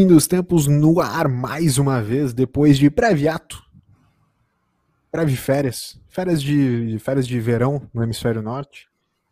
fim 0.00 0.06
dos 0.06 0.26
tempos 0.26 0.66
no 0.66 0.98
ar 0.98 1.28
mais 1.28 1.76
uma 1.76 2.00
vez, 2.00 2.32
depois 2.32 2.78
de 2.78 2.88
breve 2.88 3.28
ato. 3.28 3.62
Breve 5.12 5.36
férias. 5.36 6.00
Férias 6.08 6.40
de, 6.40 6.98
férias 6.98 7.26
de 7.26 7.38
verão 7.38 7.86
no 7.92 8.02
hemisfério 8.02 8.40
norte. 8.40 8.88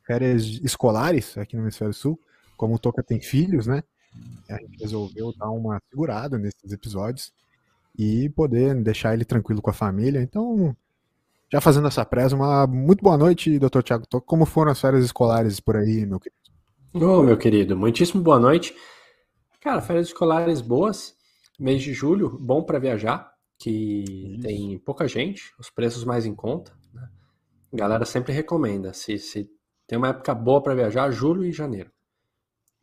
Férias 0.07 0.61
escolares 0.63 1.39
aqui 1.39 1.57
no 1.57 1.63
hemisfério 1.63 1.95
sul. 1.95 2.21
Como 2.55 2.75
o 2.75 2.79
Toca 2.79 3.03
tem 3.03 3.19
filhos, 3.19 3.67
né? 3.67 3.83
A 4.51 4.59
gente 4.59 4.79
resolveu 4.79 5.33
dar 5.39 5.49
uma 5.49 5.81
segurada 5.89 6.37
nesses 6.37 6.71
episódios 6.71 7.33
e 7.99 8.29
poder 8.29 8.75
deixar 8.75 9.15
ele 9.15 9.25
tranquilo 9.25 9.63
com 9.63 9.71
a 9.71 9.75
família. 9.75 10.21
Então, 10.21 10.77
já 11.51 11.63
fazendo 11.63 11.89
essa 11.89 12.05
presa, 12.05 12.37
uma 12.37 12.67
muito 12.67 13.03
boa 13.03 13.17
noite, 13.17 13.59
Dr. 13.59 13.81
Tiago 13.83 14.07
Toca. 14.07 14.27
Como 14.27 14.45
foram 14.45 14.73
as 14.73 14.81
férias 14.81 15.03
escolares 15.03 15.61
por 15.61 15.77
aí, 15.77 16.05
meu 16.05 16.21
querido? 16.21 16.37
Ô, 16.93 17.21
oh, 17.21 17.23
meu 17.23 17.39
querido, 17.39 17.75
muitíssimo 17.75 18.23
boa 18.23 18.39
noite. 18.39 18.75
Cara, 19.61 19.81
férias 19.81 20.09
escolares 20.09 20.61
boas, 20.61 21.17
mês 21.59 21.83
de 21.83 21.93
julho, 21.93 22.39
bom 22.39 22.63
para 22.63 22.79
viajar, 22.79 23.33
que 23.59 24.05
Isso. 24.05 24.41
tem 24.41 24.79
pouca 24.79 25.09
gente, 25.09 25.53
os 25.59 25.69
preços 25.69 26.05
mais 26.05 26.25
em 26.25 26.35
conta. 26.35 26.73
Né? 26.95 27.09
A 27.73 27.77
galera 27.77 28.05
sempre 28.05 28.33
recomenda. 28.33 28.93
Se, 28.93 29.19
se 29.19 29.51
tem 29.87 29.99
uma 29.99 30.09
época 30.09 30.35
boa 30.35 30.63
para 30.63 30.75
viajar, 30.75 31.11
julho 31.11 31.45
e 31.45 31.51
janeiro. 31.51 31.91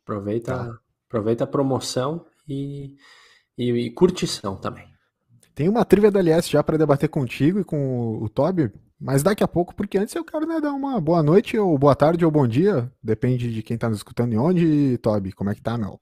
Aproveita, 0.02 0.54
tá. 0.54 0.78
aproveita 1.08 1.44
a 1.44 1.46
promoção 1.46 2.26
e, 2.46 2.96
e, 3.56 3.70
e, 3.70 3.90
curtição 3.90 4.56
também. 4.56 4.86
Tem 5.54 5.68
uma 5.68 5.84
trilha 5.84 6.10
da 6.10 6.20
LS 6.20 6.50
já 6.50 6.62
para 6.62 6.76
debater 6.76 7.08
contigo 7.08 7.58
e 7.58 7.64
com 7.64 8.22
o 8.22 8.28
Toby, 8.28 8.70
mas 9.00 9.22
daqui 9.22 9.42
a 9.42 9.48
pouco, 9.48 9.74
porque 9.74 9.96
antes 9.96 10.14
eu 10.14 10.24
quero 10.24 10.46
né, 10.46 10.60
dar 10.60 10.72
uma 10.72 11.00
boa 11.00 11.22
noite, 11.22 11.58
ou 11.58 11.78
boa 11.78 11.94
tarde, 11.94 12.24
ou 12.24 12.30
bom 12.30 12.46
dia, 12.46 12.92
depende 13.02 13.52
de 13.52 13.62
quem 13.62 13.74
está 13.76 13.88
nos 13.88 13.98
escutando 13.98 14.34
e 14.34 14.38
onde, 14.38 14.98
Toby. 14.98 15.32
Como 15.32 15.48
é 15.48 15.54
que 15.54 15.62
tá, 15.62 15.78
meu? 15.78 15.98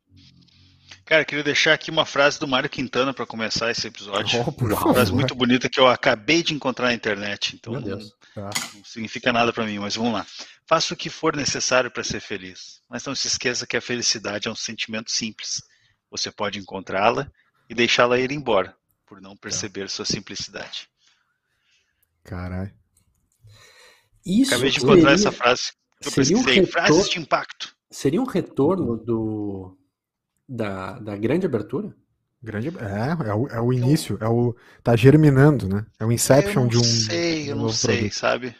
Cara, 1.04 1.24
queria 1.24 1.44
deixar 1.44 1.74
aqui 1.74 1.90
uma 1.90 2.06
frase 2.06 2.38
do 2.40 2.48
Mário 2.48 2.70
Quintana 2.70 3.12
para 3.12 3.26
começar 3.26 3.70
esse 3.70 3.86
episódio. 3.86 4.40
Oh, 4.40 4.64
uma 4.64 4.94
frase 4.94 5.12
muito 5.12 5.34
bonita 5.34 5.68
que 5.68 5.78
eu 5.78 5.86
acabei 5.86 6.42
de 6.42 6.54
encontrar 6.54 6.86
na 6.86 6.94
internet, 6.94 7.54
então 7.54 7.74
não, 7.74 7.98
tá. 8.34 8.50
não, 8.74 8.84
significa 8.84 9.30
nada 9.30 9.52
para 9.52 9.66
mim, 9.66 9.78
mas 9.78 9.96
vamos 9.96 10.14
lá. 10.14 10.26
Faça 10.66 10.94
o 10.94 10.96
que 10.96 11.10
for 11.10 11.36
necessário 11.36 11.90
para 11.90 12.02
ser 12.02 12.20
feliz, 12.20 12.80
mas 12.88 13.04
não 13.04 13.14
se 13.14 13.26
esqueça 13.26 13.66
que 13.66 13.76
a 13.76 13.82
felicidade 13.82 14.48
é 14.48 14.50
um 14.50 14.56
sentimento 14.56 15.10
simples. 15.10 15.62
Você 16.10 16.30
pode 16.30 16.58
encontrá-la 16.58 17.30
e 17.68 17.74
deixá-la 17.74 18.18
ir 18.18 18.32
embora, 18.32 18.74
por 19.04 19.20
não 19.20 19.36
perceber 19.36 19.90
sua 19.90 20.06
simplicidade. 20.06 20.88
Caralho. 22.22 22.72
Isso 24.24 24.54
Acabei 24.54 24.70
de 24.70 24.78
encontrar 24.78 25.10
seria, 25.10 25.14
essa 25.14 25.32
frase. 25.32 25.72
Eu 26.00 26.10
pesquisei, 26.10 26.36
um 26.36 26.42
retor... 26.42 26.72
frases 26.72 27.10
de 27.10 27.18
impacto. 27.18 27.76
Seria 27.90 28.22
um 28.22 28.26
retorno 28.26 28.96
do 28.96 29.76
da, 30.48 30.98
da 30.98 31.16
grande 31.16 31.46
abertura? 31.46 31.94
Grande, 32.42 32.68
é, 32.68 33.28
é 33.28 33.34
o, 33.34 33.48
é 33.48 33.60
o 33.60 33.72
início, 33.72 34.18
é 34.20 34.28
o 34.28 34.54
tá 34.82 34.94
germinando, 34.94 35.66
né? 35.66 35.86
É 35.98 36.04
o 36.04 36.12
inception 36.12 36.68
de 36.68 36.76
um. 36.76 36.80
Eu 36.80 36.86
não 36.86 36.92
sei, 36.92 37.50
eu 37.50 37.56
não 37.56 37.68
sei, 37.70 37.96
produto. 37.96 38.14
sabe? 38.14 38.56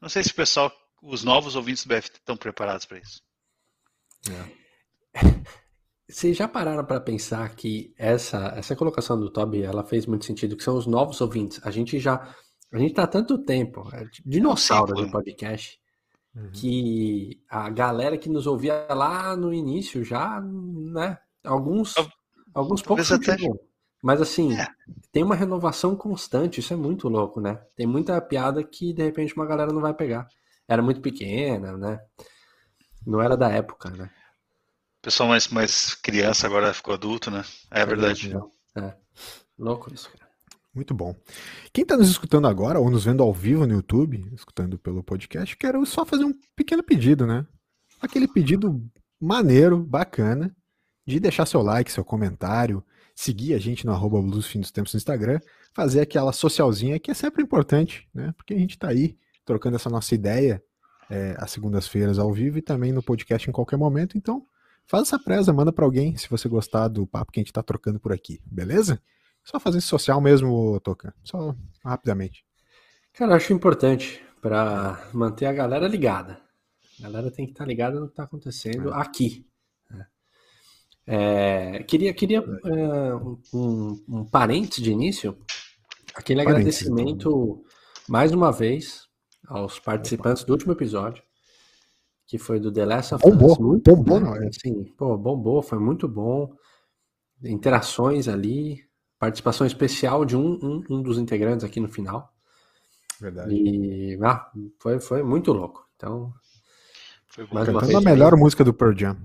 Não 0.00 0.08
sei 0.08 0.24
se 0.24 0.30
o 0.30 0.34
pessoal, 0.34 0.72
os 1.00 1.22
novos 1.22 1.54
ouvintes 1.54 1.84
do 1.84 1.94
BFT 1.94 2.18
estão 2.18 2.36
preparados 2.36 2.86
para 2.86 2.98
isso. 2.98 3.22
É. 5.14 5.22
Vocês 6.10 6.36
já 6.36 6.48
pararam 6.48 6.84
para 6.84 7.00
pensar 7.00 7.48
que 7.54 7.94
essa 7.96 8.52
essa 8.56 8.74
colocação 8.74 9.18
do 9.18 9.30
Toby, 9.30 9.62
ela 9.62 9.84
fez 9.84 10.06
muito 10.06 10.24
sentido, 10.24 10.56
que 10.56 10.64
são 10.64 10.76
os 10.76 10.86
novos 10.86 11.20
ouvintes. 11.20 11.60
A 11.62 11.70
gente 11.70 12.00
já 12.00 12.34
a 12.72 12.78
gente 12.78 12.94
tá 12.94 13.04
há 13.04 13.06
tanto 13.06 13.38
tempo, 13.38 13.88
é 13.92 14.08
dinossauro 14.24 14.94
do 14.94 15.10
podcast, 15.10 15.79
Uhum. 16.40 16.50
Que 16.52 17.42
a 17.48 17.68
galera 17.68 18.16
que 18.16 18.28
nos 18.28 18.46
ouvia 18.46 18.86
lá 18.90 19.36
no 19.36 19.52
início 19.52 20.02
já, 20.02 20.40
né? 20.40 21.18
Alguns, 21.44 21.94
alguns 22.54 22.80
poucos 22.80 23.12
até... 23.12 23.36
Mas 24.02 24.22
assim, 24.22 24.56
é. 24.58 24.66
tem 25.12 25.22
uma 25.22 25.34
renovação 25.34 25.94
constante, 25.94 26.60
isso 26.60 26.72
é 26.72 26.76
muito 26.76 27.06
louco, 27.06 27.38
né? 27.38 27.60
Tem 27.76 27.86
muita 27.86 28.18
piada 28.20 28.64
que 28.64 28.94
de 28.94 29.02
repente 29.02 29.34
uma 29.36 29.44
galera 29.44 29.72
não 29.72 29.82
vai 29.82 29.92
pegar. 29.92 30.26
Era 30.66 30.80
muito 30.80 31.02
pequena, 31.02 31.76
né? 31.76 32.00
Não 33.06 33.20
era 33.20 33.36
da 33.36 33.50
época, 33.50 33.90
né? 33.90 34.10
O 35.00 35.02
pessoal 35.02 35.28
mais, 35.28 35.48
mais 35.48 35.94
criança 35.94 36.46
agora 36.46 36.72
ficou 36.72 36.94
adulto, 36.94 37.30
né? 37.30 37.44
É, 37.70 37.82
é 37.82 37.86
verdade. 37.86 38.34
É. 38.76 38.94
Louco 39.58 39.92
isso, 39.92 40.10
cara. 40.10 40.29
Muito 40.74 40.94
bom. 40.94 41.16
Quem 41.72 41.82
está 41.82 41.96
nos 41.96 42.08
escutando 42.08 42.46
agora, 42.46 42.78
ou 42.78 42.90
nos 42.90 43.04
vendo 43.04 43.22
ao 43.22 43.34
vivo 43.34 43.66
no 43.66 43.74
YouTube, 43.74 44.24
escutando 44.32 44.78
pelo 44.78 45.02
podcast, 45.02 45.56
quero 45.56 45.84
só 45.84 46.06
fazer 46.06 46.24
um 46.24 46.34
pequeno 46.54 46.82
pedido, 46.82 47.26
né? 47.26 47.44
Aquele 48.00 48.28
pedido 48.28 48.80
maneiro, 49.20 49.78
bacana, 49.78 50.54
de 51.04 51.18
deixar 51.18 51.44
seu 51.44 51.60
like, 51.60 51.90
seu 51.90 52.04
comentário, 52.04 52.84
seguir 53.14 53.54
a 53.54 53.58
gente 53.58 53.84
no 53.84 53.92
arroba 53.92 54.20
Fim 54.42 54.60
dos 54.60 54.70
Tempos 54.70 54.94
no 54.94 54.98
Instagram, 54.98 55.40
fazer 55.74 56.00
aquela 56.00 56.32
socialzinha 56.32 56.98
que 57.00 57.10
é 57.10 57.14
sempre 57.14 57.42
importante, 57.42 58.08
né? 58.14 58.32
Porque 58.36 58.54
a 58.54 58.58
gente 58.58 58.70
está 58.70 58.88
aí 58.88 59.16
trocando 59.44 59.76
essa 59.76 59.90
nossa 59.90 60.14
ideia 60.14 60.62
é, 61.10 61.34
às 61.38 61.50
segundas-feiras 61.50 62.18
ao 62.18 62.32
vivo 62.32 62.58
e 62.58 62.62
também 62.62 62.92
no 62.92 63.02
podcast 63.02 63.48
em 63.48 63.52
qualquer 63.52 63.76
momento. 63.76 64.16
Então, 64.16 64.46
faz 64.86 65.08
essa 65.08 65.18
presa, 65.18 65.52
manda 65.52 65.72
para 65.72 65.84
alguém 65.84 66.16
se 66.16 66.30
você 66.30 66.48
gostar 66.48 66.86
do 66.86 67.06
papo 67.06 67.32
que 67.32 67.40
a 67.40 67.42
gente 67.42 67.50
está 67.50 67.62
trocando 67.62 67.98
por 67.98 68.12
aqui, 68.12 68.40
beleza? 68.46 69.02
Só 69.44 69.58
fazer 69.58 69.80
social 69.80 70.20
mesmo, 70.20 70.78
Toca. 70.80 71.14
Só 71.24 71.54
rapidamente. 71.84 72.44
Cara, 73.12 73.32
eu 73.32 73.36
acho 73.36 73.52
importante 73.52 74.22
para 74.40 75.08
manter 75.12 75.46
a 75.46 75.52
galera 75.52 75.88
ligada. 75.88 76.40
A 76.98 77.02
galera 77.04 77.30
tem 77.30 77.46
que 77.46 77.52
estar 77.52 77.64
tá 77.64 77.68
ligada 77.68 77.98
no 77.98 78.06
que 78.06 78.12
está 78.12 78.24
acontecendo 78.24 78.90
é. 78.90 78.96
aqui. 78.96 79.46
Né? 79.90 80.06
É, 81.06 81.82
queria 81.84 82.12
queria 82.12 82.38
é, 82.38 83.14
um, 83.54 84.04
um 84.08 84.24
parênteses 84.24 84.84
de 84.84 84.90
início, 84.90 85.36
aquele 86.14 86.44
parênteses, 86.44 86.82
agradecimento 86.86 87.64
mais 88.08 88.32
uma 88.32 88.52
vez 88.52 89.08
aos 89.46 89.78
participantes 89.78 90.44
do 90.44 90.52
último 90.52 90.72
episódio, 90.72 91.22
que 92.26 92.38
foi 92.38 92.60
do 92.60 92.72
The 92.72 92.84
Last 92.84 93.14
of 93.14 93.26
Us. 93.26 93.36
Bombou, 93.36 93.80
bombou, 93.80 94.20
não 94.20 94.36
é? 94.36 94.50
Sim, 94.52 94.84
pô, 94.96 95.16
bombou, 95.16 95.62
foi 95.62 95.78
muito 95.78 96.06
bom. 96.06 96.54
Interações 97.42 98.28
ali, 98.28 98.84
participação 99.20 99.66
especial 99.66 100.24
de 100.24 100.34
um, 100.34 100.58
um, 100.62 100.82
um 100.88 101.02
dos 101.02 101.18
integrantes 101.18 101.62
aqui 101.62 101.78
no 101.78 101.88
final. 101.88 102.32
Verdade. 103.20 103.54
E 103.54 104.18
ah, 104.24 104.50
foi, 104.78 104.98
foi 104.98 105.22
muito 105.22 105.52
louco. 105.52 105.86
Então, 105.94 106.32
foi 107.28 107.46
mais 107.52 107.68
uma 107.68 107.82
vez, 107.82 107.94
a 107.94 108.00
melhor 108.00 108.32
bem... 108.32 108.40
música 108.40 108.64
do 108.64 108.72
Pearl 108.72 108.96
Jam. 108.96 109.18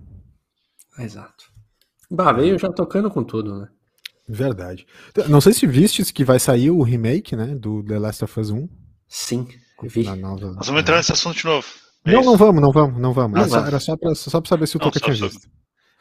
Exato. 1.00 1.46
Bah, 2.12 2.34
veio 2.34 2.60
já 2.60 2.70
tocando 2.70 3.10
com 3.10 3.24
tudo, 3.24 3.58
né? 3.58 3.70
Verdade. 4.28 4.86
Não 5.30 5.40
sei 5.40 5.54
se 5.54 5.66
vistes 5.66 6.12
que 6.12 6.26
vai 6.26 6.40
sair 6.40 6.72
o 6.72 6.82
remake, 6.82 7.36
né, 7.36 7.56
do 7.56 7.82
The 7.84 7.98
Last 7.98 8.24
of 8.26 8.40
Us 8.40 8.50
1. 8.50 8.68
Sim, 9.08 9.48
vi. 9.84 10.04
Nova... 10.04 10.52
Nós 10.52 10.68
vamos 10.68 10.82
entrar 10.82 10.98
nesse 10.98 11.14
assunto 11.14 11.38
de 11.38 11.46
novo. 11.46 11.68
É 12.04 12.12
não, 12.12 12.20
isso? 12.20 12.30
não 12.32 12.38
vamos, 12.38 12.62
não 12.62 12.72
vamos, 12.72 13.00
não 13.00 13.14
vamos. 13.14 13.38
Não 13.38 13.44
era. 13.44 13.50
Só, 13.50 13.66
era 13.66 13.80
só 13.80 13.98
pra, 13.98 14.14
só 14.14 14.42
pra 14.42 14.50
saber 14.50 14.68
se 14.68 14.76
o 14.76 14.80
Toca 14.80 15.00
tinha 15.00 15.16
visto. 15.16 15.48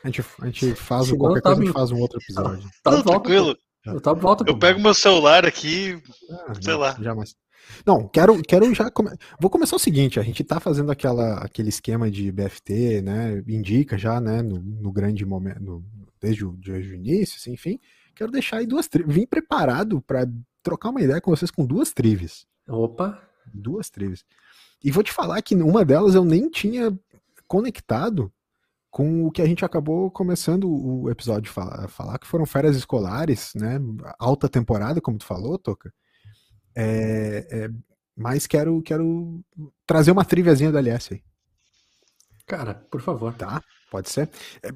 A 0.02 0.08
gente, 0.08 0.24
a 0.40 0.46
gente 0.46 0.74
faz 0.74 1.06
Senão 1.06 1.18
qualquer 1.18 1.42
coisa, 1.42 1.60
a 1.60 1.64
gente 1.64 1.72
faz 1.72 1.90
um 1.92 1.98
outro 1.98 2.18
episódio. 2.20 2.68
Tá, 2.82 2.90
tá 2.90 3.02
tranquilo. 3.02 3.56
Eu, 3.86 4.16
volta, 4.16 4.44
eu 4.46 4.58
pego 4.58 4.80
meu 4.80 4.94
celular 4.94 5.44
aqui, 5.44 6.00
ah, 6.30 6.54
sei 6.54 6.72
não, 6.72 6.80
lá. 6.80 6.96
Jamais. 7.00 7.36
Não, 7.84 8.08
quero, 8.08 8.40
quero 8.42 8.74
já. 8.74 8.90
Come... 8.90 9.10
Vou 9.38 9.50
começar 9.50 9.76
o 9.76 9.80
seguinte: 9.80 10.18
a 10.18 10.22
gente 10.22 10.42
tá 10.42 10.58
fazendo 10.58 10.90
aquela, 10.90 11.38
aquele 11.38 11.68
esquema 11.68 12.10
de 12.10 12.30
BFT, 12.32 13.02
né? 13.02 13.42
Indica 13.46 13.98
já, 13.98 14.20
né? 14.20 14.42
No, 14.42 14.58
no 14.58 14.92
grande 14.92 15.24
momento, 15.24 15.62
no, 15.62 15.84
desde, 16.20 16.44
o, 16.44 16.52
desde 16.52 16.92
o 16.92 16.94
início, 16.94 17.36
assim, 17.36 17.52
enfim. 17.52 17.78
Quero 18.14 18.30
deixar 18.30 18.58
aí 18.58 18.66
duas. 18.66 18.88
Vim 19.06 19.26
preparado 19.26 20.00
para 20.00 20.26
trocar 20.62 20.90
uma 20.90 21.02
ideia 21.02 21.20
com 21.20 21.30
vocês 21.30 21.50
com 21.50 21.66
duas 21.66 21.92
trivias. 21.92 22.46
Opa! 22.68 23.20
Duas 23.52 23.90
trivias. 23.90 24.24
E 24.82 24.90
vou 24.90 25.02
te 25.02 25.12
falar 25.12 25.40
que 25.42 25.54
uma 25.54 25.84
delas 25.84 26.14
eu 26.14 26.24
nem 26.24 26.48
tinha 26.48 26.96
conectado 27.46 28.32
com 28.94 29.26
o 29.26 29.32
que 29.32 29.42
a 29.42 29.46
gente 29.46 29.64
acabou 29.64 30.08
começando 30.08 30.70
o 30.70 31.10
episódio 31.10 31.52
a 31.56 31.88
falar, 31.88 32.16
que 32.16 32.28
foram 32.28 32.46
férias 32.46 32.76
escolares, 32.76 33.50
né? 33.56 33.80
Alta 34.20 34.48
temporada, 34.48 35.00
como 35.00 35.18
tu 35.18 35.24
falou, 35.24 35.58
Toca. 35.58 35.92
É, 36.76 37.44
é, 37.50 37.70
mas 38.16 38.46
quero, 38.46 38.80
quero 38.82 39.44
trazer 39.84 40.12
uma 40.12 40.24
triviazinha 40.24 40.70
da 40.70 40.78
LS 40.78 41.12
aí. 41.12 41.24
Cara, 42.46 42.86
por 42.88 43.00
favor. 43.00 43.34
Tá, 43.34 43.60
pode 43.90 44.08
ser. 44.10 44.30
É, 44.62 44.70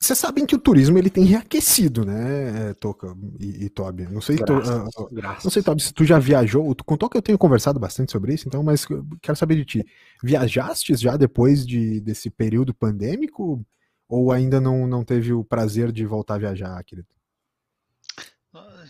vocês 0.00 0.18
sabem 0.18 0.46
que 0.46 0.54
o 0.54 0.58
turismo 0.58 0.96
ele 0.96 1.10
tem 1.10 1.24
reaquecido, 1.24 2.06
né, 2.06 2.72
Toca 2.80 3.14
e, 3.38 3.66
e 3.66 3.68
Toby? 3.68 4.04
Não 4.04 4.22
sei, 4.22 4.36
graças, 4.36 4.94
to, 4.94 5.02
uh, 5.02 5.08
graças. 5.12 5.44
não 5.44 5.50
sei, 5.50 5.62
Toby, 5.62 5.82
se 5.82 5.92
tu 5.92 6.06
já 6.06 6.18
viajou. 6.18 6.74
Com 6.86 6.96
Toca 6.96 7.18
eu 7.18 7.22
tenho 7.22 7.36
conversado 7.36 7.78
bastante 7.78 8.10
sobre 8.10 8.32
isso, 8.32 8.48
então, 8.48 8.62
mas 8.62 8.86
quero 9.20 9.36
saber 9.36 9.56
de 9.56 9.64
ti. 9.66 9.86
Viajaste 10.22 10.94
já 10.96 11.18
depois 11.18 11.66
de, 11.66 12.00
desse 12.00 12.30
período 12.30 12.72
pandêmico? 12.72 13.62
Ou 14.08 14.32
ainda 14.32 14.60
não, 14.60 14.86
não 14.86 15.04
teve 15.04 15.32
o 15.32 15.44
prazer 15.44 15.92
de 15.92 16.04
voltar 16.06 16.34
a 16.34 16.38
viajar, 16.38 16.82
querido? 16.82 17.06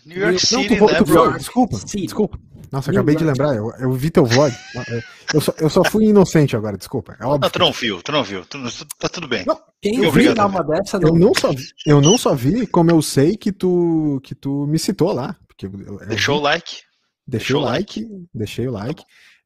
New 0.05 0.17
York 0.17 0.39
City, 0.39 0.79
não, 0.79 0.87
tu, 0.87 0.93
né, 0.93 1.03
tu, 1.03 1.37
Desculpa, 1.37 1.77
Sim. 1.77 2.01
desculpa. 2.01 2.39
Nossa, 2.71 2.89
acabei 2.89 3.15
de 3.15 3.23
lembrar, 3.25 3.53
eu, 3.53 3.69
eu 3.79 3.91
vi 3.91 4.09
teu 4.09 4.25
vlog. 4.25 4.53
Eu 5.33 5.41
só, 5.41 5.53
eu 5.57 5.69
só 5.69 5.83
fui 5.83 6.05
inocente 6.05 6.55
agora, 6.55 6.77
desculpa. 6.77 7.17
É 7.19 7.25
óbvio. 7.25 7.41
Não, 7.41 7.49
tu 7.49 7.59
não 7.59 7.71
viu, 7.73 8.01
tu 8.01 8.11
não 8.13 8.23
viu. 8.23 8.45
Tu, 8.45 8.57
tá 8.97 9.09
tudo 9.09 9.27
bem. 9.27 9.43
Não, 9.45 9.59
quem 9.81 10.09
viu 10.09 10.33
uma 10.33 10.63
dessa 10.63 10.97
não... 10.97 11.09
Eu 11.09 11.15
não, 11.15 11.33
só, 11.33 11.51
eu 11.85 12.01
não 12.01 12.17
só 12.17 12.33
vi, 12.33 12.65
como 12.65 12.89
eu 12.89 13.01
sei 13.01 13.35
que 13.35 13.51
tu, 13.51 14.21
que 14.23 14.33
tu 14.33 14.65
me 14.67 14.79
citou 14.79 15.11
lá. 15.11 15.35
Porque 15.47 15.65
eu, 15.65 15.97
Deixou 16.07 16.37
o 16.37 16.41
like. 16.41 16.77
Deixei 17.27 17.55
o 17.55 17.59
like, 17.59 18.01
like, 18.01 18.27
deixei 18.33 18.67
o 18.67 18.71
like. 18.71 19.03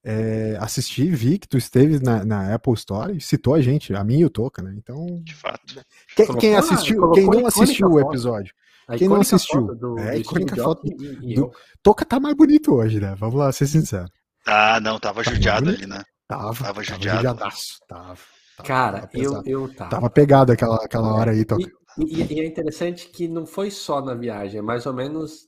É, 0.07 0.55
assisti, 0.59 1.07
vi 1.07 1.39
que 1.39 1.47
tu 1.47 1.57
esteve 1.57 1.99
na, 1.99 2.23
na, 2.23 2.53
Apple 2.53 2.73
Store 2.73 3.17
e 3.17 3.19
citou 3.19 3.55
a 3.55 3.61
gente, 3.61 3.91
a 3.95 4.03
mim 4.03 4.19
e 4.19 4.25
o 4.25 4.29
Toca, 4.29 4.61
né? 4.61 4.71
Então. 4.77 5.03
De 5.23 5.33
fato. 5.33 5.83
Quem, 6.15 6.37
quem 6.37 6.55
assistiu, 6.55 7.09
quem 7.09 7.25
não 7.25 7.47
assistiu 7.47 7.87
o 7.87 7.99
episódio, 7.99 8.53
quem 8.97 9.07
não 9.07 9.21
assistiu, 9.21 9.75
do, 9.75 9.97
é, 9.99 10.11
a 10.11 10.17
icônica 10.17 10.55
foto 10.55 10.83
do, 10.83 11.33
do, 11.33 11.51
Toca 11.81 12.05
tá 12.05 12.19
mais 12.19 12.35
bonito 12.35 12.73
hoje, 12.73 12.99
né? 12.99 13.15
Vamos 13.17 13.35
lá, 13.35 13.51
ser 13.51 13.67
sincero. 13.67 14.07
Ah, 14.45 14.79
não, 14.79 14.99
tava 14.99 15.23
tá 15.23 15.31
judiado 15.31 15.69
ali, 15.69 15.87
né? 15.87 16.03
Tava. 16.27 16.63
Tava 16.63 16.83
judiado. 16.83 17.39
Tava, 17.39 17.55
tava, 17.87 18.17
Cara, 18.63 19.01
tava 19.01 19.09
eu, 19.13 19.43
eu 19.45 19.73
tava. 19.73 19.89
Tava 19.89 20.09
pegado 20.09 20.51
aquela, 20.51 20.75
aquela 20.75 21.13
hora 21.13 21.31
aí, 21.31 21.43
Toca. 21.43 21.63
E, 21.97 22.21
e, 22.21 22.33
e 22.33 22.39
é 22.39 22.45
interessante 22.45 23.07
que 23.09 23.27
não 23.27 23.45
foi 23.45 23.71
só 23.71 24.01
na 24.01 24.13
viagem, 24.13 24.59
é 24.59 24.61
mais 24.61 24.85
ou 24.85 24.93
menos 24.93 25.47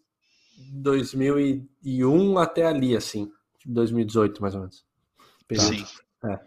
2001 0.74 2.38
até 2.38 2.66
ali, 2.66 2.96
assim. 2.96 3.30
2018, 3.66 4.42
mais 4.42 4.56
ou 4.56 4.62
menos. 4.62 4.86
Sim. 5.54 5.86
É. 6.26 6.40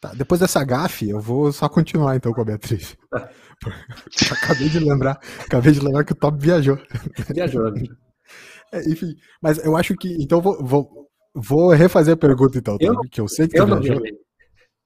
Tá, 0.00 0.14
depois 0.14 0.40
dessa 0.40 0.64
gafe, 0.64 1.10
eu 1.10 1.20
vou 1.20 1.52
só 1.52 1.68
continuar 1.68 2.16
então 2.16 2.32
com 2.32 2.40
a 2.40 2.44
Beatriz. 2.44 2.96
acabei 4.32 4.70
de 4.70 4.78
lembrar, 4.78 5.20
acabei 5.44 5.72
de 5.72 5.80
lembrar 5.80 6.04
que 6.04 6.12
o 6.12 6.16
Top 6.16 6.38
viajou. 6.40 6.78
Viajou. 7.28 7.70
Né? 7.70 7.82
É, 8.72 8.88
enfim, 8.88 9.14
mas 9.42 9.58
eu 9.58 9.76
acho 9.76 9.94
que 9.96 10.16
então 10.22 10.40
vou, 10.40 10.64
vou, 10.64 11.08
vou 11.34 11.70
refazer 11.70 12.14
a 12.14 12.16
pergunta 12.16 12.56
então, 12.56 12.78
tá? 12.78 12.86
eu, 12.86 13.00
que 13.10 13.20
eu 13.20 13.28
sei 13.28 13.46
que 13.46 13.60
eu 13.60 13.66
tu 13.66 13.80
viajou. 13.80 14.02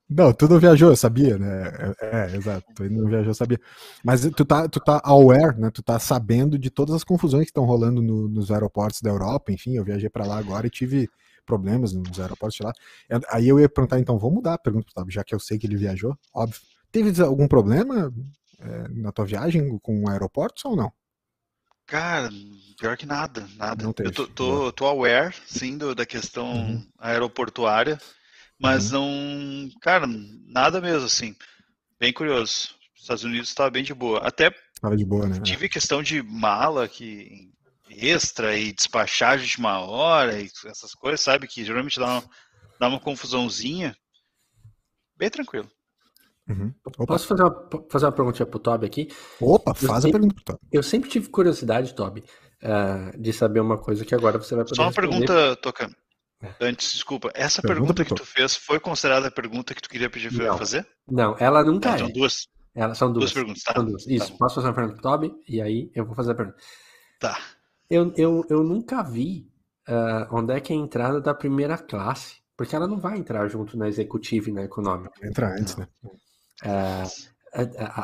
Não, 0.07 0.33
tu 0.33 0.47
não 0.47 0.59
viajou, 0.59 0.89
eu 0.89 0.95
sabia, 0.95 1.37
né? 1.37 1.95
É, 2.01 2.33
é, 2.33 2.35
exato, 2.35 2.65
tu 2.75 2.83
não 2.83 3.07
viajou, 3.07 3.29
eu 3.29 3.33
sabia. 3.33 3.59
Mas 4.03 4.21
tu 4.21 4.43
tá, 4.43 4.67
tu 4.67 4.79
tá 4.79 5.01
aware, 5.03 5.57
né? 5.57 5.71
Tu 5.71 5.81
tá 5.81 5.97
sabendo 5.97 6.59
de 6.59 6.69
todas 6.69 6.93
as 6.93 7.03
confusões 7.03 7.45
que 7.45 7.51
estão 7.51 7.63
rolando 7.63 8.01
no, 8.01 8.27
nos 8.27 8.51
aeroportos 8.51 9.01
da 9.01 9.09
Europa, 9.09 9.51
enfim, 9.53 9.77
eu 9.77 9.83
viajei 9.85 10.09
para 10.09 10.25
lá 10.25 10.37
agora 10.37 10.67
e 10.67 10.69
tive 10.69 11.09
problemas 11.45 11.93
nos 11.93 12.19
aeroportos 12.19 12.59
lá. 12.59 12.73
Aí 13.29 13.47
eu 13.47 13.59
ia 13.59 13.69
perguntar, 13.69 13.99
então, 13.99 14.17
vou 14.17 14.31
mudar 14.31 14.55
a 14.55 14.57
pergunta, 14.57 14.87
já 15.07 15.23
que 15.23 15.33
eu 15.33 15.39
sei 15.39 15.57
que 15.57 15.67
ele 15.67 15.77
viajou, 15.77 16.17
óbvio. 16.33 16.59
Teve 16.91 17.21
algum 17.21 17.47
problema 17.47 18.13
é, 18.59 18.87
na 18.89 19.11
tua 19.11 19.25
viagem 19.25 19.77
com 19.79 20.07
aeroportos 20.09 20.63
ou 20.65 20.75
não? 20.75 20.91
Cara, 21.85 22.29
pior 22.79 22.97
que 22.97 23.05
nada, 23.05 23.47
nada. 23.57 23.83
Não 23.83 23.93
teve. 23.93 24.09
Eu 24.09 24.13
tô, 24.13 24.27
tô, 24.27 24.71
tô 24.71 24.85
aware, 24.85 25.35
sim, 25.45 25.77
do, 25.77 25.93
da 25.93 26.05
questão 26.05 26.51
uhum. 26.51 26.87
aeroportuária, 26.97 27.99
mas 28.59 28.91
uhum. 28.91 29.67
não, 29.67 29.79
cara, 29.81 30.07
nada 30.47 30.81
mesmo, 30.81 31.05
assim. 31.05 31.35
Bem 31.99 32.11
curioso. 32.11 32.75
Os 32.95 33.01
Estados 33.01 33.23
Unidos 33.23 33.49
estava 33.49 33.69
bem 33.69 33.83
de 33.83 33.93
boa. 33.93 34.19
Até 34.19 34.51
Tava 34.81 34.97
de 34.97 35.05
boa, 35.05 35.27
né? 35.27 35.39
tive 35.41 35.69
questão 35.69 36.01
de 36.01 36.21
mala 36.21 36.87
que 36.87 37.51
extra 37.99 38.57
e 38.57 38.71
despachagem 38.71 39.47
de 39.47 39.57
uma 39.57 39.79
hora 39.79 40.39
e 40.39 40.49
essas 40.65 40.93
coisas, 40.93 41.21
sabe? 41.21 41.47
Que 41.47 41.63
geralmente 41.63 41.99
dá 41.99 42.05
uma, 42.05 42.23
dá 42.79 42.87
uma 42.87 42.99
confusãozinha. 42.99 43.95
Bem 45.17 45.29
tranquilo. 45.29 45.69
Uhum. 46.47 46.73
Posso 47.07 47.27
fazer 47.27 47.43
uma, 47.43 47.69
fazer 47.89 48.05
uma 48.05 48.11
perguntinha 48.11 48.45
pro 48.45 48.59
Toby 48.59 48.85
aqui? 48.85 49.07
Opa, 49.41 49.73
faz 49.73 50.03
sempre, 50.03 50.09
a 50.09 50.11
pergunta 50.11 50.35
pro 50.35 50.43
Toby. 50.43 50.67
Eu 50.71 50.83
sempre 50.83 51.09
tive 51.09 51.29
curiosidade, 51.29 51.95
Toby, 51.95 52.23
uh, 52.63 53.19
de 53.19 53.33
saber 53.33 53.59
uma 53.59 53.77
coisa 53.77 54.05
que 54.05 54.13
agora 54.13 54.37
você 54.37 54.55
vai 54.55 54.63
poder 54.63 54.75
Só 54.75 54.83
uma 54.83 54.89
responder. 54.89 55.25
pergunta, 55.25 55.55
Toca. 55.57 55.89
É. 56.41 56.53
Antes, 56.61 56.93
desculpa, 56.93 57.31
essa 57.33 57.61
pergunta, 57.61 57.93
pergunta 57.93 58.05
que 58.05 58.13
tu 58.13 58.25
fez 58.25 58.55
foi 58.55 58.79
considerada 58.79 59.27
a 59.27 59.31
pergunta 59.31 59.73
que 59.73 59.81
tu 59.81 59.89
queria 59.89 60.09
pedir 60.09 60.35
para 60.35 60.55
fazer? 60.57 60.87
Não, 61.09 61.35
ela 61.39 61.63
nunca 61.63 61.91
ah, 61.91 61.95
é. 61.95 61.97
São 61.97 62.11
duas. 62.11 62.47
Ela, 62.75 62.93
são 62.93 63.11
duas. 63.11 63.31
Duas 63.31 63.33
perguntas, 63.33 63.63
tá? 63.63 63.73
São 63.73 63.85
duas. 63.85 64.05
Isso, 64.05 64.31
tá 64.33 64.37
posso 64.37 64.55
fazer 64.55 64.67
uma 64.67 64.73
pergunta 64.73 65.01
pro 65.01 65.11
Toby? 65.11 65.33
E 65.47 65.61
aí 65.61 65.89
eu 65.95 66.05
vou 66.05 66.13
fazer 66.13 66.33
a 66.33 66.35
pergunta. 66.35 66.57
Tá. 67.19 67.39
Eu, 67.89 68.13
eu, 68.15 68.45
eu 68.49 68.63
nunca 68.63 69.03
vi 69.03 69.47
uh, 69.87 70.35
onde 70.35 70.53
é 70.53 70.59
que 70.59 70.73
é 70.73 70.75
a 70.75 70.79
entrada 70.79 71.21
da 71.21 71.33
primeira 71.33 71.77
classe, 71.77 72.37
porque 72.57 72.75
ela 72.75 72.87
não 72.87 72.99
vai 72.99 73.17
entrar 73.17 73.47
junto 73.47 73.77
na 73.77 73.87
executiva 73.87 74.49
e 74.49 74.53
na 74.53 74.63
econômica. 74.63 75.11
Entra 75.23 75.53
antes, 75.53 75.75
né? 75.77 75.87
Uh, 76.63 77.35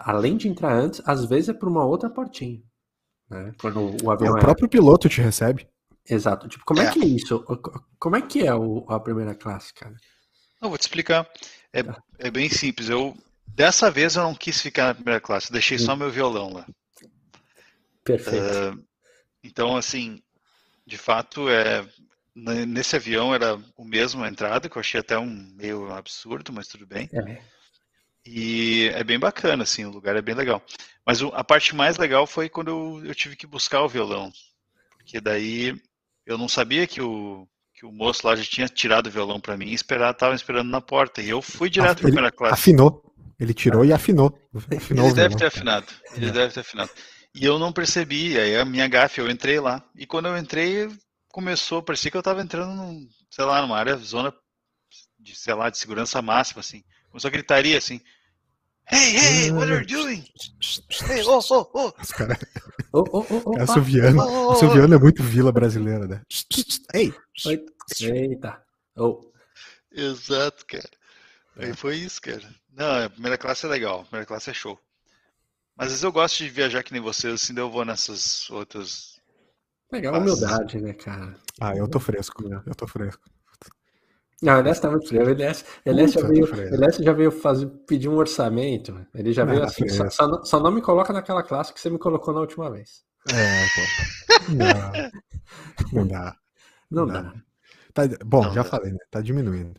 além 0.05 0.37
de 0.37 0.47
entrar 0.47 0.73
antes, 0.73 1.01
às 1.05 1.25
vezes 1.25 1.49
é 1.49 1.53
por 1.53 1.67
uma 1.67 1.85
outra 1.85 2.09
portinha. 2.09 2.61
Né? 3.29 3.53
Quando 3.59 3.95
o 4.03 4.11
avião 4.11 4.31
é, 4.31 4.33
o 4.33 4.37
é 4.37 4.41
próprio 4.41 4.69
piloto 4.69 5.09
te 5.09 5.21
recebe. 5.21 5.67
Exato. 6.07 6.47
Tipo, 6.47 6.65
como 6.65 6.81
é, 6.81 6.85
é 6.85 6.91
que 6.91 6.99
é 6.99 7.05
isso? 7.05 7.43
Como 7.99 8.15
é 8.15 8.21
que 8.21 8.45
é 8.45 8.53
o, 8.53 8.85
a 8.89 8.99
primeira 8.99 9.35
classe, 9.35 9.73
cara? 9.73 9.95
Não, 10.61 10.69
vou 10.69 10.77
te 10.77 10.81
explicar. 10.81 11.27
É, 11.73 11.83
tá. 11.83 12.01
é 12.19 12.29
bem 12.29 12.49
simples. 12.49 12.89
Eu 12.89 13.15
dessa 13.47 13.89
vez 13.89 14.15
eu 14.15 14.23
não 14.23 14.35
quis 14.35 14.61
ficar 14.61 14.87
na 14.87 14.95
primeira 14.95 15.21
classe. 15.21 15.51
Deixei 15.51 15.77
só 15.77 15.93
hum. 15.93 15.97
meu 15.97 16.11
violão 16.11 16.53
lá. 16.53 16.65
Perfeito. 18.03 18.45
Uh, 18.45 18.83
então, 19.43 19.75
assim, 19.75 20.21
de 20.85 20.97
fato, 20.97 21.49
é, 21.49 21.85
nesse 22.35 22.95
avião 22.95 23.33
era 23.33 23.59
o 23.77 23.83
mesmo 23.83 24.23
a 24.23 24.29
entrada, 24.29 24.69
que 24.69 24.77
eu 24.77 24.79
achei 24.79 24.99
até 24.99 25.17
um 25.17 25.53
meio 25.55 25.91
absurdo, 25.91 26.51
mas 26.51 26.67
tudo 26.67 26.85
bem. 26.85 27.09
É. 27.13 27.41
E 28.25 28.91
é 28.93 29.03
bem 29.03 29.17
bacana, 29.17 29.63
assim, 29.63 29.85
o 29.85 29.91
lugar 29.91 30.15
é 30.15 30.21
bem 30.21 30.35
legal. 30.35 30.63
Mas 31.05 31.21
a 31.21 31.43
parte 31.43 31.75
mais 31.75 31.97
legal 31.97 32.27
foi 32.27 32.49
quando 32.49 32.69
eu, 32.69 33.05
eu 33.05 33.15
tive 33.15 33.35
que 33.35 33.47
buscar 33.47 33.81
o 33.81 33.89
violão. 33.89 34.31
Porque 34.97 35.19
daí 35.19 35.75
eu 36.25 36.37
não 36.37 36.47
sabia 36.47 36.85
que 36.85 37.01
o, 37.01 37.47
que 37.73 37.85
o 37.85 37.91
moço 37.91 38.27
lá 38.27 38.35
já 38.35 38.43
tinha 38.43 38.67
tirado 38.67 39.07
o 39.07 39.11
violão 39.11 39.39
para 39.39 39.57
mim 39.57 39.69
e 39.69 39.73
esperar, 39.73 40.13
tava 40.13 40.35
esperando 40.35 40.69
na 40.69 40.79
porta. 40.79 41.21
E 41.21 41.29
eu 41.29 41.41
fui 41.41 41.69
direto 41.69 41.97
para 41.97 42.01
a 42.01 42.11
primeira 42.11 42.31
classe. 42.31 42.53
Afinou. 42.53 43.11
Ele 43.39 43.55
tirou 43.55 43.83
e 43.83 43.91
afinou. 43.91 44.37
afinou 44.77 45.05
ele 45.07 45.15
deve 45.15 45.35
ter 45.35 45.47
afinado. 45.47 45.87
Ele 46.15 46.27
é. 46.27 46.31
deve 46.31 46.53
ter 46.53 46.59
afinado. 46.59 46.91
E 47.33 47.45
eu 47.45 47.57
não 47.57 47.71
percebi, 47.71 48.37
aí 48.37 48.57
a 48.57 48.65
minha 48.65 48.87
gafe, 48.87 49.21
eu 49.21 49.29
entrei 49.29 49.59
lá. 49.59 49.83
E 49.95 50.05
quando 50.05 50.27
eu 50.27 50.37
entrei, 50.37 50.89
começou, 51.29 51.81
parecia 51.81 52.11
que 52.11 52.17
eu 52.17 52.23
tava 52.23 52.41
entrando, 52.41 52.73
num, 52.75 53.07
sei 53.29 53.45
lá, 53.45 53.61
numa 53.61 53.77
área, 53.77 53.95
zona 53.97 54.33
de, 55.17 55.35
sei 55.35 55.53
lá, 55.53 55.69
de 55.69 55.77
segurança 55.77 56.21
máxima, 56.21 56.59
assim. 56.59 56.83
Começou 57.09 57.29
a 57.29 57.31
gritaria, 57.31 57.77
assim. 57.77 58.01
Hey, 58.91 59.15
hey, 59.15 59.51
what 59.51 59.71
are 59.71 59.81
you 59.81 59.87
doing? 59.87 60.25
Hey, 61.09 61.23
oh, 61.23 61.39
oh, 61.49 61.69
oh. 61.73 61.93
Os 62.01 62.11
caras... 62.11 62.37
Oh, 62.93 63.05
oh, 63.11 63.25
oh, 63.29 63.41
oh, 63.45 63.61
Assoviano. 63.61 64.21
Oh, 64.21 64.47
oh, 64.47 64.51
Assoviano 64.51 64.93
é 64.93 64.99
muito 64.99 65.23
vila 65.23 65.51
brasileira, 65.51 66.07
né? 66.07 66.21
Ei! 66.93 67.13
Eita. 68.01 68.61
Oh. 68.97 69.31
Exato, 69.93 70.65
cara. 70.65 70.89
Aí 71.55 71.69
é. 71.69 71.73
foi 71.73 71.95
isso, 71.95 72.21
cara. 72.21 72.43
Não, 72.73 73.05
a 73.05 73.09
primeira 73.09 73.37
classe 73.37 73.65
é 73.65 73.69
legal. 73.69 74.01
A 74.01 74.03
primeira 74.03 74.25
classe 74.25 74.49
é 74.49 74.53
show. 74.53 74.77
Mas 75.81 75.87
às 75.87 75.93
vezes 75.93 76.03
eu 76.03 76.11
gosto 76.11 76.37
de 76.37 76.47
viajar 76.47 76.83
que 76.83 76.93
nem 76.93 77.01
vocês, 77.01 77.33
assim, 77.33 77.55
daí 77.55 77.63
eu 77.63 77.71
vou 77.71 77.83
nessas 77.83 78.47
outras. 78.51 79.19
Legal, 79.91 80.15
humildade, 80.15 80.79
né, 80.79 80.93
cara? 80.93 81.35
Ah, 81.59 81.75
eu 81.75 81.87
tô 81.87 81.99
fresco, 81.99 82.47
né? 82.47 82.61
Eu 82.67 82.75
tô 82.75 82.85
fresco. 82.85 83.23
Não, 84.43 84.57
o 84.57 84.59
Elias 84.59 84.79
tá 84.79 84.91
muito 84.91 85.07
frio. 85.07 85.25
O 85.25 85.29
Elias, 85.31 85.65
Elias, 85.83 86.11
já, 86.11 86.21
veio, 86.21 86.45
Elias 86.71 86.95
já 86.97 87.13
veio 87.13 87.31
fazer, 87.31 87.65
pedir 87.87 88.09
um 88.09 88.15
orçamento. 88.15 89.03
Ele 89.11 89.33
já 89.33 89.43
não, 89.43 89.53
veio 89.53 89.65
assim. 89.65 89.89
Só, 89.89 90.07
só, 90.11 90.27
não, 90.27 90.45
só, 90.45 90.59
não 90.59 90.69
me 90.69 90.83
coloca 90.83 91.11
naquela 91.11 91.41
classe 91.41 91.73
que 91.73 91.81
você 91.81 91.89
me 91.89 91.97
colocou 91.97 92.31
na 92.31 92.41
última 92.41 92.69
vez. 92.69 93.03
É, 93.33 93.65
pô. 93.65 94.53
Não, 94.53 96.01
não 96.01 96.07
dá. 96.07 96.35
Não, 96.91 97.05
não 97.07 97.13
dá. 97.13 97.21
dá. 97.23 97.33
Tá, 97.91 98.03
bom, 98.23 98.43
não, 98.43 98.53
já 98.53 98.61
dá. 98.61 98.69
falei, 98.69 98.91
né? 98.91 98.99
Tá 99.09 99.19
diminuindo. 99.19 99.73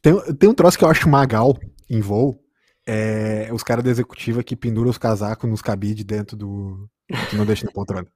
Tem, 0.00 0.18
tem 0.34 0.48
um 0.48 0.54
troço 0.54 0.78
que 0.78 0.84
eu 0.84 0.88
acho 0.88 1.10
magal 1.10 1.54
em 1.90 2.00
voo, 2.00 2.42
é, 2.86 3.48
os 3.52 3.62
caras 3.62 3.84
da 3.84 3.90
executiva 3.90 4.42
que 4.42 4.56
penduram 4.56 4.90
os 4.90 4.98
casacos 4.98 5.48
nos 5.48 5.62
cabides 5.62 6.04
dentro 6.04 6.36
do. 6.36 6.88
que 7.30 7.36
não 7.36 7.46
deixa 7.46 7.66
na 7.66 7.72
poltrona. 7.72 8.06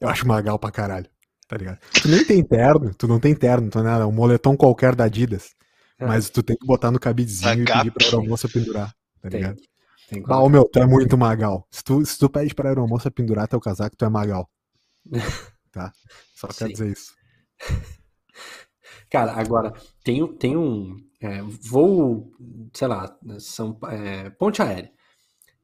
Eu 0.00 0.08
acho 0.08 0.26
magal 0.26 0.58
pra 0.58 0.70
caralho, 0.70 1.08
tá 1.48 1.56
ligado? 1.56 1.78
Tu 2.02 2.08
nem 2.08 2.24
tem 2.24 2.42
terno, 2.42 2.94
tu 2.94 3.08
não 3.08 3.18
tem 3.18 3.34
terno, 3.34 3.70
tu 3.70 3.82
não 3.82 3.90
é 3.90 4.06
um 4.06 4.12
moletom 4.12 4.56
qualquer 4.56 4.94
da 4.94 5.04
Adidas. 5.04 5.54
É. 5.98 6.06
Mas 6.06 6.28
tu 6.28 6.42
tem 6.42 6.56
que 6.56 6.66
botar 6.66 6.90
no 6.90 7.00
cabidezinho 7.00 7.62
e 7.62 7.64
pedir 7.64 7.90
pra 7.90 8.06
aeromoça 8.06 8.48
pendurar, 8.48 8.94
tá 9.20 9.30
tem, 9.30 9.40
ligado? 9.40 9.56
Tem 10.08 10.22
ah, 10.28 10.40
ô 10.40 10.48
meu, 10.48 10.64
tu 10.64 10.78
é 10.78 10.86
muito 10.86 11.16
magal. 11.16 11.66
Se 11.70 11.82
tu, 11.82 12.04
se 12.04 12.18
tu 12.18 12.28
pede 12.28 12.54
pra 12.54 12.68
aeromoça 12.68 13.10
pendurar 13.10 13.48
teu 13.48 13.60
casaco, 13.60 13.96
tu 13.96 14.04
é 14.04 14.08
magal. 14.08 14.48
tá? 15.72 15.92
Só 16.34 16.48
quero 16.48 16.72
dizer 16.72 16.92
isso. 16.92 17.14
Cara, 19.10 19.32
agora, 19.32 19.72
tem, 20.04 20.26
tem 20.36 20.56
um, 20.56 20.96
é, 21.26 21.42
voo, 21.42 22.32
sei 22.72 22.88
lá, 22.88 23.18
são, 23.38 23.78
é, 23.88 24.30
ponte 24.30 24.62
aérea. 24.62 24.90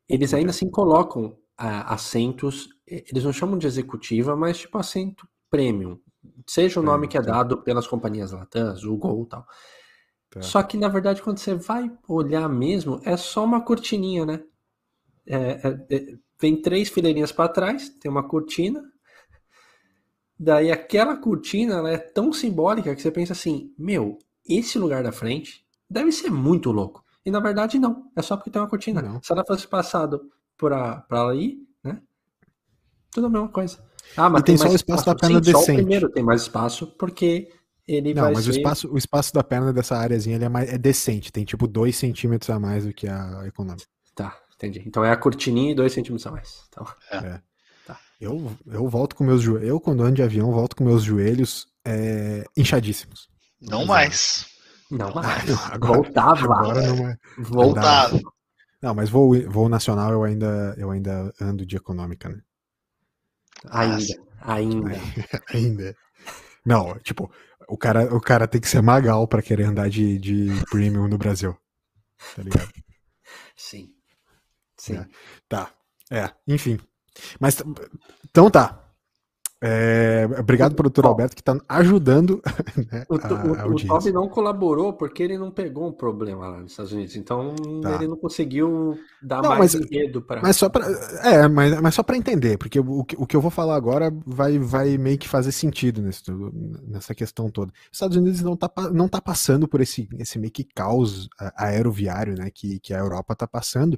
Eles 0.08 0.34
ainda 0.34 0.50
assim 0.50 0.70
colocam 0.70 1.36
é, 1.58 1.66
assentos, 1.86 2.68
eles 2.86 3.24
não 3.24 3.32
chamam 3.32 3.56
de 3.56 3.66
executiva, 3.66 4.36
mas 4.36 4.58
tipo 4.58 4.78
assento 4.78 5.26
premium. 5.50 5.98
Seja 6.46 6.80
o 6.80 6.82
nome 6.82 7.08
que 7.08 7.16
é 7.16 7.22
dado 7.22 7.62
pelas 7.62 7.86
companhias 7.86 8.32
Latam, 8.32 8.74
o 8.86 8.96
Gol 8.96 9.24
e 9.24 9.28
tal. 9.28 9.46
Tá. 10.30 10.40
Só 10.40 10.62
que, 10.62 10.78
na 10.78 10.88
verdade, 10.88 11.20
quando 11.20 11.38
você 11.38 11.54
vai 11.54 11.90
olhar 12.08 12.48
mesmo, 12.48 13.00
é 13.04 13.16
só 13.16 13.44
uma 13.44 13.60
cortininha, 13.60 14.24
né? 14.24 14.42
É, 15.26 15.36
é, 15.36 15.96
é, 15.96 16.06
vem 16.40 16.60
três 16.60 16.88
fileirinhas 16.88 17.30
para 17.30 17.52
trás, 17.52 17.88
tem 17.88 18.10
uma 18.10 18.26
cortina. 18.26 18.82
Daí 20.38 20.72
aquela 20.72 21.16
cortina 21.16 21.74
ela 21.74 21.90
é 21.90 21.98
tão 21.98 22.32
simbólica 22.32 22.94
que 22.94 23.02
você 23.02 23.10
pensa 23.10 23.32
assim, 23.32 23.72
meu, 23.78 24.18
esse 24.46 24.78
lugar 24.78 25.02
da 25.02 25.12
frente 25.12 25.64
deve 25.88 26.12
ser 26.12 26.30
muito 26.30 26.70
louco. 26.70 27.04
E 27.24 27.30
na 27.30 27.40
verdade 27.40 27.78
não, 27.78 28.10
é 28.16 28.22
só 28.22 28.36
porque 28.36 28.50
tem 28.50 28.60
uma 28.60 28.68
cortina. 28.68 29.00
Não. 29.00 29.22
Se 29.22 29.32
ela 29.32 29.44
fosse 29.44 29.66
passado 29.66 30.30
para 30.58 31.04
ali, 31.10 31.58
né? 31.82 32.00
Tudo 33.10 33.26
a 33.26 33.30
mesma 33.30 33.48
coisa. 33.48 33.78
Ah, 34.16 34.28
mas 34.28 34.42
e 34.42 34.44
tem, 34.44 34.56
tem 34.56 34.66
só 34.66 34.72
o 34.72 34.74
espaço, 34.74 35.00
espaço 35.00 35.06
da 35.06 35.14
perna 35.14 35.36
Sim, 35.36 35.52
decente. 35.52 35.66
Só 35.66 35.72
o 35.72 35.76
primeiro 35.76 36.10
tem 36.10 36.22
mais 36.22 36.42
espaço 36.42 36.86
porque 36.98 37.50
ele 37.86 38.14
não, 38.14 38.24
vai 38.24 38.34
mas 38.34 38.44
ser... 38.44 38.50
o, 38.50 38.54
espaço, 38.54 38.92
o 38.92 38.98
espaço 38.98 39.32
da 39.32 39.44
perna 39.44 39.72
dessa 39.72 39.96
áreazinha 39.96 40.36
ele 40.36 40.44
é, 40.44 40.48
mais, 40.48 40.72
é 40.72 40.78
decente, 40.78 41.32
tem 41.32 41.44
tipo 41.44 41.66
2 41.66 41.94
centímetros 41.94 42.50
a 42.50 42.58
mais 42.58 42.84
do 42.84 42.92
que 42.92 43.08
a 43.08 43.42
econômica. 43.46 43.86
Tá, 44.14 44.36
entendi. 44.54 44.82
Então 44.86 45.04
é 45.04 45.10
a 45.10 45.16
cortininha 45.16 45.72
e 45.72 45.74
2 45.74 45.92
centímetros 45.92 46.26
a 46.26 46.30
mais. 46.30 46.64
Então... 46.68 46.86
É. 47.10 47.16
é. 47.16 47.40
Tá. 47.86 47.98
Eu, 48.20 48.52
eu 48.66 48.88
volto 48.88 49.16
com 49.16 49.24
meus 49.24 49.40
joelhos. 49.40 49.68
Eu, 49.68 49.80
quando 49.80 50.02
ando 50.02 50.16
de 50.16 50.22
avião, 50.22 50.52
volto 50.52 50.76
com 50.76 50.84
meus 50.84 51.02
joelhos 51.02 51.66
é, 51.84 52.44
inchadíssimos. 52.56 53.31
Não 53.62 53.86
mais. 53.86 54.46
Não 54.90 55.14
mais. 55.14 55.50
Agora, 55.70 55.94
Voltava. 56.02 56.54
Agora 56.54 56.82
não 56.82 57.08
é. 57.08 57.16
Voltava. 57.38 58.20
Não, 58.82 58.94
mas 58.94 59.08
voo, 59.08 59.32
voo 59.48 59.68
nacional 59.68 60.10
eu 60.12 60.24
ainda, 60.24 60.74
eu 60.76 60.90
ainda 60.90 61.32
ando 61.40 61.64
de 61.64 61.76
econômica, 61.76 62.28
né? 62.28 62.40
Ainda. 63.70 64.22
Ainda. 64.40 64.90
ainda. 65.54 65.96
Não, 66.66 66.98
tipo, 66.98 67.30
o 67.68 67.76
cara, 67.78 68.14
o 68.14 68.20
cara 68.20 68.48
tem 68.48 68.60
que 68.60 68.68
ser 68.68 68.82
magal 68.82 69.26
para 69.28 69.42
querer 69.42 69.64
andar 69.64 69.88
de, 69.88 70.18
de 70.18 70.48
premium 70.70 71.08
no 71.08 71.16
Brasil. 71.16 71.56
Tá 72.34 72.42
ligado? 72.42 72.70
Sim. 73.56 73.94
Sim. 74.76 74.96
É. 74.96 75.06
Tá. 75.48 75.70
É, 76.10 76.30
enfim. 76.46 76.78
Mas 77.38 77.62
então 78.24 78.50
tá. 78.50 78.81
É, 79.64 80.28
obrigado, 80.40 80.74
produtor 80.74 81.06
Alberto, 81.06 81.36
que 81.36 81.40
está 81.40 81.56
ajudando 81.68 82.42
né, 82.90 83.04
o, 83.08 83.14
a, 83.14 83.62
a 83.62 83.66
o, 83.68 83.74
o 83.74 83.86
Toby 83.86 84.10
não 84.10 84.28
colaborou 84.28 84.92
porque 84.92 85.22
ele 85.22 85.38
não 85.38 85.52
pegou 85.52 85.86
um 85.86 85.92
problema 85.92 86.48
lá 86.48 86.60
nos 86.60 86.72
Estados 86.72 86.90
Unidos, 86.90 87.14
então 87.14 87.54
tá. 87.80 87.94
ele 87.94 88.08
não 88.08 88.16
conseguiu 88.16 88.98
dar 89.22 89.40
não, 89.40 89.50
mais 89.50 89.76
mas, 89.76 89.86
enredo 89.86 90.20
para. 90.20 90.42
Mas 90.42 90.56
só 90.56 90.68
para 90.68 90.84
é, 91.22 91.46
mas, 91.46 91.80
mas 91.80 91.94
só 91.94 92.02
para 92.02 92.16
entender, 92.16 92.58
porque 92.58 92.80
o, 92.80 93.06
o 93.16 93.24
que 93.24 93.36
eu 93.36 93.40
vou 93.40 93.52
falar 93.52 93.76
agora 93.76 94.12
vai, 94.26 94.58
vai 94.58 94.98
meio 94.98 95.16
que 95.16 95.28
fazer 95.28 95.52
sentido 95.52 96.02
nesse, 96.02 96.24
nessa 96.88 97.14
questão 97.14 97.48
toda. 97.48 97.70
Os 97.70 97.96
Estados 97.96 98.16
Unidos 98.16 98.42
não 98.42 98.54
está 98.54 98.68
não 98.92 99.08
tá 99.08 99.20
passando 99.20 99.68
por 99.68 99.80
esse, 99.80 100.08
esse 100.18 100.40
meio 100.40 100.52
que 100.52 100.64
caos 100.64 101.28
aeroviário, 101.56 102.34
né, 102.34 102.50
que, 102.52 102.80
que 102.80 102.92
a 102.92 102.98
Europa 102.98 103.34
está 103.34 103.46
passando. 103.46 103.96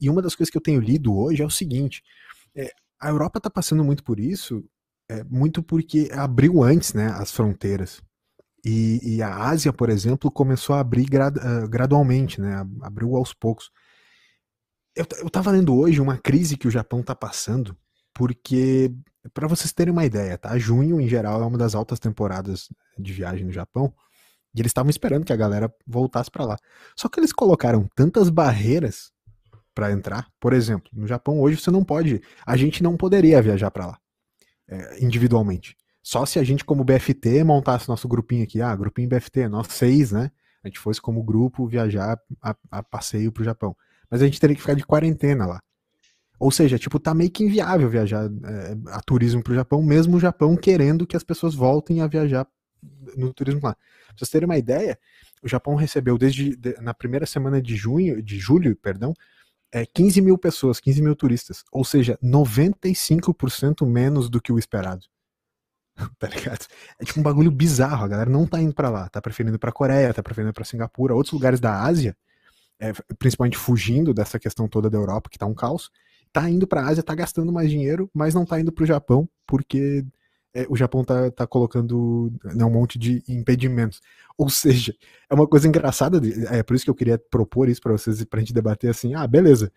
E 0.00 0.08
uma 0.08 0.22
das 0.22 0.34
coisas 0.34 0.50
que 0.50 0.56
eu 0.56 0.62
tenho 0.62 0.80
lido 0.80 1.14
hoje 1.14 1.42
é 1.42 1.46
o 1.46 1.50
seguinte: 1.50 2.02
é, 2.56 2.70
a 2.98 3.10
Europa 3.10 3.36
está 3.36 3.50
passando 3.50 3.84
muito 3.84 4.02
por 4.02 4.18
isso 4.18 4.64
é, 5.08 5.22
muito 5.24 5.62
porque 5.62 6.08
abriu 6.12 6.62
antes 6.62 6.94
né, 6.94 7.06
as 7.06 7.30
fronteiras. 7.30 8.02
E, 8.64 9.16
e, 9.16 9.22
a 9.22 9.36
Ásia, 9.36 9.72
por 9.72 9.90
exemplo, 9.90 10.30
começou 10.30 10.74
a 10.74 10.80
abrir 10.80 11.04
grad, 11.04 11.36
uh, 11.36 11.68
gradualmente, 11.68 12.40
né, 12.40 12.66
abriu 12.80 13.14
aos 13.14 13.34
poucos. 13.34 13.70
Eu, 14.96 15.04
eu 15.18 15.28
tava 15.28 15.50
lendo 15.50 15.76
hoje 15.76 16.00
uma 16.00 16.16
crise 16.16 16.56
que 16.56 16.66
o 16.66 16.70
Japão 16.70 17.00
está 17.00 17.14
passando, 17.14 17.76
porque, 18.14 18.90
para 19.34 19.46
vocês 19.46 19.72
terem 19.72 19.92
uma 19.92 20.04
ideia, 20.06 20.38
tá? 20.38 20.56
Junho, 20.56 20.98
em 21.00 21.08
geral, 21.08 21.42
é 21.42 21.46
uma 21.46 21.58
das 21.58 21.74
altas 21.74 21.98
temporadas 21.98 22.68
de 22.98 23.12
viagem 23.12 23.44
no 23.44 23.52
Japão, 23.52 23.92
e 24.54 24.60
eles 24.60 24.70
estavam 24.70 24.88
esperando 24.88 25.24
que 25.24 25.32
a 25.32 25.36
galera 25.36 25.72
voltasse 25.86 26.30
para 26.30 26.44
lá. 26.46 26.56
Só 26.96 27.08
que 27.08 27.20
eles 27.20 27.32
colocaram 27.32 27.86
tantas 27.94 28.30
barreiras 28.30 29.10
para 29.74 29.92
entrar. 29.92 30.28
Por 30.40 30.52
exemplo, 30.52 30.88
no 30.94 31.06
Japão 31.06 31.40
hoje 31.40 31.60
você 31.60 31.70
não 31.70 31.84
pode, 31.84 32.22
a 32.46 32.56
gente 32.56 32.82
não 32.82 32.96
poderia 32.96 33.42
viajar 33.42 33.70
para 33.70 33.86
lá 33.86 33.98
individualmente. 35.00 35.76
Só 36.02 36.26
se 36.26 36.38
a 36.38 36.44
gente, 36.44 36.64
como 36.64 36.84
BFT, 36.84 37.42
montasse 37.44 37.88
nosso 37.88 38.06
grupinho 38.06 38.44
aqui, 38.44 38.60
ah, 38.60 38.76
grupinho 38.76 39.08
BFT, 39.08 39.48
nós 39.48 39.68
seis, 39.68 40.12
né? 40.12 40.30
A 40.62 40.68
gente 40.68 40.78
fosse 40.78 41.00
como 41.00 41.22
grupo 41.22 41.66
viajar 41.66 42.18
a, 42.42 42.54
a 42.70 42.82
passeio 42.82 43.32
pro 43.32 43.44
Japão. 43.44 43.76
Mas 44.10 44.22
a 44.22 44.26
gente 44.26 44.40
teria 44.40 44.54
que 44.54 44.62
ficar 44.62 44.74
de 44.74 44.84
quarentena 44.84 45.46
lá. 45.46 45.60
Ou 46.38 46.50
seja, 46.50 46.78
tipo, 46.78 46.98
tá 46.98 47.14
meio 47.14 47.30
que 47.30 47.44
inviável 47.44 47.88
viajar 47.88 48.26
é, 48.26 48.76
a 48.88 49.00
turismo 49.00 49.42
pro 49.42 49.54
Japão, 49.54 49.82
mesmo 49.82 50.16
o 50.16 50.20
Japão 50.20 50.56
querendo 50.56 51.06
que 51.06 51.16
as 51.16 51.22
pessoas 51.22 51.54
voltem 51.54 52.00
a 52.00 52.06
viajar 52.06 52.46
no 53.16 53.32
turismo 53.32 53.60
lá. 53.62 53.74
Pra 53.74 54.14
vocês 54.16 54.30
terem 54.30 54.46
uma 54.46 54.58
ideia, 54.58 54.98
o 55.42 55.48
Japão 55.48 55.74
recebeu 55.74 56.18
desde 56.18 56.56
de, 56.56 56.74
na 56.80 56.92
primeira 56.92 57.26
semana 57.26 57.62
de 57.62 57.76
junho, 57.76 58.22
de 58.22 58.38
julho, 58.38 58.76
perdão, 58.76 59.14
é, 59.74 59.84
15 59.84 60.20
mil 60.20 60.38
pessoas, 60.38 60.78
15 60.78 61.02
mil 61.02 61.16
turistas. 61.16 61.64
Ou 61.72 61.84
seja, 61.84 62.16
95% 62.22 63.84
menos 63.84 64.30
do 64.30 64.40
que 64.40 64.52
o 64.52 64.58
esperado. 64.58 65.04
tá 66.16 66.28
ligado? 66.28 66.64
É 66.96 67.04
tipo 67.04 67.18
um 67.18 67.22
bagulho 67.24 67.50
bizarro. 67.50 68.04
A 68.04 68.08
galera 68.08 68.30
não 68.30 68.46
tá 68.46 68.60
indo 68.62 68.72
para 68.72 68.88
lá. 68.88 69.08
Tá 69.08 69.20
preferindo 69.20 69.58
pra 69.58 69.72
Coreia, 69.72 70.14
tá 70.14 70.22
preferindo 70.22 70.52
pra 70.54 70.64
Singapura, 70.64 71.12
outros 71.12 71.32
lugares 71.32 71.58
da 71.58 71.82
Ásia, 71.82 72.16
é, 72.78 72.92
principalmente 73.18 73.56
fugindo 73.56 74.14
dessa 74.14 74.38
questão 74.38 74.68
toda 74.68 74.88
da 74.88 74.96
Europa, 74.96 75.28
que 75.28 75.38
tá 75.38 75.46
um 75.46 75.54
caos. 75.54 75.90
Tá 76.32 76.48
indo 76.48 76.68
pra 76.68 76.86
Ásia, 76.86 77.02
tá 77.02 77.14
gastando 77.14 77.52
mais 77.52 77.68
dinheiro, 77.68 78.08
mas 78.14 78.32
não 78.32 78.46
tá 78.46 78.60
indo 78.60 78.70
pro 78.70 78.86
Japão, 78.86 79.28
porque 79.44 80.04
é, 80.54 80.66
o 80.68 80.76
Japão 80.76 81.04
tá, 81.04 81.30
tá 81.30 81.46
colocando 81.46 82.32
né, 82.44 82.64
um 82.64 82.70
monte 82.70 82.98
de 82.98 83.22
impedimentos. 83.28 84.00
Ou 84.38 84.48
seja, 84.48 84.94
é 85.28 85.34
uma 85.34 85.46
coisa 85.46 85.66
engraçada, 85.66 86.20
é 86.50 86.62
por 86.62 86.74
isso 86.74 86.84
que 86.84 86.90
eu 86.90 86.94
queria 86.94 87.18
propor 87.18 87.68
isso 87.68 87.80
para 87.80 87.92
vocês, 87.92 88.24
pra 88.24 88.40
gente 88.40 88.54
debater 88.54 88.90
assim, 88.90 89.14
ah, 89.14 89.26
beleza, 89.26 89.72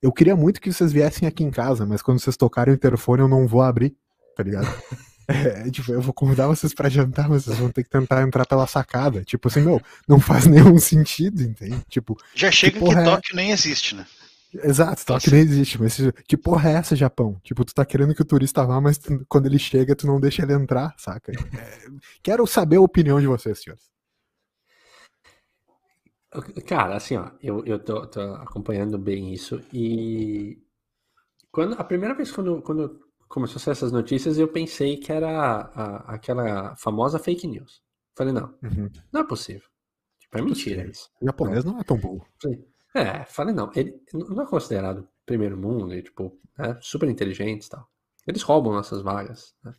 eu 0.00 0.12
queria 0.12 0.36
muito 0.36 0.60
que 0.60 0.72
vocês 0.72 0.92
viessem 0.92 1.28
aqui 1.28 1.44
em 1.44 1.50
casa, 1.50 1.84
mas 1.84 2.00
quando 2.00 2.20
vocês 2.20 2.36
tocarem 2.36 2.72
o 2.72 2.76
interfone 2.76 3.22
eu 3.22 3.28
não 3.28 3.46
vou 3.46 3.62
abrir, 3.62 3.94
tá 4.36 4.42
ligado? 4.42 4.66
É, 5.32 5.70
tipo, 5.70 5.92
eu 5.92 6.00
vou 6.00 6.12
convidar 6.12 6.48
vocês 6.48 6.74
para 6.74 6.88
jantar, 6.88 7.28
mas 7.28 7.44
vocês 7.44 7.56
vão 7.56 7.70
ter 7.70 7.84
que 7.84 7.88
tentar 7.88 8.20
entrar 8.22 8.44
pela 8.44 8.66
sacada. 8.66 9.22
Tipo 9.22 9.46
assim, 9.46 9.60
não, 9.60 9.80
não 10.08 10.18
faz 10.18 10.44
nenhum 10.50 10.76
sentido, 10.76 11.40
entende? 11.40 11.80
Tipo, 11.88 12.18
já 12.34 12.50
chega 12.50 12.80
que, 12.80 12.84
que 12.84 13.04
toque 13.04 13.32
é... 13.32 13.36
nem 13.36 13.52
existe, 13.52 13.94
né? 13.94 14.04
Exato, 14.52 15.06
toque 15.06 15.30
nem 15.30 15.40
existe, 15.40 15.80
mas 15.80 15.96
que 16.26 16.36
porra 16.36 16.70
é 16.70 16.72
essa, 16.74 16.96
Japão? 16.96 17.40
Tipo, 17.42 17.64
tu 17.64 17.72
tá 17.72 17.84
querendo 17.84 18.14
que 18.14 18.22
o 18.22 18.24
turista 18.24 18.64
vá, 18.64 18.80
mas 18.80 18.98
tu, 18.98 19.24
quando 19.28 19.46
ele 19.46 19.58
chega, 19.58 19.94
tu 19.94 20.06
não 20.06 20.20
deixa 20.20 20.42
ele 20.42 20.52
entrar, 20.52 20.92
saca? 20.98 21.30
É, 21.32 21.88
quero 22.20 22.44
saber 22.46 22.76
a 22.76 22.80
opinião 22.80 23.20
de 23.20 23.28
vocês, 23.28 23.62
senhores. 23.62 23.90
Cara, 26.66 26.96
assim, 26.96 27.16
ó, 27.16 27.30
eu, 27.40 27.64
eu 27.64 27.78
tô, 27.78 28.06
tô 28.06 28.20
acompanhando 28.20 28.98
bem 28.98 29.32
isso 29.32 29.60
e 29.72 30.62
quando 31.50 31.74
a 31.74 31.82
primeira 31.82 32.14
vez 32.14 32.30
quando, 32.30 32.62
quando 32.62 33.00
começou 33.28 33.56
a 33.56 33.60
ser 33.60 33.70
essas 33.70 33.92
notícias, 33.92 34.38
eu 34.38 34.48
pensei 34.48 34.96
que 34.96 35.12
era 35.12 35.28
a, 35.28 35.60
a, 35.60 36.14
aquela 36.14 36.76
famosa 36.76 37.18
fake 37.18 37.46
news. 37.46 37.82
Falei, 38.16 38.32
não, 38.32 38.54
uhum. 38.62 38.90
não 39.12 39.20
é 39.20 39.24
possível. 39.24 39.68
Tipo, 40.20 40.38
é 40.38 40.42
mentira 40.42 40.86
isso. 40.86 41.08
O 41.20 41.26
japonês 41.26 41.64
não, 41.64 41.80
é 41.80 41.84
tão 41.84 41.96
burro. 41.96 42.26
Sim. 42.40 42.64
É, 42.94 43.24
falei 43.24 43.54
não. 43.54 43.70
Ele 43.74 43.94
não 44.12 44.42
é 44.42 44.46
considerado 44.46 45.08
primeiro 45.24 45.56
mundo 45.56 45.94
e, 45.94 46.02
tipo, 46.02 46.38
é 46.58 46.76
super 46.80 47.08
inteligente 47.08 47.66
e 47.66 47.70
tal. 47.70 47.88
Eles 48.26 48.42
roubam 48.42 48.72
nossas 48.72 49.02
vagas. 49.02 49.54
Né? 49.62 49.72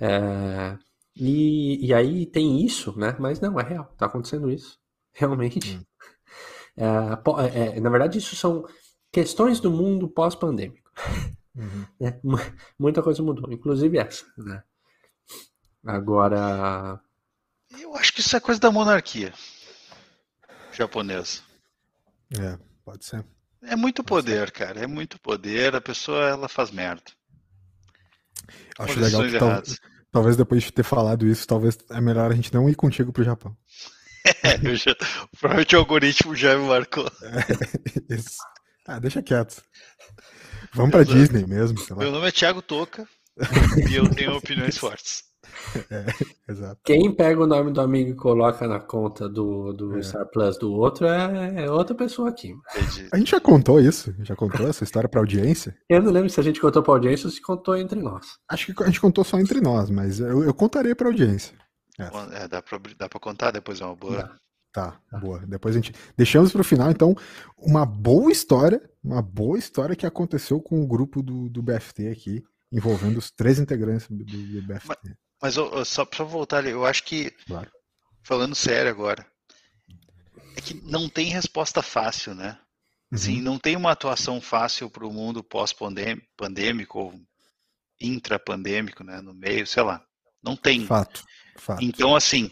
É, 0.00 0.78
e, 1.14 1.86
e 1.86 1.92
aí 1.92 2.26
tem 2.26 2.64
isso, 2.64 2.96
né? 2.98 3.16
Mas 3.18 3.40
não, 3.40 3.58
é 3.58 3.62
real. 3.62 3.92
Tá 3.98 4.06
acontecendo 4.06 4.50
isso. 4.50 4.78
Realmente. 5.12 5.76
Hum. 5.76 5.84
É, 6.76 7.76
é, 7.76 7.80
na 7.80 7.90
verdade, 7.90 8.18
isso 8.18 8.36
são 8.36 8.64
questões 9.12 9.60
do 9.60 9.70
mundo 9.70 10.08
pós-pandêmico. 10.08 10.90
Uhum. 11.54 11.86
É, 12.00 12.18
muita 12.78 13.02
coisa 13.02 13.22
mudou, 13.22 13.52
inclusive 13.52 13.98
essa. 13.98 14.24
Né? 14.38 14.62
Agora. 15.84 16.98
Eu 17.78 17.94
acho 17.94 18.14
que 18.14 18.20
isso 18.20 18.36
é 18.36 18.40
coisa 18.40 18.60
da 18.60 18.70
monarquia 18.70 19.34
japonesa. 20.72 21.42
É, 22.38 22.58
pode 22.84 23.04
ser. 23.04 23.24
É 23.62 23.76
muito 23.76 24.02
poder, 24.02 24.50
cara. 24.50 24.80
É 24.80 24.86
muito 24.86 25.18
poder. 25.20 25.74
A 25.74 25.80
pessoa 25.80 26.28
ela 26.28 26.48
faz 26.48 26.70
merda. 26.70 27.12
Acho 28.78 28.98
legal 28.98 29.22
que 29.22 29.38
tal, 29.38 29.62
talvez 30.10 30.36
depois 30.36 30.62
de 30.62 30.72
ter 30.72 30.82
falado 30.82 31.26
isso, 31.26 31.46
talvez 31.46 31.78
é 31.90 32.00
melhor 32.00 32.30
a 32.30 32.34
gente 32.34 32.52
não 32.52 32.68
ir 32.68 32.74
contigo 32.74 33.12
pro 33.12 33.24
Japão. 33.24 33.56
É, 34.42 34.74
já, 34.74 34.94
provavelmente 35.40 35.74
o 35.74 35.78
algoritmo 35.78 36.36
já 36.36 36.54
me 36.54 36.68
marcou. 36.68 37.10
É, 38.10 38.14
isso. 38.14 38.36
Ah, 38.86 38.98
deixa 38.98 39.22
quieto. 39.22 39.62
Vamos 40.74 40.90
pra 40.90 41.04
Disney 41.04 41.46
mesmo. 41.46 41.78
Meu 41.96 42.12
nome 42.12 42.28
é 42.28 42.30
Thiago 42.30 42.60
Toca 42.60 43.08
e 43.88 43.94
eu 43.94 44.06
tenho 44.10 44.36
opiniões 44.36 44.76
fortes. 44.76 45.24
É, 45.90 46.04
exato. 46.48 46.80
Quem 46.84 47.14
pega 47.14 47.42
o 47.42 47.46
nome 47.46 47.72
do 47.72 47.80
amigo 47.80 48.10
e 48.10 48.14
coloca 48.14 48.66
na 48.66 48.80
conta 48.80 49.28
do, 49.28 49.72
do 49.72 49.98
é. 49.98 50.02
Star 50.02 50.26
Plus 50.26 50.58
do 50.58 50.72
outro 50.72 51.06
é, 51.06 51.64
é 51.64 51.70
outra 51.70 51.94
pessoa 51.94 52.28
aqui. 52.28 52.54
Entendi. 52.74 53.08
A 53.12 53.18
gente 53.18 53.30
já 53.30 53.40
contou 53.40 53.80
isso? 53.80 54.14
Já 54.20 54.34
contou 54.36 54.68
essa 54.68 54.84
história 54.84 55.08
pra 55.08 55.20
audiência? 55.20 55.76
Eu 55.88 56.02
não 56.02 56.12
lembro 56.12 56.30
se 56.30 56.40
a 56.40 56.42
gente 56.42 56.60
contou 56.60 56.82
pra 56.82 56.94
audiência 56.94 57.26
ou 57.26 57.32
se 57.32 57.40
contou 57.40 57.76
entre 57.76 58.00
nós. 58.00 58.26
Acho 58.48 58.74
que 58.74 58.82
a 58.82 58.86
gente 58.86 59.00
contou 59.00 59.24
só 59.24 59.38
entre 59.38 59.60
nós, 59.60 59.90
mas 59.90 60.20
eu, 60.20 60.42
eu 60.44 60.54
contarei 60.54 60.94
pra 60.94 61.08
audiência. 61.08 61.54
É. 61.98 62.48
dá, 62.48 62.62
pra, 62.62 62.80
dá 62.98 63.08
pra 63.08 63.20
contar 63.20 63.50
depois, 63.50 63.80
é 63.80 63.84
uma 63.84 63.96
boa. 63.96 64.16
Dá. 64.16 64.36
Tá, 64.72 65.00
tá, 65.10 65.18
boa. 65.18 65.40
Depois 65.46 65.74
a 65.74 65.78
gente. 65.78 65.92
Deixamos 66.16 66.52
para 66.52 66.60
o 66.60 66.64
final, 66.64 66.90
então, 66.90 67.14
uma 67.58 67.84
boa 67.84 68.30
história, 68.30 68.80
uma 69.02 69.20
boa 69.20 69.58
história 69.58 69.96
que 69.96 70.06
aconteceu 70.06 70.60
com 70.60 70.80
o 70.80 70.86
grupo 70.86 71.22
do, 71.22 71.48
do 71.48 71.62
BFT 71.62 72.08
aqui 72.08 72.44
envolvendo 72.72 73.18
os 73.18 73.30
três 73.30 73.58
integrantes 73.58 74.06
do, 74.08 74.24
do 74.24 74.62
BFT. 74.62 74.88
Mas, 74.88 75.16
mas 75.40 75.54
só 75.86 76.04
para 76.04 76.24
voltar 76.24 76.58
ali, 76.58 76.70
eu 76.70 76.84
acho 76.84 77.02
que, 77.04 77.30
claro. 77.46 77.70
falando 78.22 78.54
sério 78.54 78.90
agora, 78.90 79.26
é 80.56 80.60
que 80.60 80.74
não 80.74 81.08
tem 81.08 81.26
resposta 81.26 81.82
fácil, 81.82 82.34
né? 82.34 82.58
Uhum. 83.10 83.18
Sim, 83.18 83.40
não 83.40 83.58
tem 83.58 83.76
uma 83.76 83.92
atuação 83.92 84.40
fácil 84.40 84.88
para 84.90 85.06
o 85.06 85.12
mundo 85.12 85.42
pós-pandêmico 85.42 86.98
ou 86.98 87.20
intrapandêmico, 88.00 89.02
né? 89.02 89.20
No 89.20 89.34
meio, 89.34 89.66
sei 89.66 89.82
lá. 89.82 90.04
Não 90.42 90.56
tem. 90.56 90.86
Fato. 90.86 91.24
Fato. 91.56 91.82
Então, 91.82 92.14
assim, 92.14 92.50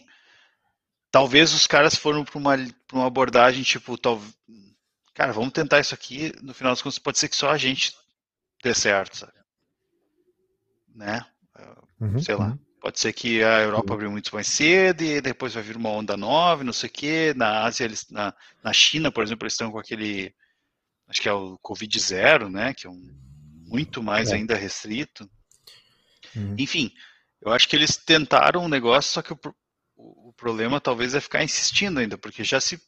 talvez 1.10 1.52
os 1.52 1.66
caras 1.66 1.94
foram 1.94 2.24
para 2.24 2.38
uma, 2.38 2.54
uma 2.92 3.06
abordagem 3.06 3.62
tipo, 3.62 3.96
tal, 3.96 4.20
cara, 5.14 5.32
vamos 5.32 5.52
tentar 5.52 5.80
isso 5.80 5.94
aqui, 5.94 6.32
no 6.42 6.52
final 6.54 6.72
das 6.72 6.82
contas 6.82 6.98
pode 6.98 7.18
ser 7.18 7.28
que 7.28 7.36
só 7.36 7.50
a 7.50 7.58
gente 7.58 7.94
dê 8.62 8.74
certo, 8.74 9.16
sabe? 9.16 9.32
Né? 10.94 11.24
Uhum, 12.00 12.18
Sei 12.20 12.34
lá. 12.34 12.48
Uhum. 12.48 12.67
Pode 12.80 13.00
ser 13.00 13.12
que 13.12 13.42
a 13.42 13.60
Europa 13.60 13.94
abriu 13.94 14.10
muito 14.10 14.32
mais 14.34 14.46
cedo 14.46 15.02
e 15.02 15.20
depois 15.20 15.54
vai 15.54 15.62
vir 15.62 15.76
uma 15.76 15.90
onda 15.90 16.16
nova, 16.16 16.62
não 16.62 16.72
sei 16.72 16.88
o 16.88 16.92
quê. 16.92 17.34
Na 17.36 17.64
Ásia, 17.64 17.84
eles, 17.84 18.08
na, 18.10 18.32
na 18.62 18.72
China, 18.72 19.10
por 19.10 19.24
exemplo, 19.24 19.44
eles 19.44 19.54
estão 19.54 19.70
com 19.70 19.78
aquele, 19.78 20.32
acho 21.08 21.20
que 21.20 21.28
é 21.28 21.32
o 21.32 21.58
Covid 21.58 21.98
zero, 21.98 22.48
né? 22.48 22.72
Que 22.74 22.86
é 22.86 22.90
um, 22.90 23.00
muito 23.66 24.02
mais 24.02 24.30
é. 24.30 24.36
ainda 24.36 24.54
restrito. 24.54 25.28
Uhum. 26.36 26.54
Enfim, 26.56 26.92
eu 27.42 27.52
acho 27.52 27.68
que 27.68 27.74
eles 27.74 27.96
tentaram 27.96 28.64
um 28.64 28.68
negócio, 28.68 29.12
só 29.12 29.22
que 29.22 29.32
o, 29.32 29.38
o, 29.96 30.28
o 30.28 30.32
problema 30.34 30.80
talvez 30.80 31.14
é 31.14 31.20
ficar 31.20 31.42
insistindo 31.42 31.98
ainda, 31.98 32.16
porque 32.16 32.44
já 32.44 32.60
se 32.60 32.80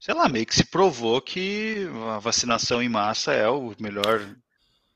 sei 0.00 0.14
lá, 0.14 0.28
meio 0.28 0.46
que 0.46 0.54
se 0.54 0.64
provou 0.64 1.20
que 1.20 1.88
a 2.14 2.18
vacinação 2.18 2.82
em 2.82 2.88
massa 2.88 3.32
é 3.32 3.48
o 3.48 3.74
melhor 3.80 4.20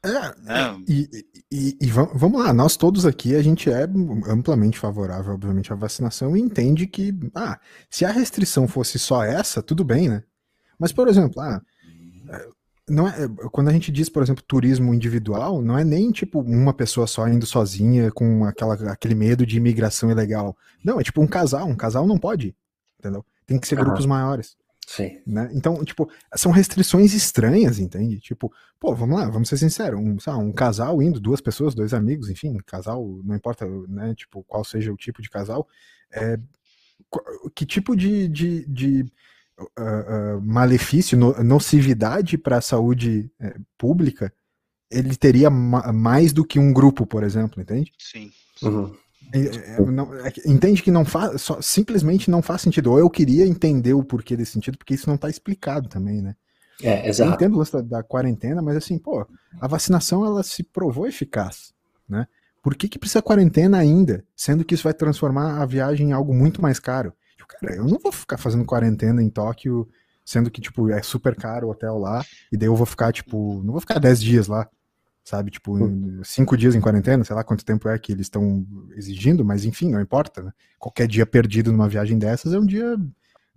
é, 0.04 0.42
né? 0.42 0.82
e, 0.88 1.09
e, 1.50 1.78
e, 1.80 1.87
vamos 1.90 2.42
lá, 2.42 2.52
nós 2.52 2.76
todos 2.76 3.06
aqui, 3.06 3.37
a 3.37 3.42
gente 3.42 3.71
é 3.71 3.85
amplamente 4.26 4.78
favorável, 4.78 5.35
obviamente, 5.35 5.73
à 5.73 5.76
vacinação 5.76 6.37
e 6.37 6.40
entende 6.40 6.87
que, 6.88 7.14
ah, 7.35 7.61
se 7.88 8.04
a 8.04 8.11
restrição 8.11 8.66
fosse 8.66 8.99
só 8.99 9.23
essa, 9.23 9.62
tudo 9.62 9.85
bem, 9.85 10.09
né? 10.09 10.25
Mas, 10.76 10.92
por 10.92 11.06
exemplo, 11.06 11.40
ah, 11.40 11.62
é, 12.30 12.49
não 12.88 13.06
é, 13.06 13.28
quando 13.52 13.68
a 13.68 13.73
gente 13.73 13.92
diz, 13.92 14.09
por 14.09 14.25
exemplo, 14.25 14.42
turismo 14.42 14.92
individual, 14.92 15.62
não 15.62 15.78
é 15.78 15.85
nem 15.85 16.11
tipo 16.11 16.40
uma 16.40 16.75
pessoa 16.75 17.06
só 17.06 17.28
indo 17.28 17.47
sozinha 17.47 18.11
com 18.11 18.44
aquela, 18.44 18.75
aquele 18.90 19.14
medo 19.14 19.47
de 19.47 19.56
imigração 19.56 20.11
ilegal. 20.11 20.56
Não, 20.85 20.99
é 20.99 21.04
tipo 21.04 21.23
um 21.23 21.28
casal, 21.28 21.68
um 21.68 21.76
casal 21.76 22.06
não 22.09 22.18
pode, 22.18 22.56
entendeu? 22.99 23.25
Tem 23.47 23.59
que 23.59 23.68
ser 23.68 23.78
uhum. 23.78 23.85
grupos 23.85 24.04
maiores. 24.04 24.56
Sim. 24.87 25.21
Né? 25.27 25.51
Então, 25.55 25.85
tipo, 25.85 26.11
são 26.35 26.51
restrições 26.53 27.15
estranhas, 27.15 27.79
entende? 27.79 28.19
Tipo, 28.19 28.53
pô, 28.79 28.95
vamos 28.95 29.19
lá, 29.19 29.29
vamos 29.29 29.49
ser 29.49 29.57
sinceros, 29.57 29.99
um, 29.99 30.19
sabe, 30.19 30.43
um 30.43 30.53
casal 30.53 31.01
indo, 31.01 31.21
duas 31.21 31.41
pessoas, 31.41 31.75
dois 31.75 31.95
amigos, 31.95 32.29
enfim, 32.29 32.57
casal, 32.67 33.21
não 33.25 33.35
importa, 33.35 33.67
né, 33.89 34.15
tipo, 34.15 34.43
qual 34.45 34.65
seja 34.65 34.93
o 34.93 34.97
tipo 34.97 35.23
de 35.23 35.31
casal, 35.31 35.67
é, 36.12 36.39
que 37.55 37.65
tipo 37.65 37.97
de, 37.97 38.29
de, 38.29 38.67
de 38.67 39.03
uh, 39.59 40.37
uh, 40.37 40.43
malefício, 40.43 41.17
no, 41.17 41.33
nocividade 41.43 42.37
para 42.37 42.59
a 42.59 42.62
saúde 42.62 43.31
uh, 43.41 43.65
pública 43.79 44.33
ele 44.93 45.17
teria 45.17 45.49
ma 45.49 45.93
mais 45.93 46.33
do 46.33 46.45
que 46.45 46.59
um 46.59 46.73
grupo, 46.73 47.07
por 47.07 47.25
exemplo, 47.25 47.62
entende? 47.62 47.91
Sim. 47.99 48.31
Uhum. 48.62 48.95
É, 49.33 49.76
é, 49.76 49.81
não, 49.81 50.14
é, 50.14 50.33
entende 50.47 50.83
que 50.83 50.91
não 50.91 51.05
faz, 51.05 51.41
só, 51.41 51.61
simplesmente 51.61 52.31
não 52.31 52.43
faz 52.43 52.62
sentido. 52.62 52.91
Ou 52.91 52.99
eu 52.99 53.09
queria 53.09 53.47
entender 53.47 53.95
o 53.95 54.05
porquê 54.05 54.37
desse 54.37 54.52
sentido, 54.52 54.76
porque 54.76 54.95
isso 54.95 55.09
não 55.09 55.17
está 55.17 55.29
explicado 55.29 55.88
também, 55.88 56.21
né? 56.21 56.35
É, 56.83 57.09
exato. 57.09 57.31
Eu 57.31 57.35
entendo 57.35 57.55
o 57.55 57.59
lance 57.59 57.73
da, 57.73 57.81
da, 57.81 58.02
quarentena, 58.02 58.61
mas 58.61 58.77
assim, 58.77 58.99
pô, 58.99 59.27
a 59.61 59.66
vacinação 59.66 60.25
ela 60.25 60.42
se 60.42 60.62
provou 60.62 61.07
eficaz, 61.07 61.73
né? 62.09 62.27
Por 62.62 62.75
que, 62.75 62.88
que 62.88 62.99
precisa 62.99 63.23
quarentena 63.23 63.79
ainda, 63.79 64.25
sendo 64.37 64.64
que 64.64 64.75
isso 64.75 64.85
vai 64.85 64.94
transformar 64.94 65.61
a 65.61 65.66
viagem 65.66 66.11
em 66.11 66.12
algo 66.12 66.33
muito 66.33 66.62
mais 66.62 66.79
caro? 66.79 67.12
Tipo, 67.37 67.49
cara, 67.49 67.75
eu 67.75 67.85
não 67.85 67.99
vou 67.99 68.12
ficar 68.12 68.38
fazendo 68.38 68.64
quarentena 68.64 69.23
em 69.23 69.29
Tóquio, 69.29 69.88
sendo 70.25 70.51
que, 70.51 70.61
tipo, 70.61 70.88
é 70.90 71.03
super 71.03 71.35
caro 71.35 71.66
o 71.66 71.70
hotel 71.70 71.99
lá, 71.99 72.25
e 72.53 72.57
daí 72.57 72.68
eu 72.68 72.77
vou 72.77 72.87
ficar, 72.87 73.12
tipo, 73.12 73.61
não 73.64 73.73
vou 73.73 73.81
ficar 73.81 73.99
10 73.99 74.20
dias 74.20 74.46
lá 74.46 74.68
sabe? 75.24 75.50
Tipo, 75.50 75.76
cinco 76.24 76.56
dias 76.56 76.74
em 76.74 76.80
quarentena, 76.80 77.24
sei 77.24 77.35
lá 77.35 77.44
quanto 77.44 77.64
tempo 77.64 77.88
é 77.88 77.98
que 77.98 78.12
eles 78.12 78.26
estão 78.26 78.66
exigindo, 78.96 79.44
mas 79.44 79.64
enfim, 79.64 79.90
não 79.90 80.00
importa, 80.00 80.42
né? 80.42 80.52
Qualquer 80.78 81.06
dia 81.06 81.24
perdido 81.24 81.70
numa 81.70 81.88
viagem 81.88 82.18
dessas 82.18 82.52
é 82.52 82.58
um 82.58 82.66
dia 82.66 82.96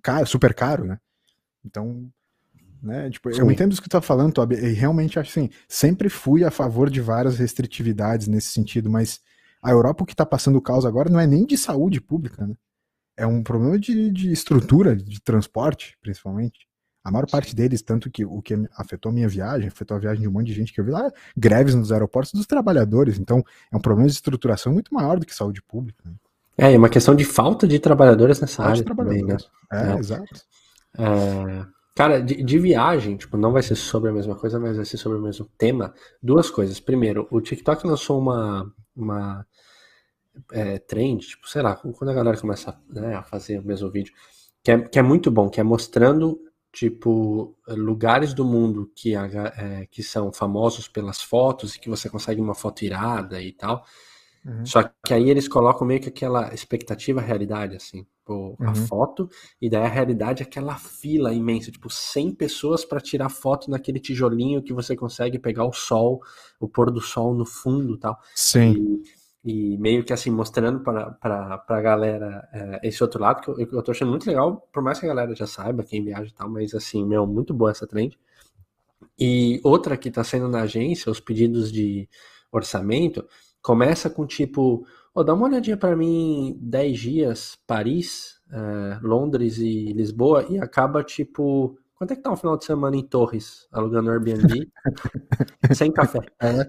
caro, 0.01 0.25
super 0.27 0.53
caro, 0.53 0.85
né? 0.85 0.99
Então, 1.65 2.07
né? 2.81 3.09
Tipo, 3.09 3.31
eu 3.31 3.49
entendo 3.49 3.73
o 3.73 3.75
que 3.75 3.89
tu 3.89 3.89
tá 3.89 4.01
falando, 4.01 4.33
Tobi, 4.33 4.55
e 4.55 4.73
realmente 4.73 5.19
acho 5.19 5.31
assim, 5.31 5.49
sempre 5.67 6.07
fui 6.07 6.43
a 6.43 6.51
favor 6.51 6.89
de 6.89 7.01
várias 7.01 7.37
restritividades 7.37 8.27
nesse 8.27 8.49
sentido, 8.49 8.89
mas 8.89 9.19
a 9.61 9.71
Europa 9.71 10.03
o 10.03 10.05
que 10.05 10.15
tá 10.15 10.25
passando 10.25 10.57
o 10.57 10.61
caos 10.61 10.85
agora 10.85 11.09
não 11.09 11.19
é 11.19 11.25
nem 11.25 11.45
de 11.45 11.57
saúde 11.57 11.99
pública, 11.99 12.45
né? 12.45 12.55
É 13.17 13.25
um 13.25 13.41
problema 13.41 13.79
de, 13.79 14.11
de 14.11 14.31
estrutura, 14.31 14.95
de 14.95 15.21
transporte, 15.21 15.97
principalmente. 16.01 16.67
A 17.05 17.11
maior 17.11 17.27
parte 17.29 17.55
deles, 17.55 17.83
tanto 17.83 18.09
que 18.09 18.25
o 18.25 18.41
que 18.41 18.55
afetou 18.75 19.11
a 19.11 19.13
minha 19.13 19.29
viagem, 19.29 19.67
afetou 19.67 19.95
a 19.95 19.99
viagem 19.99 20.23
de 20.23 20.27
um 20.27 20.31
monte 20.31 20.47
de 20.47 20.53
gente 20.53 20.73
que 20.73 20.81
eu 20.81 20.83
vi 20.83 20.89
lá, 20.89 21.11
greves 21.37 21.75
nos 21.75 21.91
aeroportos 21.91 22.33
dos 22.33 22.47
trabalhadores. 22.47 23.19
Então, 23.19 23.43
é 23.71 23.77
um 23.77 23.79
problema 23.79 24.09
de 24.09 24.15
estruturação 24.15 24.73
muito 24.73 24.91
maior 24.91 25.19
do 25.19 25.25
que 25.25 25.35
saúde 25.35 25.61
pública. 25.61 26.01
Né? 26.03 26.13
É, 26.57 26.73
é 26.73 26.77
uma 26.77 26.89
questão 26.89 27.15
de 27.15 27.23
falta 27.23 27.67
de 27.67 27.77
trabalhadores 27.77 28.41
nessa 28.41 28.63
falta 28.63 28.71
área 28.71 28.83
também, 28.83 29.23
né? 29.23 29.37
É, 29.71 29.91
é. 29.91 29.99
exato. 29.99 30.41
É, 30.97 31.65
cara, 31.93 32.19
de, 32.19 32.41
de, 32.41 32.57
viagem, 32.57 33.17
tipo, 33.17 33.37
não 33.37 33.51
vai 33.51 33.61
ser 33.61 33.75
sobre 33.75 34.09
a 34.09 34.13
mesma 34.13 34.35
coisa, 34.35 34.59
mas 34.59 34.75
vai 34.75 34.85
ser 34.85 34.97
sobre 34.97 35.19
o 35.19 35.21
mesmo 35.21 35.47
tema. 35.59 35.93
Duas 36.23 36.49
coisas. 36.49 36.79
Primeiro, 36.79 37.27
o 37.29 37.39
TikTok 37.39 37.85
lançou 37.85 38.17
uma, 38.17 38.73
uma 38.95 39.45
é, 40.51 40.79
trend, 40.79 41.19
tipo, 41.19 41.47
sei 41.47 41.61
lá, 41.61 41.75
quando 41.75 42.09
a 42.09 42.13
galera 42.15 42.35
começa 42.35 42.75
né, 42.89 43.13
a 43.13 43.21
fazer 43.21 43.59
o 43.59 43.63
mesmo 43.63 43.91
vídeo, 43.91 44.11
que 44.63 44.71
é, 44.71 44.79
que 44.79 44.97
é 44.97 45.03
muito 45.03 45.29
bom, 45.29 45.51
que 45.51 45.59
é 45.59 45.63
mostrando 45.63 46.39
tipo 46.75 47.55
lugares 47.69 48.33
do 48.33 48.43
mundo 48.43 48.91
que, 48.93 49.15
é, 49.15 49.87
que 49.89 50.03
são 50.03 50.31
famosos 50.33 50.89
pelas 50.89 51.21
fotos 51.21 51.75
e 51.75 51.79
que 51.79 51.89
você 51.89 52.09
consegue 52.09 52.41
uma 52.41 52.53
foto 52.53 52.83
irada 52.83 53.41
e 53.41 53.53
tal. 53.53 53.85
Uhum. 54.45 54.65
Só 54.65 54.83
que 54.83 55.13
aí 55.13 55.29
eles 55.29 55.47
colocam 55.47 55.87
meio 55.87 56.01
que 56.01 56.09
aquela 56.09 56.53
expectativa 56.53 57.21
realidade, 57.21 57.77
assim, 57.77 58.05
pô, 58.25 58.57
uhum. 58.59 58.69
a 58.69 58.75
foto, 58.75 59.29
e 59.59 59.69
daí 59.69 59.83
a 59.83 59.87
realidade 59.87 60.43
é 60.43 60.45
aquela 60.45 60.75
fila 60.75 61.33
imensa, 61.33 61.71
tipo 61.71 61.89
100 61.89 62.35
pessoas 62.35 62.83
para 62.83 62.99
tirar 62.99 63.29
foto 63.29 63.71
naquele 63.71 63.99
tijolinho 63.99 64.61
que 64.61 64.73
você 64.73 64.95
consegue 64.95 65.39
pegar 65.39 65.65
o 65.65 65.73
sol, 65.73 66.21
o 66.59 66.67
pôr 66.67 66.91
do 66.91 67.01
sol 67.01 67.33
no 67.33 67.45
fundo 67.45 67.97
tal. 67.97 68.19
Sim. 68.35 68.73
E, 68.73 69.03
e 69.45 69.77
meio 69.77 70.03
que 70.03 70.11
assim, 70.11 70.31
mostrando 70.31 70.79
para 70.79 71.63
a 71.67 71.81
galera 71.81 72.49
é, 72.51 72.79
esse 72.87 73.03
outro 73.03 73.21
lado, 73.21 73.41
que 73.41 73.47
eu, 73.47 73.59
eu 73.59 73.83
tô 73.83 73.91
achando 73.91 74.09
muito 74.09 74.25
legal, 74.25 74.67
por 74.73 74.81
mais 74.81 74.99
que 74.99 75.05
a 75.05 75.09
galera 75.09 75.35
já 75.35 75.45
saiba 75.45 75.83
quem 75.83 76.03
viaja 76.03 76.31
e 76.31 76.33
tal, 76.33 76.49
mas 76.49 76.73
assim, 76.73 77.05
meu, 77.05 77.27
muito 77.27 77.53
boa 77.53 77.69
essa 77.69 77.85
trend. 77.85 78.17
E 79.19 79.61
outra 79.63 79.95
que 79.97 80.09
está 80.09 80.23
sendo 80.23 80.49
na 80.49 80.63
agência, 80.63 81.11
os 81.11 81.19
pedidos 81.19 81.71
de 81.71 82.09
orçamento, 82.51 83.23
começa 83.61 84.09
com 84.09 84.25
tipo, 84.25 84.83
oh, 85.13 85.23
dá 85.23 85.35
uma 85.35 85.45
olhadinha 85.45 85.77
para 85.77 85.95
mim 85.95 86.57
10 86.59 86.99
dias, 86.99 87.59
Paris, 87.67 88.41
é, 88.51 88.99
Londres 89.03 89.59
e 89.59 89.93
Lisboa, 89.93 90.43
e 90.49 90.57
acaba 90.57 91.03
tipo, 91.03 91.77
quanto 91.93 92.13
é 92.13 92.15
que 92.15 92.23
tá 92.23 92.31
um 92.31 92.35
final 92.35 92.57
de 92.57 92.65
semana 92.65 92.95
em 92.95 93.03
Torres, 93.03 93.67
alugando 93.71 94.09
Airbnb, 94.09 94.67
sem 95.75 95.91
café? 95.91 96.21
É, 96.41 96.67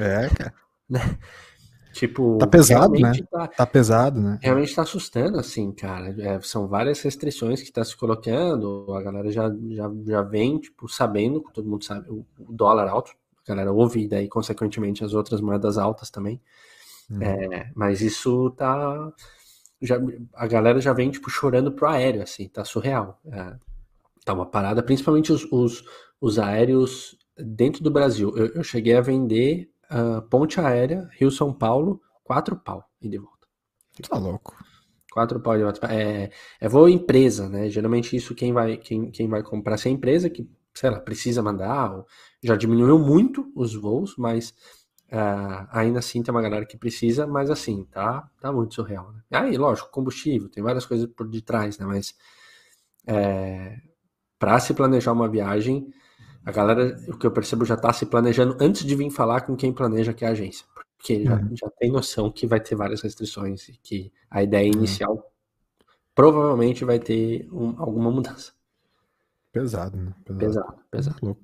é 0.00 0.28
cara. 0.30 0.54
Tipo, 1.92 2.38
tá 2.38 2.46
pesado, 2.46 2.98
né? 2.98 3.12
Tá, 3.30 3.46
tá, 3.48 3.66
pesado, 3.66 4.18
né? 4.18 4.38
Realmente 4.40 4.74
tá 4.74 4.82
assustando, 4.82 5.38
assim, 5.38 5.70
cara. 5.72 6.14
É, 6.18 6.40
são 6.40 6.66
várias 6.66 7.00
restrições 7.02 7.62
que 7.62 7.70
tá 7.70 7.84
se 7.84 7.94
colocando. 7.96 8.86
A 8.94 9.02
galera 9.02 9.30
já, 9.30 9.50
já, 9.70 9.90
já 10.06 10.22
vem, 10.22 10.58
tipo, 10.58 10.88
sabendo, 10.88 11.44
todo 11.52 11.68
mundo 11.68 11.84
sabe, 11.84 12.08
o, 12.08 12.24
dólar 12.48 12.88
alto. 12.88 13.12
A 13.44 13.48
galera 13.48 13.72
ouve, 13.72 14.04
e 14.04 14.08
daí, 14.08 14.26
consequentemente, 14.26 15.04
as 15.04 15.12
outras 15.12 15.40
moedas 15.40 15.76
altas 15.76 16.10
também. 16.10 16.40
Hum. 17.10 17.22
É, 17.22 17.70
mas 17.74 18.00
isso 18.00 18.50
tá. 18.52 19.12
Já, 19.80 19.98
a 20.34 20.46
galera 20.46 20.80
já 20.80 20.94
vem, 20.94 21.10
tipo, 21.10 21.28
chorando 21.28 21.72
pro 21.72 21.88
aéreo, 21.88 22.22
assim, 22.22 22.48
tá 22.48 22.64
surreal. 22.64 23.20
É, 23.30 23.54
tá 24.24 24.32
uma 24.32 24.46
parada, 24.46 24.82
principalmente 24.82 25.30
os, 25.30 25.46
os, 25.50 25.84
os 26.20 26.38
aéreos 26.38 27.18
dentro 27.36 27.82
do 27.82 27.90
Brasil. 27.90 28.32
Eu, 28.36 28.46
eu 28.54 28.64
cheguei 28.64 28.96
a 28.96 29.00
vender 29.00 29.71
uh, 29.92 30.22
ponte 30.22 30.60
aérea, 30.60 31.08
Rio-São 31.12 31.52
Paulo, 31.52 32.00
quatro 32.24 32.56
pau 32.56 32.84
e 33.00 33.08
de 33.08 33.18
volta. 33.18 33.46
Tá 34.08 34.18
louco. 34.18 34.56
Quatro 35.12 35.40
pau 35.40 35.56
de 35.56 35.62
volta. 35.62 35.86
É, 35.92 36.30
é 36.60 36.68
voo 36.68 36.88
empresa, 36.88 37.48
né? 37.48 37.68
Geralmente 37.68 38.16
isso 38.16 38.34
quem 38.34 38.52
vai, 38.52 38.76
quem, 38.78 39.10
quem 39.10 39.28
vai 39.28 39.42
comprar 39.42 39.76
se 39.76 39.88
é 39.88 39.92
empresa 39.92 40.30
que, 40.30 40.48
sei 40.74 40.90
lá, 40.90 40.98
precisa 40.98 41.42
mandar, 41.42 42.04
já 42.42 42.56
diminuiu 42.56 42.98
muito 42.98 43.52
os 43.54 43.74
voos, 43.74 44.16
mas 44.16 44.50
uh, 45.12 45.68
ainda 45.70 45.98
assim 45.98 46.22
tem 46.22 46.32
uma 46.32 46.42
galera 46.42 46.64
que 46.64 46.78
precisa, 46.78 47.26
mas 47.26 47.50
assim, 47.50 47.84
tá, 47.84 48.28
tá 48.40 48.50
muito 48.50 48.74
surreal. 48.74 49.12
Né? 49.12 49.20
Aí, 49.32 49.56
lógico, 49.58 49.90
combustível, 49.90 50.48
tem 50.48 50.62
várias 50.62 50.86
coisas 50.86 51.06
por 51.06 51.28
detrás, 51.28 51.78
né? 51.78 51.84
Mas 51.84 52.14
é, 53.06 53.76
para 54.38 54.58
se 54.58 54.72
planejar 54.74 55.12
uma 55.12 55.28
viagem, 55.28 55.92
a 56.44 56.50
galera, 56.50 56.96
o 57.08 57.16
que 57.16 57.26
eu 57.26 57.30
percebo, 57.30 57.64
já 57.64 57.74
está 57.74 57.92
se 57.92 58.06
planejando 58.06 58.56
antes 58.60 58.84
de 58.84 58.94
vir 58.96 59.10
falar 59.10 59.42
com 59.42 59.56
quem 59.56 59.72
planeja, 59.72 60.12
que 60.12 60.24
é 60.24 60.28
a 60.28 60.32
agência. 60.32 60.66
Porque 60.96 61.24
já, 61.24 61.36
uhum. 61.36 61.56
já 61.56 61.70
tem 61.78 61.90
noção 61.90 62.30
que 62.30 62.46
vai 62.46 62.60
ter 62.60 62.74
várias 62.74 63.00
restrições 63.00 63.68
e 63.68 63.72
que 63.72 64.12
a 64.30 64.42
ideia 64.42 64.70
uhum. 64.70 64.78
inicial 64.78 65.14
uhum. 65.14 65.22
provavelmente 66.14 66.84
vai 66.84 66.98
ter 66.98 67.48
um, 67.52 67.74
alguma 67.80 68.10
mudança. 68.10 68.52
Pesado, 69.52 69.96
né? 69.96 70.12
Pesado, 70.24 70.74
pesado. 70.90 71.20
pesado. 71.20 71.36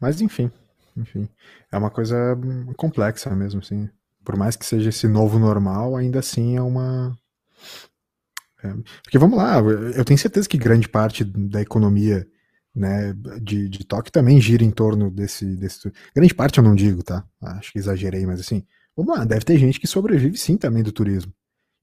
Mas 0.00 0.20
enfim, 0.20 0.50
enfim. 0.96 1.28
É 1.70 1.76
uma 1.76 1.90
coisa 1.90 2.16
complexa 2.76 3.30
mesmo, 3.30 3.60
assim. 3.60 3.88
Por 4.24 4.36
mais 4.36 4.56
que 4.56 4.64
seja 4.64 4.88
esse 4.88 5.06
novo 5.06 5.38
normal, 5.38 5.96
ainda 5.96 6.20
assim 6.20 6.56
é 6.56 6.62
uma. 6.62 7.16
É... 8.62 8.72
Porque 9.02 9.18
vamos 9.18 9.36
lá, 9.36 9.58
eu 9.58 10.04
tenho 10.04 10.18
certeza 10.18 10.48
que 10.48 10.56
grande 10.56 10.88
parte 10.88 11.24
da 11.24 11.60
economia 11.60 12.26
né, 12.74 13.14
de, 13.40 13.68
de 13.68 13.84
Tóquio 13.84 14.12
também 14.12 14.40
gira 14.40 14.64
em 14.64 14.70
torno 14.70 15.10
desse, 15.10 15.44
desse. 15.56 15.92
Grande 16.14 16.34
parte 16.34 16.58
eu 16.58 16.64
não 16.64 16.74
digo, 16.74 17.02
tá? 17.02 17.24
Acho 17.40 17.72
que 17.72 17.78
exagerei, 17.78 18.26
mas 18.26 18.40
assim, 18.40 18.64
vamos 18.96 19.16
lá, 19.16 19.24
deve 19.24 19.44
ter 19.44 19.58
gente 19.58 19.78
que 19.78 19.86
sobrevive 19.86 20.36
sim 20.36 20.56
também 20.56 20.82
do 20.82 20.92
turismo. 20.92 21.32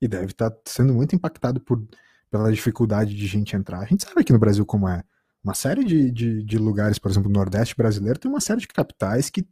E 0.01 0.07
deve 0.07 0.27
estar 0.27 0.49
tá 0.49 0.57
sendo 0.65 0.93
muito 0.93 1.15
impactado 1.15 1.59
por, 1.59 1.85
pela 2.31 2.51
dificuldade 2.51 3.13
de 3.15 3.27
gente 3.27 3.55
entrar. 3.55 3.79
A 3.79 3.85
gente 3.85 4.03
sabe 4.03 4.21
aqui 4.21 4.33
no 4.33 4.39
Brasil 4.39 4.65
como 4.65 4.87
é. 4.87 5.03
Uma 5.43 5.53
série 5.53 5.85
de, 5.85 6.11
de, 6.11 6.43
de 6.43 6.57
lugares, 6.57 6.99
por 6.99 7.09
exemplo, 7.09 7.29
no 7.29 7.37
Nordeste 7.37 7.75
brasileiro, 7.75 8.19
tem 8.19 8.29
uma 8.29 8.41
série 8.41 8.59
de 8.59 8.67
capitais 8.67 9.29
que, 9.29 9.47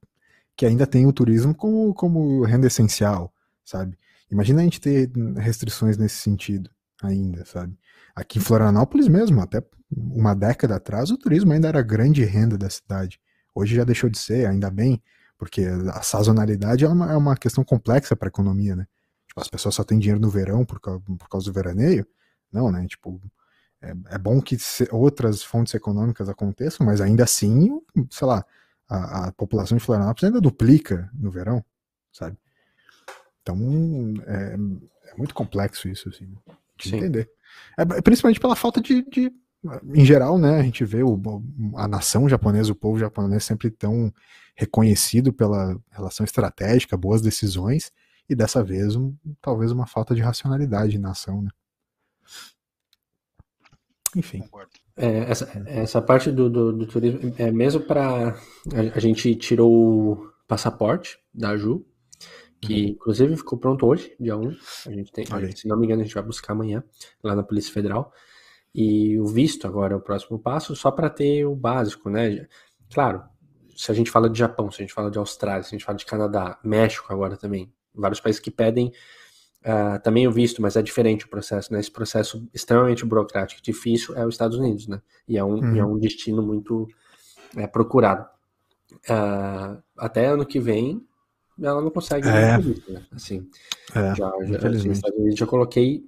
que 0.56 0.66
ainda 0.66 0.86
tem 0.86 1.06
o 1.06 1.14
turismo 1.14 1.56
como, 1.56 1.94
como 1.94 2.44
renda 2.44 2.68
essencial, 2.68 3.34
sabe? 3.64 3.98
Imagina 4.30 4.60
a 4.60 4.64
gente 4.64 4.82
ter 4.82 5.10
restrições 5.38 5.98
nesse 5.98 6.16
sentido 6.16 6.70
ainda, 7.02 7.46
sabe? 7.46 7.78
Aqui 8.16 8.40
em 8.40 8.42
Florianópolis 8.42 9.08
mesmo, 9.08 9.42
até 9.42 9.64
uma 9.92 10.34
década 10.34 10.76
atrás, 10.76 11.12
o 11.12 11.18
turismo 11.18 11.54
ainda 11.54 11.68
era 11.68 11.82
grande 11.82 12.24
renda 12.24 12.58
da 12.58 12.70
cidade. 12.70 13.20
Hoje 13.54 13.76
já 13.76 13.84
deixou 13.84 14.10
de 14.10 14.18
ser, 14.18 14.48
ainda 14.48 14.70
bem, 14.70 15.02
porque 15.38 15.66
a 15.94 16.02
sazonalidade 16.02 16.84
é 16.84 16.88
uma, 16.88 17.12
é 17.12 17.16
uma 17.16 17.36
questão 17.36 17.64
complexa 17.64 18.16
para 18.16 18.28
a 18.28 18.30
economia, 18.30 18.76
né? 18.76 18.88
Tipo, 19.28 19.42
as 19.42 19.48
pessoas 19.48 19.76
só 19.76 19.84
têm 19.84 20.00
dinheiro 20.00 20.20
no 20.20 20.30
verão 20.30 20.66
por 20.66 20.80
causa, 20.80 21.02
por 21.02 21.30
causa 21.30 21.46
do 21.46 21.54
veraneio. 21.54 22.06
Não, 22.52 22.72
né? 22.72 22.86
Tipo, 22.88 23.22
é, 23.82 23.94
é 24.10 24.18
bom 24.18 24.42
que 24.42 24.58
outras 24.92 25.44
fontes 25.44 25.74
econômicas 25.74 26.28
aconteçam, 26.30 26.86
mas 26.86 27.02
ainda 27.02 27.24
assim, 27.24 27.80
sei 28.10 28.28
lá, 28.28 28.46
a, 28.90 29.28
a, 29.28 29.32
população 29.34 29.78
de 29.78 29.84
Florianópolis 29.84 30.24
ainda 30.24 30.42
duplica 30.42 31.10
no 31.14 31.30
verão, 31.30 31.64
sabe? 32.12 32.38
Então, 33.42 33.58
é, 34.26 34.56
é 35.12 35.18
muito 35.18 35.34
complexo 35.34 35.88
isso, 35.88 36.10
assim, 36.10 36.34
de 36.78 36.90
Sim. 36.90 36.98
entender. 36.98 37.30
É, 37.78 37.86
principalmente 38.02 38.40
pela 38.40 38.56
falta 38.56 38.80
de, 38.82 39.04
de 39.10 39.32
em 39.94 40.06
geral, 40.06 40.38
né, 40.38 40.60
a 40.60 40.64
gente 40.64 40.86
vê 40.86 41.04
o, 41.04 41.20
a 41.76 41.88
nação 41.88 42.30
japonesa, 42.30 42.72
o 42.72 42.76
povo 42.76 43.00
japonês 43.00 43.44
sempre 43.44 43.70
tão 43.70 44.14
reconhecido 44.56 45.34
pela 45.34 45.78
relação 45.92 46.24
estratégica, 46.24 46.98
boas 46.98 47.22
decisões, 47.22 47.92
e 48.30 48.36
dessa 48.36 48.64
vez 48.64 48.96
um, 48.96 49.16
talvez 49.42 49.72
uma 49.72 49.86
falta 49.86 50.16
de 50.16 50.22
racionalidade 50.22 50.98
na 50.98 51.12
ação, 51.12 51.42
né? 51.42 51.50
Enfim. 54.16 54.44
É, 54.96 55.30
essa, 55.30 55.64
essa 55.68 56.02
parte 56.02 56.32
do, 56.32 56.50
do, 56.50 56.74
do 56.74 56.88
turismo 56.88 57.34
é 57.38 57.52
mesmo 57.52 57.82
para 57.82 58.30
a, 58.30 58.36
a, 58.96 59.00
gente 59.00 59.36
tirou 59.36 59.72
o 59.72 60.32
passaporte 60.48 61.20
da 61.32 61.56
Ju, 61.56 61.86
que 62.68 62.84
uhum. 62.84 62.90
inclusive 62.90 63.38
ficou 63.38 63.58
pronto 63.58 63.86
hoje, 63.86 64.14
dia 64.20 64.36
1. 64.36 64.56
A 64.88 64.92
gente 64.92 65.12
tem, 65.12 65.26
se 65.56 65.68
não 65.68 65.78
me 65.78 65.86
engano, 65.86 66.02
a 66.02 66.06
gente 66.06 66.14
vai 66.14 66.24
buscar 66.24 66.54
amanhã 66.54 66.84
lá 67.24 67.36
na 67.36 67.44
Polícia 67.44 67.74
Federal. 67.74 68.12
E 68.76 69.18
o 69.20 69.26
visto 69.26 69.66
agora 69.66 69.94
é 69.94 69.98
o 69.98 70.02
próximo 70.02 70.38
passo, 70.38 70.76
só 70.76 70.92
para 70.92 71.10
ter 71.10 71.46
o 71.46 71.56
básico, 71.56 72.10
né? 72.10 72.48
Claro, 72.94 73.24
se 73.76 73.92
a 73.92 73.96
gente 73.96 74.12
fala 74.12 74.30
de 74.30 74.38
Japão, 74.38 74.70
se 74.70 74.82
a 74.82 74.84
gente 74.86 74.94
fala 74.94 75.10
de 75.10 75.18
Austrália, 75.18 75.64
se 75.64 75.70
a 75.70 75.78
gente 75.78 75.86
fala 75.86 75.98
de 75.98 76.06
Canadá, 76.06 76.60
México 76.64 77.12
agora 77.12 77.38
também, 77.38 77.72
vários 77.94 78.20
países 78.20 78.40
que 78.40 78.52
pedem 78.52 78.92
uh, 79.62 80.02
também 80.04 80.28
o 80.28 80.32
visto, 80.32 80.62
mas 80.62 80.76
é 80.76 80.82
diferente 80.82 81.26
o 81.26 81.30
processo, 81.30 81.72
né? 81.74 81.80
Esse 81.80 81.92
processo 81.92 82.48
extremamente 82.54 83.06
burocrático, 83.06 83.62
difícil 83.62 84.16
é 84.16 84.26
os 84.26 84.36
Estados 84.36 84.58
Unidos, 84.58 84.88
né? 84.88 85.02
E 85.28 85.38
é 85.38 85.44
um, 85.44 85.56
uhum. 85.56 85.76
é 85.76 85.86
um 85.86 85.98
destino 85.98 86.42
muito 86.42 86.88
é, 87.56 87.66
procurado. 87.66 88.28
Uh, 89.10 89.82
até 89.98 90.28
ano 90.28 90.46
que 90.46 90.60
vem, 90.60 91.06
ela 91.62 91.82
não 91.82 91.90
consegue 91.90 92.28
é. 92.28 92.58
Né? 92.58 93.06
Assim, 93.12 93.50
é, 93.96 94.16
já, 94.16 94.32
já, 94.46 94.70
assim, 94.70 95.36
já 95.36 95.46
coloquei 95.46 96.04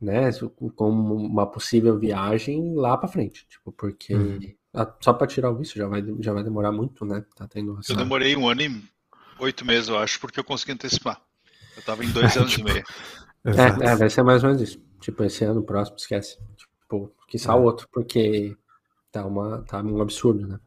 né, 0.00 0.30
como 0.74 1.14
uma 1.14 1.46
possível 1.46 1.98
viagem 1.98 2.74
lá 2.74 2.96
para 2.96 3.08
frente, 3.08 3.46
tipo, 3.48 3.72
porque 3.72 4.14
uhum. 4.14 4.54
só 5.00 5.12
para 5.12 5.26
tirar 5.26 5.50
o 5.50 5.56
visto 5.56 5.76
já 5.76 5.86
vai, 5.86 6.04
já 6.20 6.32
vai 6.32 6.44
demorar 6.44 6.72
muito, 6.72 7.04
né? 7.04 7.24
Tá 7.34 7.48
tendo 7.48 7.78
essa... 7.78 7.92
Eu 7.92 7.96
demorei 7.96 8.36
um 8.36 8.48
ano 8.48 8.62
e 8.62 8.82
oito 9.38 9.64
meses, 9.64 9.88
eu 9.88 9.98
acho, 9.98 10.20
porque 10.20 10.38
eu 10.38 10.44
consegui 10.44 10.72
antecipar. 10.72 11.20
Eu 11.76 11.82
tava 11.82 12.04
em 12.04 12.10
dois 12.10 12.36
anos 12.36 12.52
tipo... 12.52 12.68
e 12.68 12.72
meio. 12.72 12.84
É, 13.44 13.90
é, 13.90 13.96
vai 13.96 14.08
ser 14.08 14.22
mais 14.22 14.42
ou 14.42 14.50
menos 14.50 14.62
isso. 14.62 14.82
Tipo, 15.00 15.24
esse 15.24 15.44
ano 15.44 15.62
próximo, 15.62 15.96
esquece. 15.96 16.38
Tipo, 16.56 17.12
que 17.28 17.36
é. 17.36 17.52
o 17.52 17.62
outro, 17.62 17.88
porque 17.92 18.56
tá, 19.14 19.26
uma, 19.26 19.62
tá 19.62 19.82
um 19.82 20.00
absurdo, 20.00 20.46
né? 20.46 20.58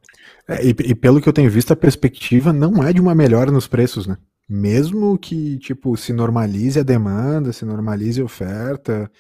É, 0.48 0.66
e, 0.66 0.70
e, 0.70 0.96
pelo 0.96 1.22
que 1.22 1.30
eu 1.30 1.34
tenho 1.34 1.50
visto, 1.50 1.72
a 1.72 1.76
perspectiva 1.76 2.52
não 2.52 2.84
é 2.84 2.92
de 2.92 3.02
uma 3.02 3.16
melhora 3.16 3.52
nos 3.52 3.68
preços, 3.68 4.08
né? 4.08 4.18
mesmo 4.48 5.18
que 5.18 5.58
tipo 5.58 5.98
se 5.98 6.14
normalize 6.14 6.80
a 6.80 6.84
demanda, 6.84 7.52
se 7.52 7.66
normalize 7.66 8.22
a 8.22 8.26
oferta, 8.26 9.12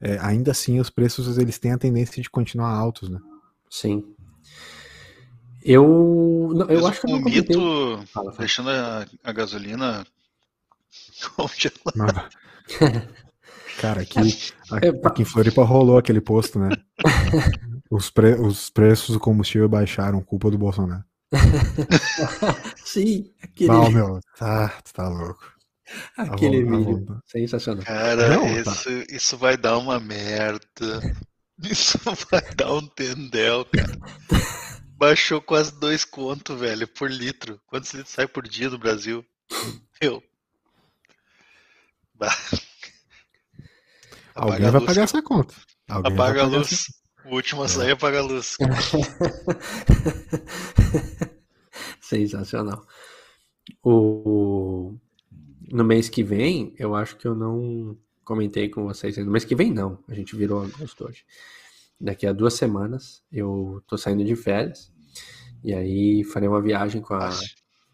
é, 0.00 0.18
ainda 0.20 0.50
assim 0.50 0.78
os 0.78 0.90
preços 0.90 1.38
eles 1.38 1.58
têm 1.58 1.72
a 1.72 1.78
tendência 1.78 2.22
de 2.22 2.28
continuar 2.28 2.70
altos, 2.70 3.08
né? 3.08 3.18
Sim. 3.70 4.04
Eu, 5.62 6.50
não, 6.54 6.66
eu 6.68 6.86
acho 6.86 7.00
que 7.00 7.12
o 7.12 7.20
mito 7.20 7.52
fala, 7.54 8.06
fala. 8.06 8.34
deixando 8.36 8.68
a, 8.68 9.06
a 9.24 9.32
gasolina 9.32 10.06
congelada. 11.34 12.28
Cara, 13.80 14.02
aqui, 14.02 14.20
é, 14.82 14.88
aqui 15.08 15.22
em 15.22 15.24
Floripa 15.24 15.64
rolou 15.64 15.98
aquele 15.98 16.20
posto, 16.20 16.58
né? 16.58 16.68
Os, 17.90 18.10
pre, 18.10 18.34
os 18.34 18.70
preços 18.70 19.14
do 19.14 19.20
combustível 19.20 19.68
baixaram, 19.68 20.22
culpa 20.22 20.50
do 20.50 20.58
Bolsonaro. 20.58 21.04
Sim, 22.84 23.32
aquele. 23.42 23.70
Não, 23.70 23.90
meu, 23.90 24.20
tá, 24.36 24.68
tá 24.92 25.08
louco. 25.08 25.52
Aquele 26.16 26.64
tá 26.64 26.76
vídeo. 26.76 27.06
Tá 27.06 27.20
sensacional. 27.26 27.84
Cara, 27.84 28.28
Não, 28.28 28.58
isso, 28.58 28.84
tá. 28.84 29.14
isso 29.14 29.36
vai 29.36 29.56
dar 29.56 29.78
uma 29.78 30.00
merda. 30.00 30.60
Isso 31.62 31.98
vai 32.32 32.42
dar 32.56 32.74
um 32.74 32.84
tendel, 32.84 33.64
cara. 33.66 33.96
Baixou 34.96 35.40
quase 35.40 35.72
dois 35.78 36.04
contos, 36.04 36.58
velho, 36.58 36.86
por 36.88 37.08
litro. 37.08 37.60
Quantos 37.68 37.94
litros 37.94 38.12
sai 38.12 38.26
por 38.26 38.46
dia 38.48 38.68
do 38.68 38.76
Brasil? 38.76 39.24
Eu. 40.00 40.20
Alguém 44.34 44.68
vai 44.68 44.84
pagar 44.84 45.02
essa 45.02 45.22
conta. 45.22 45.54
Alguém 45.88 46.12
Apaga 46.12 46.42
a 46.42 46.46
luz. 46.46 46.72
Essa... 46.72 46.92
O 47.26 47.36
último 47.36 47.62
a 47.62 47.68
sair 47.68 47.92
apaga 47.92 48.18
a 48.18 48.22
luz. 48.22 48.58
Sensacional. 52.00 52.86
O... 53.82 54.94
No 55.72 55.84
mês 55.84 56.10
que 56.10 56.22
vem, 56.22 56.74
eu 56.78 56.94
acho 56.94 57.16
que 57.16 57.26
eu 57.26 57.34
não 57.34 57.96
comentei 58.24 58.68
com 58.68 58.84
vocês. 58.84 59.16
No 59.16 59.30
mês 59.30 59.44
que 59.44 59.54
vem, 59.54 59.72
não. 59.72 59.98
A 60.06 60.14
gente 60.14 60.36
virou 60.36 60.62
agosto 60.62 61.06
hoje. 61.06 61.24
Daqui 61.98 62.26
a 62.26 62.32
duas 62.32 62.54
semanas, 62.54 63.22
eu 63.32 63.82
tô 63.86 63.96
saindo 63.96 64.24
de 64.24 64.36
férias. 64.36 64.92
E 65.62 65.72
aí 65.72 66.24
farei 66.24 66.48
uma 66.48 66.60
viagem 66.60 67.00
com 67.00 67.14
a, 67.14 67.30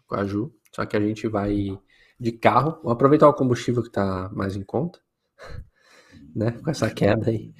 com 0.05 0.15
a 0.15 0.25
Ju. 0.25 0.53
Só 0.75 0.85
que 0.85 0.97
a 0.97 0.99
gente 0.99 1.27
vai 1.29 1.79
de 2.19 2.31
carro. 2.33 2.81
Vou 2.83 2.91
aproveitar 2.91 3.29
o 3.29 3.33
combustível 3.33 3.81
que 3.81 3.91
tá 3.91 4.29
mais 4.33 4.55
em 4.55 4.63
conta. 4.63 4.99
Né? 6.33 6.51
Com 6.63 6.71
essa 6.71 6.89
queda 6.89 7.29
aí. 7.29 7.53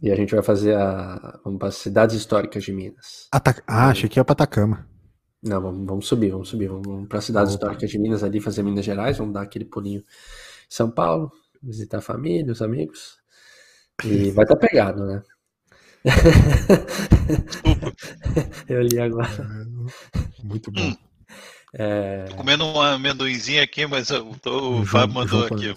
E 0.00 0.12
a 0.12 0.16
gente 0.16 0.34
vai 0.34 0.42
fazer 0.42 0.76
a. 0.76 1.40
Vamos 1.44 1.58
para 1.58 1.68
as 1.68 1.76
cidades 1.76 2.14
históricas 2.14 2.62
de 2.62 2.72
Minas. 2.72 3.28
Atac... 3.32 3.62
Ah, 3.66 3.90
achei 3.90 4.08
que 4.08 4.18
ia 4.18 4.24
para 4.24 4.32
Atacama. 4.32 4.86
Não, 5.42 5.60
vamos, 5.60 5.86
vamos 5.86 6.08
subir, 6.08 6.30
vamos 6.30 6.48
subir. 6.48 6.68
Vamos 6.68 7.08
para 7.08 7.18
as 7.18 7.24
cidades 7.24 7.54
Opa. 7.54 7.64
históricas 7.64 7.90
de 7.90 7.98
Minas 7.98 8.22
ali, 8.22 8.40
fazer 8.40 8.62
Minas 8.62 8.84
Gerais, 8.84 9.18
vamos 9.18 9.34
dar 9.34 9.42
aquele 9.42 9.64
pulinho 9.64 10.00
em 10.00 10.04
São 10.68 10.90
Paulo, 10.90 11.32
visitar 11.62 11.98
a 11.98 12.02
família, 12.02 12.52
os 12.52 12.62
amigos. 12.62 13.18
E 14.04 14.30
vai 14.32 14.44
estar 14.44 14.56
tá 14.56 14.66
pegado, 14.66 15.04
né? 15.04 15.22
Eu 18.68 18.82
li 18.82 19.00
agora. 19.00 19.28
É, 19.28 20.44
muito 20.44 20.70
bom. 20.70 20.96
É... 21.74 22.24
Tô 22.24 22.36
comendo 22.36 22.64
um 22.64 22.80
amendoinzinho 22.80 23.62
aqui, 23.62 23.86
mas 23.86 24.10
o, 24.10 24.34
o 24.46 24.86
Fábio 24.86 25.14
mandou 25.14 25.44
aqui. 25.44 25.74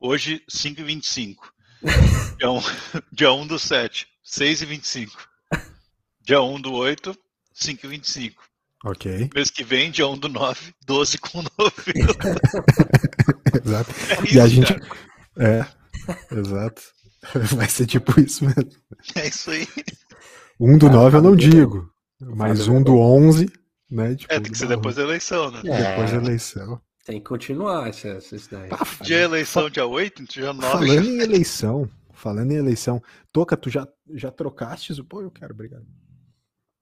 Hoje, 0.00 0.42
5h25. 0.50 1.36
Dia 1.82 2.50
1, 2.50 2.60
dia 3.12 3.32
1 3.32 3.46
do 3.46 3.58
7, 3.58 4.06
6 4.22 4.62
e 4.62 4.66
25. 4.66 5.28
Dia 6.22 6.42
1 6.42 6.60
do 6.60 6.72
8, 6.74 7.16
5 7.54 7.86
e 7.86 7.88
25. 7.88 8.42
Ok. 8.84 9.30
Mês 9.34 9.50
que 9.50 9.64
vem, 9.64 9.90
dia 9.90 10.06
1 10.06 10.18
do 10.18 10.28
9, 10.28 10.74
12 10.86 11.18
com 11.18 11.42
9. 11.58 11.92
exato. 13.64 13.90
É 14.10 14.24
isso, 14.24 14.36
e 14.36 14.40
a 14.40 14.46
gente. 14.46 14.74
Cara. 14.74 14.86
É, 15.38 15.66
exato. 16.36 16.82
Vai 17.56 17.68
ser 17.68 17.86
tipo 17.86 18.20
isso 18.20 18.44
mesmo. 18.44 18.70
É 19.16 19.28
isso 19.28 19.50
aí. 19.50 19.66
1 20.60 20.78
do 20.78 20.88
9 20.90 21.16
eu 21.16 21.22
não 21.22 21.34
digo. 21.36 21.90
Mais 22.20 22.66
um 22.68 22.82
do 22.82 22.96
11, 22.98 23.50
né? 23.90 24.14
Tipo, 24.16 24.32
é, 24.32 24.40
tem 24.40 24.52
que 24.52 24.58
ser 24.58 24.68
depois 24.68 24.96
da 24.96 25.02
eleição, 25.02 25.50
né? 25.50 25.60
É, 25.64 25.90
depois 25.90 26.10
da 26.10 26.16
eleição. 26.16 26.80
Tem 27.08 27.20
que 27.20 27.26
continuar 27.26 27.88
essa, 27.88 28.08
essa 28.08 28.36
daí. 28.50 28.68
Ah, 28.70 29.02
dia 29.02 29.22
eleição, 29.22 29.70
dia 29.70 29.86
8, 29.86 30.24
dia 30.24 30.52
9. 30.52 30.60
Falando 30.60 31.08
em 31.08 31.20
eleição, 31.22 31.88
falando 32.12 32.52
em 32.52 32.56
eleição, 32.56 33.02
Toca, 33.32 33.56
tu 33.56 33.70
já, 33.70 33.88
já 34.12 34.30
trocaste? 34.30 35.02
Pô, 35.04 35.22
eu 35.22 35.30
quero, 35.30 35.54
obrigado. 35.54 35.86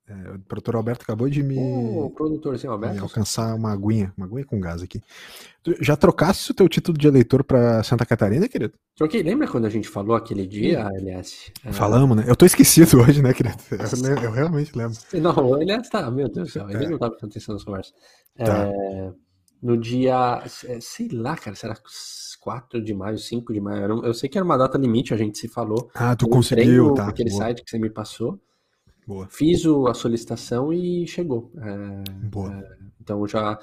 É, 0.08 0.32
o 0.32 0.40
produtor 0.40 0.74
Alberto 0.74 1.04
acabou 1.04 1.28
de 1.28 1.44
me, 1.44 1.56
oh, 1.56 2.10
produtorzinho 2.10 2.72
Alberto. 2.72 2.96
me 2.96 3.00
alcançar 3.02 3.54
uma 3.54 3.72
aguinha, 3.72 4.12
uma 4.16 4.26
aguinha 4.26 4.44
com 4.44 4.58
gás 4.58 4.82
aqui. 4.82 5.00
Tu 5.62 5.76
já 5.80 5.96
trocaste 5.96 6.50
o 6.50 6.54
teu 6.54 6.68
título 6.68 6.98
de 6.98 7.06
eleitor 7.06 7.44
para 7.44 7.84
Santa 7.84 8.04
Catarina, 8.04 8.48
querido? 8.48 8.74
Troquei. 8.96 9.22
Lembra 9.22 9.46
quando 9.46 9.66
a 9.66 9.70
gente 9.70 9.88
falou 9.88 10.16
aquele 10.16 10.44
dia, 10.44 10.88
aliás? 10.88 11.52
É. 11.64 11.70
Falamos, 11.70 12.16
né? 12.16 12.24
Eu 12.26 12.34
tô 12.34 12.44
esquecido 12.44 12.98
hoje, 13.02 13.22
né, 13.22 13.32
querido? 13.32 13.62
Eu, 13.70 14.24
eu 14.24 14.32
realmente 14.32 14.76
lembro. 14.76 14.98
Não, 15.14 15.50
o 15.50 15.62
Elias 15.62 15.88
tá, 15.88 16.10
meu 16.10 16.28
Deus 16.28 16.48
do 16.48 16.52
céu, 16.52 16.68
ele 16.68 16.84
é. 16.84 16.88
não 16.88 16.98
tava 16.98 17.12
prestando 17.12 17.30
atenção 17.30 17.54
nas 17.54 17.62
conversas. 17.62 17.94
Tá. 18.36 18.66
É, 18.66 19.12
no 19.62 19.76
dia, 19.76 20.42
é, 20.64 20.80
sei 20.80 21.08
lá, 21.08 21.36
cara, 21.36 21.56
será 21.56 21.76
4 22.40 22.80
de 22.80 22.94
maio, 22.94 23.18
5 23.18 23.52
de 23.52 23.60
maio? 23.60 24.04
Eu 24.04 24.14
sei 24.14 24.28
que 24.28 24.38
era 24.38 24.44
uma 24.44 24.56
data 24.56 24.78
limite, 24.78 25.12
a 25.12 25.16
gente 25.16 25.38
se 25.38 25.48
falou. 25.48 25.90
Ah, 25.94 26.14
tu 26.14 26.28
conseguiu, 26.28 26.94
tá. 26.94 27.08
Aquele 27.08 27.30
boa. 27.30 27.42
site 27.42 27.64
que 27.64 27.70
você 27.70 27.78
me 27.78 27.90
passou. 27.90 28.40
Boa. 29.06 29.28
Fiz 29.30 29.64
o, 29.64 29.86
a 29.86 29.94
solicitação 29.94 30.72
e 30.72 31.06
chegou. 31.06 31.50
É, 31.58 32.10
Boa. 32.26 32.52
É, 32.52 32.76
então 33.00 33.26
já. 33.26 33.58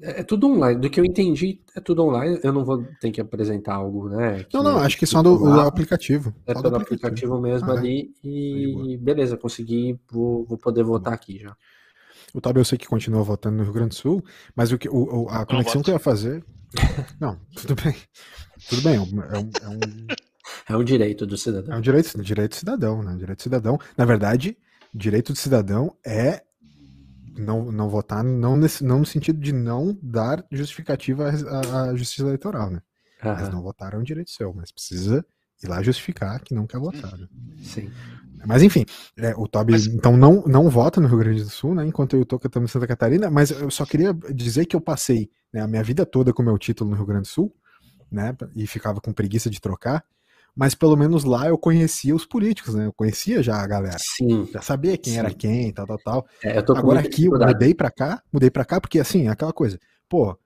É, 0.00 0.20
é, 0.20 0.22
tudo 0.22 0.48
online. 0.48 0.80
Do 0.80 0.90
que 0.90 0.98
eu 0.98 1.04
entendi, 1.04 1.60
é 1.76 1.80
tudo 1.80 2.04
online. 2.04 2.40
Eu 2.42 2.52
não 2.52 2.64
vou 2.64 2.84
ter 3.00 3.10
que 3.12 3.20
apresentar 3.20 3.74
algo, 3.74 4.08
né? 4.08 4.44
não, 4.52 4.62
não, 4.62 4.78
acho 4.78 4.98
que 4.98 5.06
só 5.06 5.22
do, 5.22 5.36
do 5.38 5.60
aplicativo. 5.60 6.34
É 6.46 6.54
pelo 6.54 6.76
aplicativo. 6.76 7.34
aplicativo 7.34 7.40
mesmo 7.40 7.70
ah, 7.70 7.74
é. 7.74 7.78
ali. 7.78 8.14
E 8.24 8.98
beleza, 9.00 9.36
consegui, 9.36 9.98
vou, 10.10 10.44
vou 10.44 10.58
poder 10.58 10.82
votar 10.82 11.12
aqui 11.12 11.38
já. 11.38 11.56
O 12.34 12.40
Tobi 12.40 12.60
eu 12.60 12.64
sei 12.64 12.78
que 12.78 12.86
continua 12.86 13.22
votando 13.22 13.56
no 13.56 13.64
Rio 13.64 13.72
Grande 13.72 13.90
do 13.90 13.94
Sul, 13.94 14.24
mas 14.56 14.72
o 14.72 14.78
que, 14.78 14.88
o, 14.88 15.28
a 15.28 15.44
conexão 15.44 15.82
que 15.82 15.90
eu 15.90 15.94
ia 15.94 15.98
fazer. 15.98 16.44
Não, 17.20 17.38
tudo 17.54 17.74
bem. 17.82 17.94
Tudo 18.68 18.82
bem, 18.82 18.96
é 18.96 19.00
um, 19.00 19.22
é 19.22 19.38
um, 19.38 20.06
é 20.68 20.76
um 20.76 20.84
direito 20.84 21.26
do 21.26 21.36
cidadão. 21.36 21.74
É 21.74 21.78
um 21.78 21.80
direito, 21.80 22.22
direito 22.22 22.56
cidadão, 22.56 23.02
né? 23.02 23.14
Direito 23.16 23.42
cidadão. 23.42 23.78
Na 23.96 24.04
verdade, 24.04 24.56
direito 24.94 25.32
do 25.32 25.38
cidadão 25.38 25.94
é 26.04 26.42
não, 27.36 27.70
não 27.70 27.88
votar, 27.88 28.22
não, 28.22 28.56
nesse, 28.56 28.84
não 28.84 29.00
no 29.00 29.06
sentido 29.06 29.40
de 29.40 29.52
não 29.52 29.98
dar 30.02 30.44
justificativa 30.50 31.30
à, 31.30 31.82
à 31.82 31.94
justiça 31.94 32.22
eleitoral, 32.22 32.70
né? 32.70 32.80
Uhum. 33.22 33.32
Mas 33.32 33.48
não 33.48 33.62
votar 33.62 33.94
é 33.94 33.96
um 33.96 34.02
direito 34.02 34.30
seu, 34.30 34.52
mas 34.52 34.72
precisa 34.72 35.24
ir 35.62 35.68
lá 35.68 35.82
justificar 35.82 36.40
que 36.40 36.54
não 36.54 36.66
quer 36.66 36.78
votar. 36.78 37.16
Né? 37.16 37.26
Sim. 37.62 37.90
Mas 38.44 38.62
enfim, 38.62 38.84
é, 39.16 39.34
o 39.36 39.46
Toby 39.46 39.72
mas... 39.72 39.86
então 39.86 40.16
não, 40.16 40.42
não 40.46 40.68
vota 40.68 41.00
no 41.00 41.06
Rio 41.06 41.18
Grande 41.18 41.44
do 41.44 41.50
Sul, 41.50 41.74
né? 41.74 41.86
Enquanto 41.86 42.16
eu 42.16 42.24
tô 42.24 42.38
cantando 42.38 42.64
em 42.64 42.68
Santa 42.68 42.86
Catarina, 42.86 43.30
mas 43.30 43.50
eu 43.50 43.70
só 43.70 43.86
queria 43.86 44.12
dizer 44.34 44.66
que 44.66 44.74
eu 44.74 44.80
passei 44.80 45.30
né, 45.52 45.60
a 45.60 45.68
minha 45.68 45.82
vida 45.82 46.04
toda 46.04 46.32
com 46.32 46.42
o 46.42 46.44
meu 46.44 46.58
título 46.58 46.90
no 46.90 46.96
Rio 46.96 47.06
Grande 47.06 47.22
do 47.22 47.28
Sul, 47.28 47.54
né? 48.10 48.36
E 48.56 48.66
ficava 48.66 49.00
com 49.00 49.12
preguiça 49.12 49.48
de 49.48 49.60
trocar 49.60 50.04
mas 50.54 50.74
pelo 50.74 50.96
menos 50.96 51.24
lá 51.24 51.48
eu 51.48 51.56
conhecia 51.56 52.14
os 52.14 52.26
políticos, 52.26 52.74
né? 52.74 52.86
Eu 52.86 52.92
conhecia 52.92 53.42
já 53.42 53.56
a 53.56 53.66
galera. 53.66 53.96
Sim. 53.98 54.46
Já 54.52 54.60
sabia 54.60 54.98
quem 54.98 55.14
sim. 55.14 55.18
era 55.18 55.32
quem, 55.32 55.72
tal, 55.72 55.86
tal, 55.86 55.98
tal. 55.98 56.26
É, 56.44 56.58
Agora 56.58 57.00
aqui 57.00 57.24
eu 57.24 57.32
mudei 57.32 57.74
pra 57.74 57.90
cá, 57.90 58.22
mudei 58.30 58.50
pra 58.50 58.64
cá, 58.64 58.80
porque 58.80 59.00
assim, 59.00 59.28
aquela 59.28 59.52
coisa, 59.52 59.78
pô, 60.08 60.36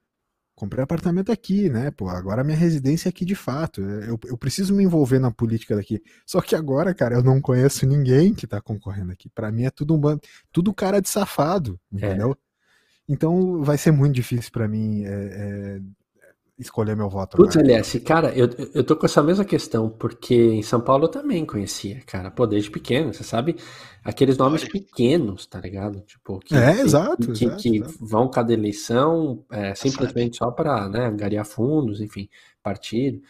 comprei 0.56 0.82
apartamento 0.82 1.30
aqui, 1.30 1.68
né? 1.68 1.90
Pô, 1.90 2.08
agora 2.08 2.42
minha 2.42 2.56
residência 2.56 3.08
é 3.08 3.10
aqui 3.10 3.24
de 3.26 3.34
fato. 3.34 3.82
Eu, 3.82 4.18
eu 4.24 4.38
preciso 4.38 4.74
me 4.74 4.82
envolver 4.82 5.18
na 5.18 5.30
política 5.30 5.76
daqui. 5.76 6.02
Só 6.26 6.40
que 6.40 6.56
agora, 6.56 6.94
cara, 6.94 7.14
eu 7.14 7.22
não 7.22 7.40
conheço 7.40 7.86
ninguém 7.86 8.34
que 8.34 8.46
tá 8.46 8.60
concorrendo 8.60 9.12
aqui. 9.12 9.28
Para 9.28 9.52
mim 9.52 9.64
é 9.64 9.70
tudo 9.70 9.94
um 9.94 10.00
bando, 10.00 10.22
tudo 10.50 10.74
cara 10.74 11.00
de 11.00 11.10
safado, 11.10 11.78
é. 11.92 11.96
entendeu? 11.96 12.32
É. 12.32 12.36
Então 13.08 13.62
vai 13.62 13.76
ser 13.76 13.92
muito 13.92 14.14
difícil 14.14 14.50
para 14.50 14.66
mim 14.66 15.04
é, 15.04 15.10
é, 15.10 15.80
escolher 16.58 16.96
meu 16.96 17.08
voto. 17.08 17.36
Putz, 17.36 17.56
LS, 17.56 18.00
cara, 18.00 18.34
eu, 18.34 18.48
eu 18.72 18.82
tô 18.82 18.96
com 18.96 19.04
essa 19.04 19.22
mesma 19.22 19.44
questão, 19.44 19.90
porque 19.90 20.34
em 20.34 20.62
São 20.62 20.80
Paulo 20.80 21.04
eu 21.04 21.08
também 21.08 21.44
conhecia, 21.44 22.00
cara, 22.06 22.30
pô, 22.30 22.46
desde 22.46 22.70
pequeno, 22.70 23.12
você 23.12 23.22
sabe, 23.22 23.56
aqueles 24.02 24.38
nomes 24.38 24.64
pequenos, 24.64 25.46
tá 25.46 25.60
ligado? 25.60 26.00
Tipo, 26.00 26.38
que, 26.38 26.54
é, 26.54 26.80
exato, 26.80 27.32
que, 27.32 27.44
exato, 27.44 27.62
que 27.62 27.76
exato. 27.76 27.94
vão 28.00 28.30
cada 28.30 28.52
eleição 28.52 29.44
é, 29.50 29.74
simplesmente 29.74 30.38
só 30.38 30.50
para 30.50 30.88
né, 30.88 31.06
angariar 31.06 31.44
fundos, 31.44 32.00
enfim, 32.00 32.28
partido. 32.62 33.20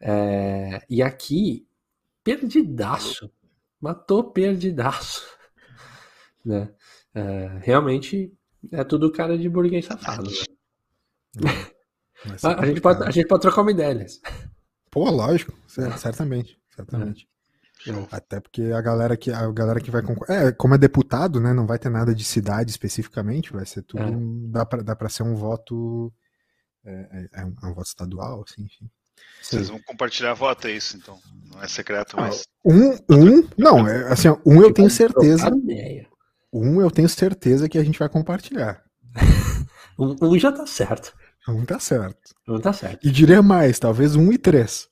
É, 0.00 0.80
e 0.88 1.02
aqui, 1.02 1.66
perdidaço, 2.22 3.30
matou 3.80 4.24
perdidaço, 4.24 5.26
né? 6.44 6.70
É, 7.12 7.58
realmente 7.62 8.32
é 8.70 8.84
tudo 8.84 9.10
cara 9.10 9.36
de 9.36 9.48
burguês 9.48 9.84
safado, 9.86 10.30
né? 11.34 11.50
É. 12.26 12.46
A, 12.46 12.60
a, 12.60 12.66
gente 12.66 12.80
pode, 12.80 13.02
a 13.02 13.10
gente 13.10 13.26
pode 13.26 13.42
trocar 13.42 13.62
uma 13.62 13.70
ideia, 13.70 13.94
Liz. 13.94 14.20
Pô, 14.90 15.08
lógico, 15.08 15.52
certamente, 15.66 16.58
certamente. 16.74 17.28
É. 17.86 18.06
Até 18.10 18.40
porque 18.40 18.62
a 18.62 18.80
galera 18.80 19.16
que 19.16 19.30
a 19.30 19.50
galera 19.50 19.80
que 19.80 19.90
vai 19.90 20.02
concorrer, 20.02 20.48
é, 20.48 20.52
como 20.52 20.74
é 20.74 20.78
deputado, 20.78 21.40
né, 21.40 21.54
não 21.54 21.66
vai 21.66 21.78
ter 21.78 21.88
nada 21.88 22.14
de 22.14 22.24
cidade 22.24 22.70
especificamente, 22.70 23.52
vai 23.52 23.64
ser 23.64 23.82
tudo, 23.82 24.02
é. 24.02 24.50
dá 24.50 24.66
para 24.66 24.82
dá 24.82 24.94
para 24.94 25.08
ser 25.08 25.22
um 25.22 25.34
voto 25.34 26.12
é, 26.84 26.90
é, 26.90 27.40
é, 27.40 27.44
um, 27.44 27.54
é, 27.62 27.66
um, 27.66 27.74
voto 27.74 27.86
estadual, 27.86 28.44
assim, 28.46 28.62
enfim. 28.64 28.90
Vocês 29.42 29.68
vão 29.68 29.80
compartilhar 29.82 30.34
voto, 30.34 30.66
é 30.66 30.72
isso, 30.72 30.96
então. 30.96 31.18
Não 31.50 31.62
é 31.62 31.68
secreto, 31.68 32.16
mas. 32.16 32.44
Um, 32.64 32.92
um, 33.10 33.48
não, 33.56 33.86
é, 33.86 34.12
assim, 34.12 34.28
um 34.44 34.62
eu 34.62 34.72
tenho 34.72 34.90
certeza. 34.90 35.50
Um 36.52 36.80
eu 36.80 36.90
tenho 36.90 37.08
certeza 37.08 37.68
que 37.68 37.78
a 37.78 37.84
gente 37.84 37.98
vai 37.98 38.08
compartilhar. 38.08 38.82
um, 39.98 40.16
um 40.22 40.38
já 40.38 40.52
tá 40.52 40.66
certo. 40.66 41.14
Um 41.48 41.64
tá 41.64 41.78
certo. 41.78 42.34
Um 42.48 42.60
tá 42.60 42.72
certo. 42.72 43.06
E 43.06 43.10
diria 43.10 43.42
mais, 43.42 43.78
talvez 43.78 44.14
um 44.14 44.32
e 44.32 44.38
três. 44.38 44.88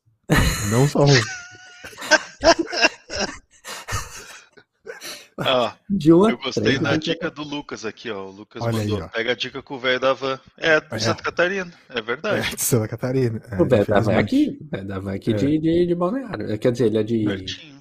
Não 0.71 0.89
só 0.89 1.05
um. 1.05 1.09
Ah, 5.39 5.77
de 5.89 6.13
uma, 6.13 6.31
eu 6.31 6.39
gostei 6.39 6.79
da 6.79 6.97
dica 6.97 7.31
do 7.31 7.43
Lucas 7.43 7.85
aqui, 7.85 8.11
ó. 8.11 8.27
O 8.27 8.31
Lucas 8.31 8.63
Olha 8.63 8.79
mandou. 8.79 8.97
Aí, 8.97 9.03
ó. 9.03 9.09
Pega 9.09 9.33
a 9.33 9.35
dica 9.35 9.63
com 9.63 9.75
o 9.75 9.79
velho 9.79 10.01
da 10.01 10.13
van. 10.13 10.39
É, 10.57 10.81
de 10.81 10.87
é. 10.91 10.99
Santa 10.99 11.23
Catarina, 11.23 11.73
é 11.89 12.03
verdade. 12.03 12.49
É, 12.53 12.57
de 12.57 12.63
Santa 12.63 12.89
Catarina. 12.89 13.41
É, 13.51 13.63
o 13.63 13.67
velho 13.67 13.87
da 13.87 14.01
van 14.01 14.13
é 14.13 14.19
aqui. 14.19 14.59
O 14.61 14.71
velho 14.71 14.89
da 14.89 14.99
van 14.99 15.13
é 15.13 15.17
aqui 15.17 15.33
de, 15.33 15.59
de, 15.59 15.87
de 15.87 15.95
Balneário. 15.95 16.59
Quer 16.59 16.73
dizer, 16.73 16.87
ele 16.87 16.99
é 16.99 17.03
de. 17.03 17.25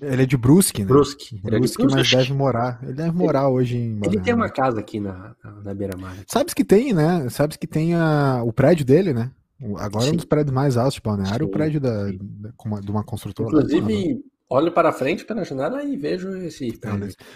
Ele 0.02 0.24
é 0.24 0.26
de 0.26 0.38
Brusque, 0.38 0.82
né? 0.82 0.88
Brusque. 0.88 1.41
Ele 1.43 1.56
é 1.56 1.60
Brusque, 1.60 1.84
mas 1.89 2.10
deve 2.10 2.34
morar. 2.34 2.80
Ele 2.84 2.93
deve 2.93 3.12
morar 3.12 3.46
ele, 3.46 3.54
hoje 3.54 3.78
em 3.78 3.93
Balneário. 3.93 4.17
Ele 4.17 4.24
tem 4.24 4.34
uma 4.34 4.50
casa 4.50 4.80
aqui 4.80 5.00
na, 5.00 5.36
na, 5.43 5.52
na 5.63 5.74
beira-mar. 5.74 6.15
Sabes 6.28 6.54
que 6.54 6.63
tem, 6.63 6.93
né? 6.93 7.28
Sabes 7.30 7.58
que 7.58 7.67
tem 7.67 7.96
a, 7.96 8.41
o 8.43 8.54
prédio 8.54 8.86
dele, 8.86 9.13
né? 9.13 9.32
Agora 9.78 10.06
Sim. 10.06 10.12
é 10.12 10.13
um 10.13 10.15
dos 10.15 10.26
prédios 10.26 10.54
mais 10.54 10.78
altos 10.78 10.96
de 10.96 11.02
Balneário, 11.02 11.46
Sim. 11.46 11.50
o 11.50 11.52
prédio 11.52 11.82
da, 11.82 12.06
da, 12.06 12.80
de 12.80 12.91
uma 12.91 13.04
construtora. 13.04 13.50
Inclusive, 13.50 14.24
olho 14.50 14.72
para 14.72 14.94
frente 14.94 15.26
pela 15.26 15.44
janela 15.44 15.84
e 15.84 15.98
vejo 15.98 16.36
esse. 16.38 16.80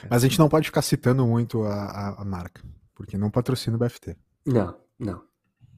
Mas 0.09 0.23
a 0.23 0.27
gente 0.27 0.39
não 0.39 0.49
pode 0.49 0.67
ficar 0.67 0.81
citando 0.81 1.25
muito 1.25 1.63
a, 1.63 1.73
a, 1.73 2.21
a 2.21 2.25
marca, 2.25 2.61
porque 2.95 3.17
não 3.17 3.29
patrocina 3.29 3.75
o 3.75 3.79
BFT. 3.79 4.15
Não, 4.45 4.77
não, 4.99 5.23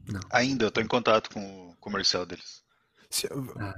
não. 0.10 0.22
Ainda, 0.32 0.66
eu 0.66 0.70
estou 0.70 0.84
em 0.84 0.88
contato 0.88 1.30
com 1.30 1.70
o 1.70 1.76
comercial 1.78 2.26
deles. 2.26 2.64
Se, 3.10 3.28
ah. 3.28 3.74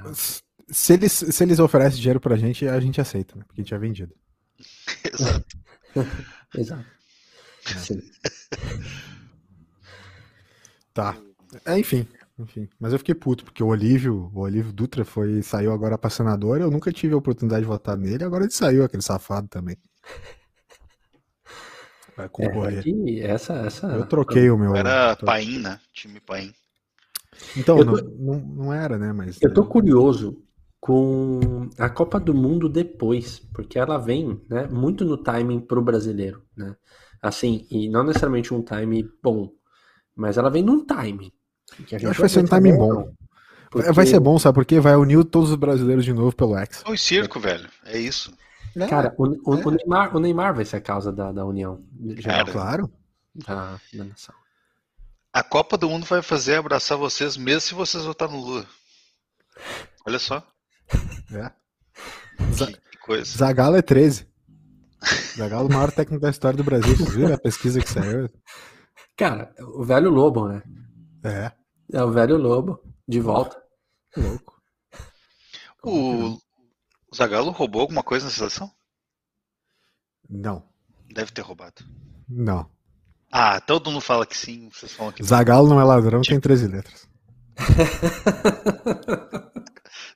se, 0.70 0.94
eles, 0.94 1.12
se 1.12 1.44
eles 1.44 1.60
oferecem 1.60 2.00
dinheiro 2.00 2.20
pra 2.20 2.38
gente, 2.38 2.68
a 2.68 2.80
gente 2.80 3.02
aceita, 3.02 3.36
né? 3.36 3.44
Porque 3.46 3.62
a 3.62 3.64
gente 3.64 3.74
é 3.74 3.78
vendido. 3.78 4.14
Exato. 5.14 5.58
Exato. 6.56 6.86
É. 7.68 8.26
Tá. 10.94 11.18
É, 11.66 11.78
enfim, 11.78 12.08
enfim, 12.38 12.68
mas 12.80 12.92
eu 12.92 13.00
fiquei 13.00 13.16
puto, 13.16 13.46
porque 13.46 13.64
o 13.64 13.68
Olívio, 13.68 14.30
o 14.34 14.42
Olívio 14.42 14.74
Dutra 14.74 15.06
foi, 15.06 15.42
saiu 15.42 15.72
agora 15.72 15.98
pra 15.98 16.10
senador, 16.10 16.60
eu 16.60 16.70
nunca 16.70 16.92
tive 16.92 17.14
a 17.14 17.18
oportunidade 17.18 17.62
de 17.62 17.68
votar 17.68 17.98
nele, 17.98 18.24
agora 18.24 18.44
ele 18.44 18.52
saiu, 18.52 18.84
aquele 18.84 19.04
safado 19.04 19.48
também. 19.48 19.78
Vai 22.16 22.30
concorrer. 22.30 22.84
É, 22.86 23.28
essa, 23.28 23.54
essa... 23.56 23.88
Eu 23.88 24.06
troquei 24.06 24.50
o 24.50 24.58
meu. 24.58 24.76
Era 24.76 25.16
Paim, 25.18 25.60
né? 25.60 25.80
Time 25.94 26.20
Paim. 26.22 26.54
Então, 27.58 27.78
tô... 27.78 27.84
não, 27.84 27.96
não, 28.18 28.40
não, 28.40 28.74
era, 28.74 28.98
né? 28.98 29.12
Mas. 29.12 29.38
Eu 29.42 29.54
tô 29.54 29.66
curioso 29.66 30.42
com 30.80 31.70
a 31.78 31.90
Copa 31.90 32.20
do 32.20 32.34
Mundo 32.34 32.70
depois, 32.70 33.40
porque 33.54 33.78
ela 33.78 33.98
vem 33.98 34.42
né, 34.50 34.68
muito 34.68 35.04
no 35.04 35.18
timing 35.18 35.60
pro 35.60 35.82
brasileiro, 35.82 36.44
né? 36.56 36.76
Assim, 37.22 37.66
e 37.72 37.90
não 37.90 38.04
necessariamente 38.04 38.54
um 38.54 38.62
time 38.62 39.10
bom, 39.22 39.52
mas 40.16 40.38
ela 40.38 40.50
vem 40.50 40.64
num 40.64 40.86
timing. 40.86 41.32
Eu 41.92 42.10
acho 42.10 42.16
que 42.16 42.22
vai 42.22 42.30
ser 42.30 42.40
um 42.40 42.46
timing 42.46 42.78
bom. 42.78 43.12
Porque... 43.70 43.92
Vai 43.92 44.06
ser 44.06 44.20
bom, 44.20 44.40
sabe? 44.40 44.56
Porque 44.56 44.80
vai 44.80 44.96
unir 44.96 45.24
todos 45.26 45.50
os 45.50 45.56
brasileiros 45.56 46.06
de 46.06 46.14
novo 46.14 46.36
pelo 46.36 46.58
X. 46.58 46.84
O 46.88 46.96
circo, 46.96 47.40
velho. 47.40 47.70
É 47.86 47.98
isso. 47.98 48.34
É, 48.76 48.88
Cara, 48.88 49.14
o, 49.18 49.24
o, 49.52 49.60
é. 49.60 49.66
o, 49.66 49.72
Neymar, 49.72 50.16
o 50.16 50.20
Neymar 50.20 50.54
vai 50.54 50.66
ser 50.66 50.78
a 50.78 50.82
causa 50.82 51.12
da, 51.12 51.32
da 51.32 51.46
união. 51.46 51.84
Geral, 52.18 52.46
claro. 52.46 52.92
Da, 53.34 53.80
da 53.94 54.04
nação. 54.04 54.36
A 55.34 55.44
Copa 55.44 55.78
do 55.78 55.90
Mundo 55.90 56.06
vai 56.06 56.22
fazer 56.22 56.56
abraçar 56.56 56.98
vocês 56.98 57.36
mesmo 57.36 57.62
se 57.62 57.74
vocês 57.74 58.06
votarem 58.06 58.36
no 58.36 58.42
Lula. 58.42 58.66
Olha 60.06 60.20
só. 60.20 60.46
É. 61.34 61.52
Que, 62.56 62.68
que 62.68 62.98
coisa. 63.00 63.38
Zagalo 63.38 63.76
é 63.76 63.82
13. 63.82 64.28
Zagalo, 65.38 65.68
o 65.68 65.74
maior 65.74 65.92
técnico 65.92 66.22
da 66.22 66.30
história 66.30 66.56
do 66.56 66.64
Brasil. 66.64 66.96
Vocês 66.96 67.14
viram 67.14 67.34
a 67.34 67.38
pesquisa 67.38 67.82
que 67.82 67.90
saiu? 67.90 68.30
Cara, 69.18 69.54
o 69.60 69.84
velho 69.84 70.10
Lobo, 70.10 70.48
né? 70.48 70.62
É. 71.24 71.52
É 71.92 72.04
o 72.04 72.12
velho 72.12 72.38
Lobo, 72.38 72.80
de 73.08 73.20
volta. 73.20 73.62
Louco. 74.16 74.56
O, 75.88 76.32
o 76.32 76.40
Zagalo 77.16 77.52
roubou 77.52 77.82
alguma 77.82 78.02
coisa 78.02 78.26
na 78.26 78.32
seleção? 78.32 78.72
Não. 80.28 80.68
Deve 81.14 81.32
ter 81.32 81.42
roubado. 81.42 81.86
Não. 82.28 82.68
Ah, 83.32 83.62
todo 83.62 83.92
mundo 83.92 84.02
fala 84.02 84.26
que 84.26 84.36
sim, 84.36 84.68
vocês 84.74 84.92
falam 84.92 85.12
que 85.12 85.24
Zagalo 85.24 85.68
não 85.68 85.80
é 85.80 85.84
ladrão, 85.84 86.22
tipo... 86.22 86.34
tem 86.34 86.40
13 86.40 86.68
letras. 86.68 87.08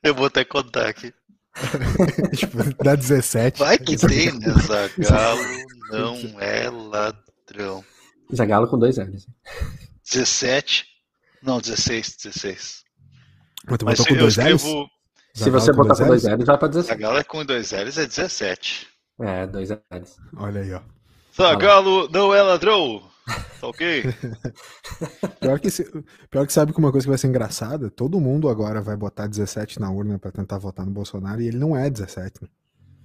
Eu 0.02 0.16
vou 0.16 0.26
até 0.26 0.44
contar 0.44 0.90
aqui. 0.90 1.14
tipo, 2.36 2.58
dá 2.84 2.96
17. 2.96 3.60
Vai 3.60 3.78
que 3.78 3.96
tem, 3.96 4.32
né? 4.40 4.48
Zagalo 5.04 5.42
não 5.92 6.16
é 6.40 6.68
ladrão. 6.70 7.86
Zagalo 8.34 8.68
com 8.68 8.80
dois 8.80 8.98
L's. 8.98 9.28
17. 10.12 10.88
Não, 11.44 11.60
16, 11.60 12.18
16. 12.24 12.84
Mas, 13.70 13.80
Mas 13.84 14.00
com 14.00 14.16
dois 14.16 14.38
escrevo... 14.38 14.84
L's? 14.84 15.00
Se 15.34 15.50
você 15.50 15.72
botar 15.72 15.96
com 15.96 16.08
dois 16.08 16.24
L's, 16.24 16.46
vai 16.46 16.58
pra 16.58 16.68
17. 16.68 16.88
Zagalo 16.88 17.18
é 17.18 17.24
com 17.24 17.46
dois 17.46 17.72
L's 17.72 17.98
é 17.98 18.06
17. 18.06 18.88
É, 19.22 19.48
dois 19.48 19.70
L's. 19.70 20.18
Olha 20.36 20.62
aí, 20.62 20.74
ó. 20.74 20.82
Zagalo 21.36 22.10
não 22.10 22.34
é 22.34 22.42
ladrão. 22.42 23.10
Tá 23.62 23.68
ok? 23.68 24.04
pior, 25.40 25.60
que, 25.60 25.70
pior 26.30 26.48
que 26.48 26.54
sabe 26.54 26.74
que 26.74 26.80
uma 26.80 26.92
coisa 26.92 27.06
que 27.06 27.10
vai 27.10 27.18
ser 27.18 27.28
engraçada, 27.28 27.90
todo 27.90 28.20
mundo 28.20 28.50
agora 28.50 28.82
vai 28.82 28.98
botar 28.98 29.28
17 29.28 29.80
na 29.80 29.92
urna 29.92 30.18
para 30.18 30.32
tentar 30.32 30.58
votar 30.58 30.86
no 30.86 30.92
Bolsonaro 30.92 31.42
e 31.42 31.48
ele 31.48 31.58
não 31.58 31.78
é 31.78 31.90
17. 31.90 32.42
Né? 32.42 32.50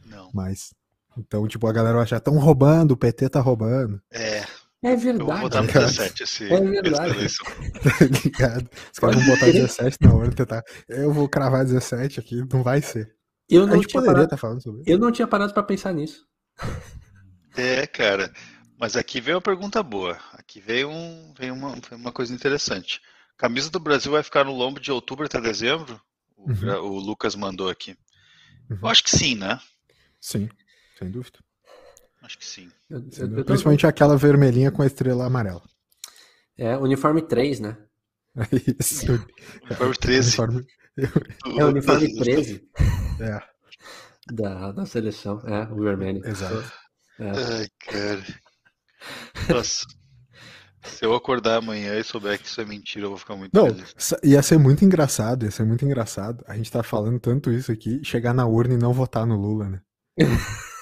Não. 0.06 0.30
Mas. 0.32 0.74
Então, 1.16 1.46
tipo, 1.46 1.66
a 1.68 1.72
galera 1.72 1.94
vai 1.94 2.04
achar, 2.04 2.18
tão 2.20 2.38
roubando, 2.38 2.92
o 2.92 2.96
PT 2.96 3.28
tá 3.28 3.40
roubando. 3.40 4.00
É. 4.10 4.44
É 4.84 4.94
verdade. 4.94 5.30
Eu 5.30 5.36
vou 5.36 5.38
votar 5.38 5.62
no 5.62 5.72
17 5.72 6.22
esse, 6.22 6.44
é 6.44 6.60
verdade. 6.60 7.14
tá 7.82 8.04
ligado? 8.22 8.70
Os 8.92 8.98
caras 8.98 9.16
vão 9.16 9.26
botar 9.26 9.46
17 9.46 9.96
na 10.02 10.14
urna 10.14 10.32
tentar. 10.32 10.62
Eu 10.86 11.10
vou 11.10 11.26
cravar 11.26 11.64
17 11.64 12.20
aqui, 12.20 12.44
não 12.52 12.62
vai 12.62 12.82
ser. 12.82 13.10
Eu 13.48 13.66
não 13.66 13.74
a 13.74 13.76
gente 13.76 13.88
poderia 13.88 14.12
parado, 14.12 14.24
estar 14.24 14.36
tá 14.36 14.40
falando 14.40 14.62
sobre 14.62 14.82
isso. 14.82 14.90
Eu 14.90 14.98
não 14.98 15.10
tinha 15.10 15.26
parado 15.26 15.54
para 15.54 15.62
pensar 15.62 15.94
nisso. 15.94 16.26
É, 17.56 17.86
cara. 17.86 18.30
Mas 18.78 18.94
aqui 18.94 19.20
veio 19.20 19.36
uma 19.36 19.42
pergunta 19.42 19.82
boa. 19.82 20.18
Aqui 20.32 20.60
veio, 20.60 20.90
um, 20.90 21.32
veio 21.38 21.54
uma, 21.54 21.74
uma 21.92 22.12
coisa 22.12 22.34
interessante. 22.34 23.00
Camisa 23.38 23.70
do 23.70 23.80
Brasil 23.80 24.12
vai 24.12 24.22
ficar 24.22 24.44
no 24.44 24.52
lombo 24.52 24.80
de 24.80 24.92
outubro 24.92 25.24
até 25.24 25.40
dezembro? 25.40 25.98
O, 26.36 26.50
uhum. 26.50 26.74
o 26.80 26.98
Lucas 26.98 27.34
mandou 27.34 27.70
aqui. 27.70 27.96
Uhum. 28.68 28.78
Eu 28.82 28.88
acho 28.88 29.02
que 29.02 29.10
sim, 29.10 29.34
né? 29.34 29.58
Sim, 30.20 30.48
sem 30.98 31.10
dúvida. 31.10 31.38
Acho 32.24 32.38
que 32.38 32.46
sim. 32.46 32.70
Eu, 32.88 33.04
eu, 33.18 33.38
eu 33.38 33.44
Principalmente 33.44 33.82
tô... 33.82 33.86
aquela 33.86 34.16
vermelhinha 34.16 34.70
com 34.70 34.80
a 34.80 34.86
estrela 34.86 35.26
amarela. 35.26 35.62
É, 36.56 36.74
uniforme 36.76 37.20
3, 37.20 37.60
né? 37.60 37.76
Isso. 38.80 39.12
Uniforme 39.66 39.94
13. 39.94 40.40
Uniforme... 40.40 40.66
É 41.58 41.64
o 41.64 41.68
uniforme 41.68 42.14
13. 42.14 42.62
É. 43.20 43.40
Da, 44.32 44.72
da 44.72 44.86
seleção, 44.86 45.40
é, 45.40 45.64
o 45.70 45.82
vermelho. 45.82 46.24
Exato. 46.24 46.72
É. 47.18 47.30
Ai, 47.30 47.66
cara. 47.80 48.24
Nossa. 49.48 49.84
Se 50.84 51.04
eu 51.04 51.14
acordar 51.14 51.56
amanhã 51.56 51.98
e 51.98 52.04
souber 52.04 52.38
que 52.38 52.46
isso 52.46 52.60
é 52.60 52.64
mentira, 52.64 53.06
eu 53.06 53.10
vou 53.10 53.18
ficar 53.18 53.36
muito 53.36 53.52
Não, 53.52 53.66
feliz. 53.66 54.14
Ia 54.22 54.42
ser 54.42 54.58
muito 54.58 54.84
engraçado, 54.84 55.44
ia 55.44 55.50
ser 55.50 55.64
muito 55.64 55.84
engraçado. 55.84 56.44
A 56.46 56.56
gente 56.56 56.70
tá 56.70 56.82
falando 56.82 57.18
tanto 57.18 57.50
isso 57.50 57.72
aqui, 57.72 58.04
chegar 58.04 58.32
na 58.32 58.46
urna 58.46 58.74
e 58.74 58.78
não 58.78 58.92
votar 58.92 59.26
no 59.26 59.36
Lula, 59.36 59.68
né? 59.68 59.80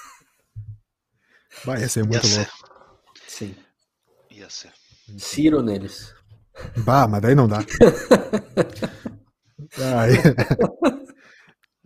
Vai, 1.65 1.81
ia 1.81 1.89
ser 1.89 2.05
muito 2.05 2.27
ia 2.27 2.37
louco. 2.37 2.51
Ser. 2.51 2.63
Sim. 3.27 3.55
Ia 4.31 4.49
ser. 4.49 4.71
Ciro 5.17 5.61
neles. 5.61 6.13
Bah, 6.77 7.07
mas 7.07 7.21
daí 7.21 7.35
não 7.35 7.47
dá. 7.47 7.59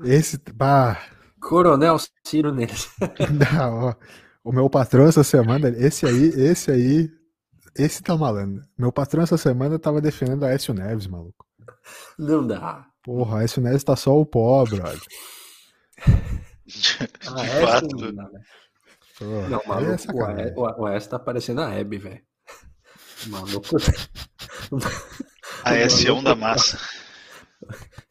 Esse. 0.03 0.37
Bah. 0.53 1.01
Coronel 1.39 1.97
Ciro 2.25 2.53
neles. 2.53 2.89
Não, 3.53 3.89
ó. 3.89 3.95
O 4.43 4.51
meu 4.51 4.69
patrão 4.69 5.07
essa 5.07 5.23
semana, 5.23 5.69
esse 5.69 6.05
aí, 6.05 6.29
esse 6.29 6.71
aí, 6.71 7.09
esse 7.77 8.01
tá 8.01 8.15
malandro. 8.15 8.63
Meu 8.77 8.91
patrão 8.91 9.23
essa 9.23 9.37
semana 9.37 9.77
tava 9.77 10.01
defendendo 10.01 10.45
a 10.45 10.51
Écio 10.51 10.73
Neves, 10.73 11.07
maluco. 11.07 11.45
Não 12.17 12.45
dá. 12.45 12.85
Porra, 13.03 13.39
a 13.39 13.43
Écio 13.43 13.61
Neves 13.61 13.83
tá 13.83 13.95
só 13.95 14.17
o 14.17 14.25
pó, 14.25 14.63
brother. 14.65 14.99
De, 16.65 16.97
ah, 17.27 17.41
de 17.41 17.65
fato. 17.65 18.13
Né? 18.13 18.25
Porra, 19.19 19.49
não 19.49 19.61
maluco, 19.65 20.23
é 20.39 20.53
o, 20.55 20.81
o 20.81 20.85
Aécio 20.85 21.09
tá 21.09 21.19
parecendo 21.19 21.61
a 21.61 21.73
Hebe, 21.73 21.97
velho. 21.97 22.21
Maluco. 23.27 23.77
A 25.63 25.73
S1 25.73 26.23
da 26.23 26.35
massa. 26.35 26.77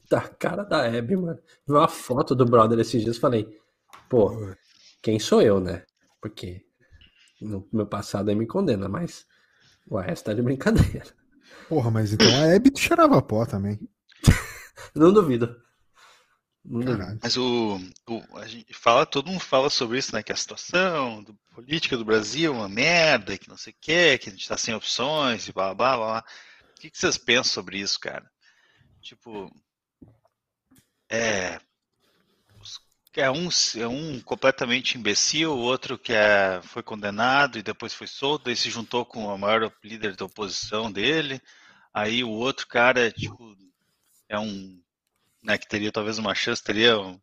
Tá 0.08 0.20
cara 0.20 0.64
da 0.64 0.86
Hebe, 0.86 1.16
mano. 1.16 1.38
Vi 1.66 1.72
uma 1.72 1.88
foto 1.88 2.34
do 2.34 2.44
brother 2.44 2.78
esses 2.78 3.02
dias 3.02 3.18
falei, 3.18 3.48
pô, 4.08 4.54
quem 5.02 5.18
sou 5.18 5.40
eu, 5.42 5.60
né? 5.60 5.84
porque 6.26 6.64
no 7.40 7.68
meu 7.72 7.86
passado 7.86 8.28
aí 8.28 8.34
me 8.34 8.46
condena, 8.46 8.88
mas 8.88 9.24
o 9.88 9.96
AS 9.96 10.22
tá 10.22 10.32
de 10.32 10.42
brincadeira. 10.42 11.06
Porra, 11.68 11.90
mas 11.90 12.12
então 12.12 12.28
a 12.28 12.46
Hebe 12.46 12.72
cheirava 12.76 13.22
pó 13.22 13.46
também. 13.46 13.78
Não 14.94 15.12
duvido. 15.12 15.54
Mas 17.22 17.36
o, 17.36 17.80
o, 18.08 18.38
a 18.38 18.46
gente 18.46 18.74
fala, 18.74 19.06
todo 19.06 19.30
mundo 19.30 19.40
fala 19.40 19.70
sobre 19.70 19.98
isso, 19.98 20.14
né? 20.14 20.22
Que 20.22 20.32
a 20.32 20.36
situação 20.36 21.22
do, 21.22 21.34
política 21.54 21.96
do 21.96 22.04
Brasil 22.04 22.52
é 22.52 22.56
uma 22.56 22.68
merda, 22.68 23.38
que 23.38 23.48
não 23.48 23.56
sei 23.56 23.72
o 23.72 23.76
que, 23.80 24.18
que 24.18 24.28
a 24.28 24.32
gente 24.32 24.48
tá 24.48 24.58
sem 24.58 24.74
opções 24.74 25.48
e 25.48 25.52
blá 25.52 25.74
blá 25.74 25.96
blá. 25.96 26.24
O 26.76 26.80
que, 26.80 26.90
que 26.90 26.98
vocês 26.98 27.16
pensam 27.16 27.52
sobre 27.52 27.78
isso, 27.78 27.98
cara? 27.98 28.28
Tipo, 29.00 29.50
é, 31.08 31.58
é 33.14 33.30
um, 33.30 33.48
é 33.76 33.86
um 33.86 34.20
completamente 34.20 34.98
imbecil, 34.98 35.52
o 35.52 35.60
outro 35.60 35.98
que 35.98 36.12
é, 36.12 36.60
foi 36.62 36.82
condenado 36.82 37.58
e 37.58 37.62
depois 37.62 37.94
foi 37.94 38.06
solto, 38.06 38.50
e 38.50 38.56
se 38.56 38.68
juntou 38.68 39.06
com 39.06 39.26
o 39.26 39.38
maior 39.38 39.72
líder 39.82 40.16
da 40.16 40.24
oposição 40.26 40.92
dele. 40.92 41.40
Aí 41.94 42.22
o 42.22 42.30
outro 42.30 42.66
cara, 42.66 43.10
tipo, 43.10 43.56
é 44.28 44.38
um, 44.38 44.82
né, 45.46 45.56
que 45.56 45.68
teria 45.68 45.92
talvez 45.92 46.18
uma 46.18 46.34
chance, 46.34 46.62
teria 46.62 46.98
um, 46.98 47.20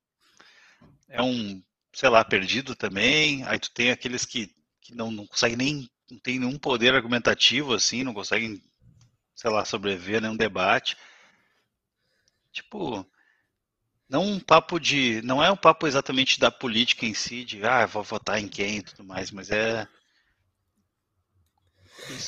é 1.09 1.21
um, 1.21 1.61
sei 1.91 2.07
lá, 2.07 2.23
perdido 2.23 2.73
também. 2.73 3.43
Aí 3.43 3.59
tu 3.59 3.69
tem 3.71 3.91
aqueles 3.91 4.25
que, 4.25 4.49
que 4.79 4.95
não, 4.95 5.11
não 5.11 5.27
conseguem 5.27 5.57
nem, 5.57 5.89
não 6.09 6.17
tem 6.17 6.39
nenhum 6.39 6.57
poder 6.57 6.95
argumentativo 6.95 7.73
assim, 7.73 8.01
não 8.01 8.13
conseguem, 8.13 8.63
sei 9.35 9.51
lá, 9.51 9.65
sobreviver 9.65 10.17
a 10.17 10.21
nenhum 10.21 10.37
debate. 10.37 10.95
Tipo, 12.53 13.05
não 14.09 14.23
um 14.23 14.39
papo 14.39 14.79
de. 14.79 15.21
Não 15.23 15.43
é 15.43 15.51
um 15.51 15.57
papo 15.57 15.85
exatamente 15.85 16.39
da 16.39 16.49
política 16.49 17.05
em 17.05 17.13
si, 17.13 17.43
de 17.43 17.63
ah, 17.65 17.85
vou 17.85 18.03
votar 18.03 18.39
em 18.39 18.47
quem 18.47 18.77
e 18.77 18.83
tudo 18.83 19.03
mais, 19.03 19.31
mas 19.31 19.51
é. 19.51 19.85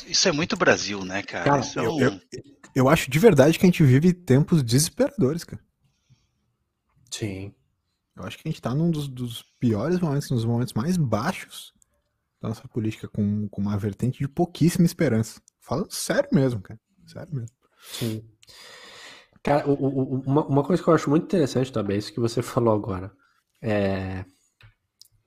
Isso 0.08 0.27
é 0.27 0.31
muito 0.31 0.55
Brasil, 0.55 1.03
né, 1.05 1.23
cara? 1.23 1.45
cara 1.45 1.62
é 1.62 1.79
eu, 1.79 1.99
eu, 1.99 2.21
eu, 2.75 2.89
acho 2.89 3.10
de 3.10 3.19
verdade 3.19 3.58
que 3.58 3.65
a 3.65 3.67
gente 3.67 3.84
vive 3.84 4.13
tempos 4.13 4.63
desesperadores, 4.63 5.43
cara. 5.43 5.64
Sim. 7.17 7.54
Eu 8.15 8.23
acho 8.23 8.38
que 8.38 8.47
a 8.47 8.51
gente 8.51 8.62
tá 8.62 8.73
num 8.73 8.91
dos, 8.91 9.08
dos 9.08 9.43
piores 9.58 9.99
momentos, 9.99 10.30
nos 10.32 10.43
momentos 10.43 10.73
mais 10.73 10.97
baixos 10.97 11.73
da 12.41 12.49
nossa 12.49 12.67
política, 12.67 13.08
com, 13.08 13.47
com 13.47 13.62
uma 13.62 13.78
vertente 13.78 14.19
de 14.19 14.28
pouquíssima 14.28 14.86
esperança. 14.86 15.41
Falando 15.62 15.91
sério 15.91 16.30
mesmo, 16.34 16.62
cara. 16.62 16.80
Sério 17.08 17.34
mesmo. 17.34 17.56
Sim. 17.82 18.23
Cara, 19.42 19.69
o, 19.69 19.73
o, 19.73 20.21
uma, 20.21 20.46
uma, 20.46 20.63
coisa 20.63 20.83
que 20.83 20.90
eu 20.90 20.94
acho 20.94 21.10
muito 21.10 21.23
interessante 21.23 21.71
também, 21.71 21.98
isso 21.98 22.12
que 22.12 22.19
você 22.19 22.42
falou 22.44 22.73
agora, 22.73 23.12
é, 23.62 24.25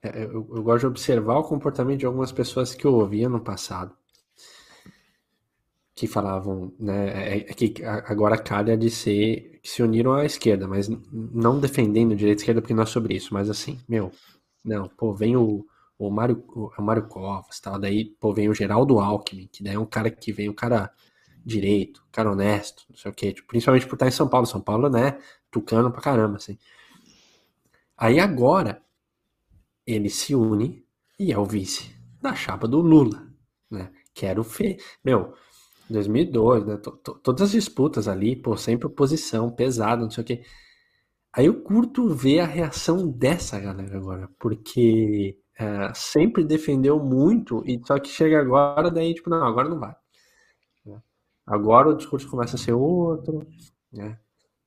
é 0.02 0.24
eu, 0.24 0.46
eu, 0.54 0.62
gosto 0.62 0.80
de 0.80 0.86
observar 0.86 1.38
o 1.38 1.44
comportamento 1.44 2.00
de 2.00 2.06
algumas 2.06 2.32
pessoas 2.32 2.74
que 2.74 2.84
eu 2.84 2.94
ouvia 2.94 3.28
no 3.28 3.40
passado, 3.40 3.96
que 5.98 6.06
falavam, 6.06 6.72
né, 6.78 7.38
é, 7.38 7.38
é 7.38 7.54
que 7.54 7.74
agora 7.84 8.38
calha 8.38 8.76
de 8.76 8.88
ser, 8.88 9.58
que 9.60 9.68
se 9.68 9.82
uniram 9.82 10.14
à 10.14 10.24
esquerda, 10.24 10.68
mas 10.68 10.88
não 11.12 11.58
defendendo 11.58 12.14
direita 12.14 12.40
e 12.40 12.42
esquerda, 12.42 12.60
porque 12.60 12.72
não 12.72 12.84
é 12.84 12.86
sobre 12.86 13.16
isso, 13.16 13.34
mas 13.34 13.50
assim, 13.50 13.80
meu, 13.88 14.12
não, 14.64 14.88
pô, 14.88 15.12
vem 15.12 15.36
o, 15.36 15.66
o 15.98 16.08
Mário, 16.08 16.44
o 16.54 16.82
Mário 16.82 17.08
Covas, 17.08 17.58
tal, 17.58 17.80
daí, 17.80 18.04
pô, 18.20 18.32
vem 18.32 18.48
o 18.48 18.54
Geraldo 18.54 19.00
Alckmin, 19.00 19.48
que 19.50 19.60
daí 19.60 19.74
é 19.74 19.78
um 19.78 19.84
cara 19.84 20.08
que 20.08 20.32
vem, 20.32 20.48
um 20.48 20.54
cara 20.54 20.92
direito, 21.44 22.06
cara 22.12 22.30
honesto, 22.30 22.84
não 22.88 22.96
sei 22.96 23.10
o 23.10 23.14
quê. 23.14 23.32
Tipo, 23.32 23.48
principalmente 23.48 23.86
por 23.86 23.94
estar 23.94 24.06
em 24.06 24.10
São 24.10 24.28
Paulo. 24.28 24.46
São 24.46 24.60
Paulo, 24.60 24.90
né? 24.90 25.18
Tucano 25.50 25.90
pra 25.90 26.02
caramba, 26.02 26.36
assim. 26.36 26.58
Aí 27.96 28.20
agora, 28.20 28.82
ele 29.86 30.10
se 30.10 30.34
une 30.34 30.84
e 31.18 31.32
é 31.32 31.38
o 31.38 31.44
vice 31.46 31.96
da 32.20 32.34
chapa 32.34 32.68
do 32.68 32.80
Lula, 32.80 33.26
né? 33.70 33.90
Que 34.12 34.26
era 34.26 34.40
o 34.40 34.44
Fê. 34.44 34.76
Meu, 35.02 35.34
2002, 35.92 36.64
né? 36.66 36.76
Todas 37.22 37.42
as 37.42 37.50
disputas 37.52 38.08
ali, 38.08 38.36
pô, 38.36 38.56
sempre 38.56 38.86
oposição, 38.86 39.50
pesado, 39.50 40.02
não 40.02 40.10
sei 40.10 40.22
o 40.22 40.26
quê. 40.26 40.42
Aí 41.32 41.46
eu 41.46 41.62
curto 41.62 42.08
ver 42.08 42.40
a 42.40 42.46
reação 42.46 43.08
dessa 43.08 43.60
galera 43.60 43.96
agora, 43.96 44.28
porque 44.38 45.38
é, 45.58 45.92
sempre 45.94 46.44
defendeu 46.44 46.98
muito, 47.02 47.62
e 47.66 47.80
só 47.86 47.98
que 47.98 48.08
chega 48.08 48.40
agora, 48.40 48.90
daí, 48.90 49.14
tipo, 49.14 49.30
não, 49.30 49.44
agora 49.44 49.68
não 49.68 49.78
vai. 49.78 49.94
Né? 50.86 51.00
Agora 51.46 51.90
o 51.90 51.96
discurso 51.96 52.28
começa 52.28 52.56
a 52.56 52.58
ser 52.58 52.72
outro, 52.72 53.46
né? 53.92 54.18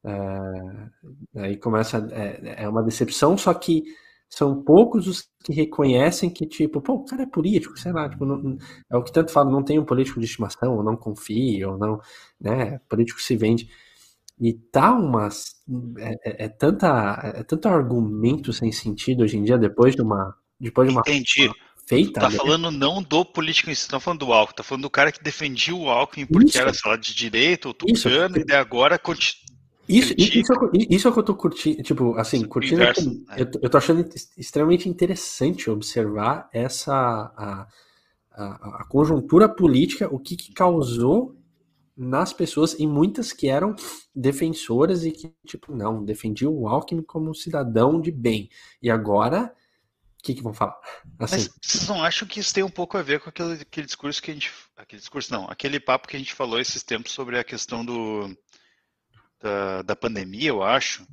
É, 0.04 1.42
aí 1.42 1.58
começa, 1.58 1.98
é, 2.12 2.64
é 2.64 2.70
uma 2.70 2.84
decepção, 2.84 3.38
só 3.38 3.54
que 3.54 3.84
são 4.32 4.64
poucos 4.64 5.08
os 5.08 5.30
que 5.44 5.54
reconhecem 5.54 6.30
que, 6.30 6.46
tipo, 6.46 6.80
pô, 6.80 6.94
o 6.94 7.06
cara 7.06 7.24
é 7.24 7.26
político, 7.26 7.78
sei 7.78 7.92
lá, 7.92 8.10
tipo, 8.10 8.26
não, 8.26 8.58
é 8.90 8.96
o 8.96 9.04
que 9.04 9.12
tanto 9.12 9.30
falo, 9.30 9.52
não 9.52 9.62
tem 9.62 9.78
um 9.78 9.84
político 9.84 10.22
de 10.22 10.26
estimação, 10.26 10.78
ou 10.78 10.84
não 10.84 10.96
confia, 10.96 11.70
ou 11.70 11.78
não, 11.78 12.00
né, 12.40 12.80
político 12.88 13.22
se 13.22 13.36
vende. 13.36 13.70
E 14.40 14.54
tá 14.54 14.94
umas, 14.94 15.56
é, 15.98 16.14
é, 16.24 16.46
é, 16.46 16.50
tanta, 16.50 17.34
é 17.36 17.44
tanto 17.44 17.68
argumento 17.68 18.54
sem 18.54 18.72
sentido 18.72 19.24
hoje 19.24 19.38
em 19.38 19.44
dia, 19.44 19.58
depois 19.58 19.96
de 19.96 20.02
uma, 20.02 20.34
depois 20.58 20.88
de 20.88 20.96
uma, 20.96 21.02
Entendi. 21.02 21.48
Uma 21.48 21.56
feita. 21.86 22.22
Tá 22.22 22.30
né? 22.30 22.38
falando 22.38 22.72
não 22.72 23.04
do 23.04 23.26
político 23.26 23.70
em 23.70 23.76
si, 23.76 23.90
tá 23.90 24.00
falando 24.00 24.20
do 24.20 24.32
Alckmin, 24.32 24.56
tá 24.56 24.64
falando 24.64 24.84
do 24.84 24.90
cara 24.90 25.12
que 25.12 25.22
defendia 25.22 25.76
o 25.76 25.90
Alckmin 25.90 26.26
porque 26.26 26.52
Isso. 26.52 26.58
era, 26.58 26.74
sei 26.74 26.90
lá, 26.90 26.96
de 26.96 27.14
direita 27.14 27.68
ou 27.68 27.74
tucano, 27.74 28.38
e 28.38 28.54
agora 28.54 28.98
isso, 29.88 30.14
isso, 30.18 30.40
isso, 30.90 31.08
é 31.08 31.12
o 31.12 31.14
que 31.14 31.20
eu 31.20 31.24
tô 31.24 31.36
curtindo, 31.36 31.84
tipo, 31.84 32.16
assim, 32.16 32.46
curtindo. 32.46 32.82
Né? 32.82 32.94
eu, 33.38 33.48
eu 33.62 33.70
tô 33.70 33.78
achando 33.78 34.08
extremamente 34.38 34.88
interessante 34.88 35.70
observar 35.70 36.50
essa 36.54 36.94
a, 36.94 37.68
a, 38.32 38.82
a 38.82 38.86
conjuntura 38.88 39.50
política, 39.50 40.08
o 40.14 40.20
que, 40.20 40.36
que, 40.36 40.54
causou 40.54 41.36
nas 41.98 42.32
pessoas, 42.32 42.74
e 42.80 42.88
muitas 42.88 43.34
que 43.34 43.50
eram 43.50 43.76
defensoras 44.16 45.04
e 45.04 45.12
que, 45.12 45.34
tipo, 45.46 45.76
não, 45.76 46.04
defendiam 46.04 46.54
o 46.54 46.68
Alckmin 46.68 47.04
como 47.04 47.30
um 47.30 47.34
cidadão 47.34 48.00
de 48.00 48.12
bem. 48.12 48.50
E 48.82 48.90
agora, 48.90 49.54
o 50.20 50.24
que, 50.24 50.34
que 50.34 50.44
vão 50.44 50.54
falar? 50.54 50.80
Assim. 51.20 51.36
Mas 51.36 51.50
vocês 51.62 51.88
não 51.88 52.04
acham 52.04 52.28
que 52.28 52.40
isso 52.40 52.54
tem 52.54 52.64
um 52.64 52.70
pouco 52.70 52.98
a 52.98 53.02
ver 53.02 53.20
com 53.20 53.30
aquele, 53.30 53.54
aquele 53.54 53.88
discurso 53.88 54.22
que 54.22 54.32
a 54.32 54.34
gente. 54.34 54.52
Aquele 54.78 55.00
discurso, 55.00 55.32
não, 55.34 55.46
aquele 55.50 55.80
papo 55.80 56.08
que 56.08 56.16
a 56.16 56.20
gente 56.20 56.34
falou 56.34 56.60
esses 56.60 56.82
tempos 56.82 57.12
sobre 57.12 57.38
a 57.38 57.44
questão 57.44 57.84
do 57.84 58.36
da, 59.42 59.82
da 59.82 59.96
pandemia, 59.96 60.50
eu 60.50 60.64
acho, 60.64 61.06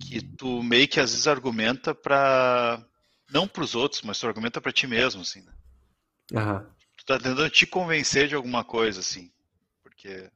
que 0.00 0.20
tu 0.20 0.62
meio 0.62 0.88
que 0.88 1.00
às 1.00 1.10
vezes 1.10 1.26
argumenta 1.26 1.94
para 1.94 2.84
não 3.30 3.48
para 3.48 3.64
os 3.64 3.74
outros, 3.74 4.02
mas 4.02 4.18
tu 4.18 4.26
argumenta 4.26 4.60
para 4.60 4.72
ti 4.72 4.86
mesmo, 4.86 5.22
assim, 5.22 5.40
né? 5.40 5.52
Uhum. 6.32 6.66
Tu 6.96 7.04
tá 7.04 7.18
tentando 7.18 7.50
te 7.50 7.66
convencer 7.66 8.28
de 8.28 8.34
alguma 8.34 8.64
coisa, 8.64 9.00
assim, 9.00 9.32
porque 9.82 10.30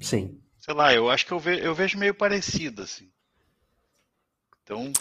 sim, 0.00 0.40
sei 0.58 0.74
lá, 0.74 0.92
eu 0.92 1.10
acho 1.10 1.26
que 1.26 1.32
eu, 1.32 1.38
ve, 1.38 1.64
eu 1.64 1.74
vejo 1.74 1.98
meio 1.98 2.14
parecido, 2.14 2.82
assim. 2.82 3.10
Então, 4.62 4.92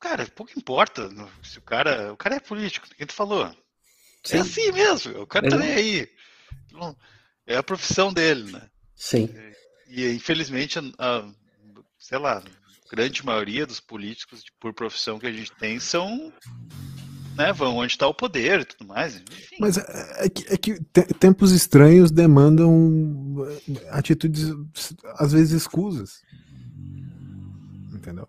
cara, 0.00 0.26
pouco 0.26 0.58
importa 0.58 1.08
se 1.44 1.58
o 1.58 1.62
cara, 1.62 2.12
o 2.12 2.16
cara 2.16 2.36
é 2.36 2.40
político, 2.40 2.88
quem 2.96 3.06
tu 3.06 3.12
falou? 3.12 3.44
É 3.44 3.54
sim. 4.24 4.36
É 4.36 4.40
assim 4.40 4.72
mesmo, 4.72 5.22
o 5.22 5.26
cara 5.26 5.48
tá 5.48 5.56
nem 5.56 5.72
aí. 5.72 6.08
É 7.46 7.56
a 7.56 7.62
profissão 7.62 8.12
dele, 8.12 8.50
né? 8.50 8.68
Sim. 8.96 9.28
É, 9.34 9.61
e 9.92 10.14
infelizmente, 10.14 10.78
a, 10.98 11.28
sei 11.98 12.18
lá, 12.18 12.42
grande 12.90 13.24
maioria 13.24 13.66
dos 13.66 13.80
políticos 13.80 14.44
por 14.60 14.72
profissão 14.72 15.18
que 15.18 15.26
a 15.26 15.32
gente 15.32 15.52
tem 15.52 15.78
são 15.78 16.32
né, 17.36 17.52
vão 17.52 17.76
onde 17.76 17.92
está 17.92 18.06
o 18.06 18.14
poder 18.14 18.60
e 18.60 18.64
tudo 18.64 18.88
mais. 18.88 19.16
Enfim. 19.16 19.56
Mas 19.58 19.78
é, 19.78 20.26
é 20.26 20.28
que, 20.28 20.52
é 20.52 20.56
que 20.56 20.80
tempos 21.18 21.52
estranhos 21.52 22.10
demandam 22.10 23.36
eh, 23.68 23.88
atitudes, 23.90 24.52
às 25.16 25.32
vezes, 25.32 25.52
escusas. 25.52 26.22
Entendeu? 27.92 28.28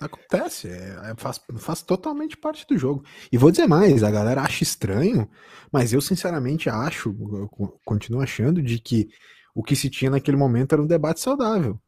Acontece, 0.00 0.68
é, 0.68 1.10
é, 1.10 1.14
faz, 1.16 1.40
faz 1.56 1.82
totalmente 1.82 2.36
parte 2.36 2.66
do 2.68 2.78
jogo. 2.78 3.04
E 3.32 3.38
vou 3.38 3.50
dizer 3.50 3.66
mais, 3.66 4.02
a 4.02 4.10
galera 4.10 4.42
acha 4.42 4.62
estranho, 4.62 5.28
mas 5.72 5.92
eu 5.92 6.00
sinceramente 6.00 6.68
acho, 6.68 7.08
eu 7.08 7.78
continuo 7.84 8.20
achando, 8.20 8.62
de 8.62 8.78
que 8.78 9.08
o 9.56 9.62
que 9.62 9.74
se 9.74 9.88
tinha 9.88 10.10
naquele 10.10 10.36
momento 10.36 10.74
era 10.74 10.82
um 10.82 10.86
debate 10.86 11.18
saudável. 11.18 11.80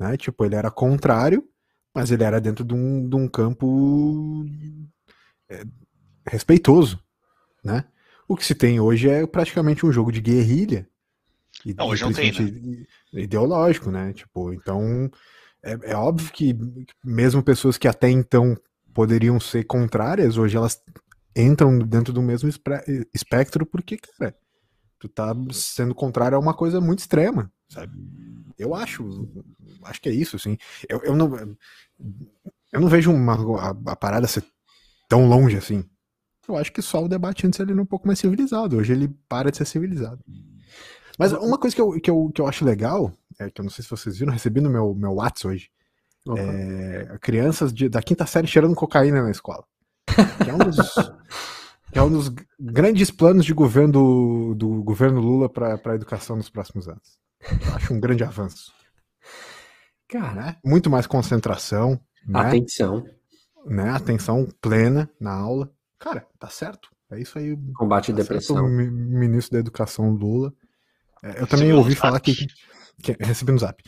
Né? 0.00 0.16
Tipo, 0.16 0.42
ele 0.46 0.54
era 0.54 0.70
contrário, 0.70 1.46
mas 1.94 2.10
ele 2.10 2.24
era 2.24 2.40
dentro 2.40 2.64
de 2.64 2.72
um, 2.72 3.06
de 3.06 3.14
um 3.14 3.28
campo 3.28 4.46
é, 5.50 5.64
respeitoso. 6.26 6.98
Né? 7.62 7.84
O 8.26 8.34
que 8.34 8.44
se 8.44 8.54
tem 8.54 8.80
hoje 8.80 9.10
é 9.10 9.26
praticamente 9.26 9.84
um 9.84 9.92
jogo 9.92 10.10
de 10.10 10.22
guerrilha. 10.22 10.88
Não, 11.76 11.88
hoje 11.88 12.04
não 12.04 12.12
tem, 12.12 12.32
né? 12.32 12.86
Ideológico, 13.12 13.90
né? 13.90 14.14
Tipo, 14.14 14.54
então 14.54 15.10
é, 15.62 15.92
é 15.92 15.94
óbvio 15.94 16.32
que 16.32 16.56
mesmo 17.04 17.42
pessoas 17.42 17.76
que 17.76 17.86
até 17.86 18.08
então 18.08 18.56
poderiam 18.94 19.38
ser 19.38 19.64
contrárias, 19.64 20.38
hoje 20.38 20.56
elas 20.56 20.82
entram 21.36 21.78
dentro 21.78 22.14
do 22.14 22.22
mesmo 22.22 22.48
espectro, 23.12 23.66
porque, 23.66 23.98
cara, 23.98 24.34
tu 25.04 25.08
tá 25.08 25.34
sendo 25.52 25.94
contrário 25.94 26.36
a 26.36 26.40
uma 26.40 26.54
coisa 26.54 26.80
muito 26.80 27.00
extrema, 27.00 27.52
sabe? 27.68 27.92
Eu 28.58 28.74
acho, 28.74 29.28
acho 29.82 30.00
que 30.00 30.08
é 30.08 30.12
isso, 30.12 30.36
assim. 30.36 30.56
Eu, 30.88 31.00
eu 31.02 31.14
não, 31.14 31.36
eu 32.72 32.80
não 32.80 32.88
vejo 32.88 33.12
uma, 33.12 33.34
a, 33.60 33.92
a, 33.92 33.96
parada 33.96 34.26
ser 34.26 34.44
tão 35.08 35.28
longe 35.28 35.56
assim. 35.56 35.84
Eu 36.48 36.56
acho 36.56 36.72
que 36.72 36.80
só 36.80 37.04
o 37.04 37.08
debate 37.08 37.46
antes 37.46 37.58
ele 37.60 37.72
era 37.72 37.82
um 37.82 37.86
pouco 37.86 38.06
mais 38.06 38.18
civilizado. 38.18 38.76
Hoje 38.76 38.92
ele 38.92 39.08
para 39.28 39.50
de 39.50 39.56
ser 39.56 39.66
civilizado. 39.66 40.22
Mas 41.18 41.32
uma 41.32 41.58
coisa 41.58 41.74
que 41.74 41.82
eu, 41.82 42.00
que 42.00 42.10
eu, 42.10 42.30
que 42.34 42.40
eu 42.40 42.46
acho 42.46 42.64
legal, 42.64 43.12
é 43.38 43.50
que 43.50 43.60
eu 43.60 43.64
não 43.64 43.70
sei 43.70 43.82
se 43.82 43.90
vocês 43.90 44.18
viram, 44.18 44.32
recebi 44.32 44.60
no 44.60 44.70
meu, 44.70 44.94
meu 44.94 45.14
WhatsApp 45.14 45.48
hoje. 45.48 45.70
Uhum. 46.26 46.38
É, 46.38 47.18
crianças 47.20 47.72
de, 47.72 47.88
da 47.88 48.02
quinta 48.02 48.24
série 48.24 48.46
cheirando 48.46 48.74
cocaína 48.74 49.22
na 49.22 49.30
escola. 49.30 49.64
Que 50.42 50.50
é 50.50 50.54
um 50.54 50.58
dos, 50.58 50.76
é 51.94 52.02
um 52.02 52.10
dos 52.10 52.28
grandes 52.58 53.10
planos 53.10 53.44
de 53.44 53.54
governo 53.54 53.92
do, 53.92 54.54
do 54.54 54.82
governo 54.82 55.20
Lula 55.20 55.48
para 55.48 55.80
a 55.84 55.94
educação 55.94 56.36
nos 56.36 56.50
próximos 56.50 56.88
anos. 56.88 57.18
Eu 57.40 57.74
acho 57.74 57.94
um 57.94 58.00
grande 58.00 58.24
avanço. 58.24 58.72
Cara, 60.08 60.34
né? 60.34 60.56
muito 60.64 60.90
mais 60.90 61.06
concentração, 61.06 61.98
né? 62.26 62.40
atenção, 62.40 63.04
né? 63.64 63.90
Atenção 63.90 64.48
plena 64.60 65.08
na 65.20 65.32
aula. 65.32 65.72
Cara, 65.98 66.26
tá 66.38 66.48
certo. 66.48 66.90
É 67.10 67.20
isso 67.20 67.38
aí. 67.38 67.56
Combate 67.74 68.12
tá 68.12 68.18
depressão. 68.18 68.64
O 68.64 68.68
ministro 68.68 69.52
da 69.52 69.60
Educação 69.60 70.10
Lula. 70.10 70.52
É, 71.22 71.40
eu 71.40 71.46
também 71.46 71.72
ouvi 71.72 71.94
falar 71.94 72.20
que, 72.20 72.34
que 73.02 73.16
recebi 73.20 73.52
no 73.52 73.58
Zap. 73.58 73.82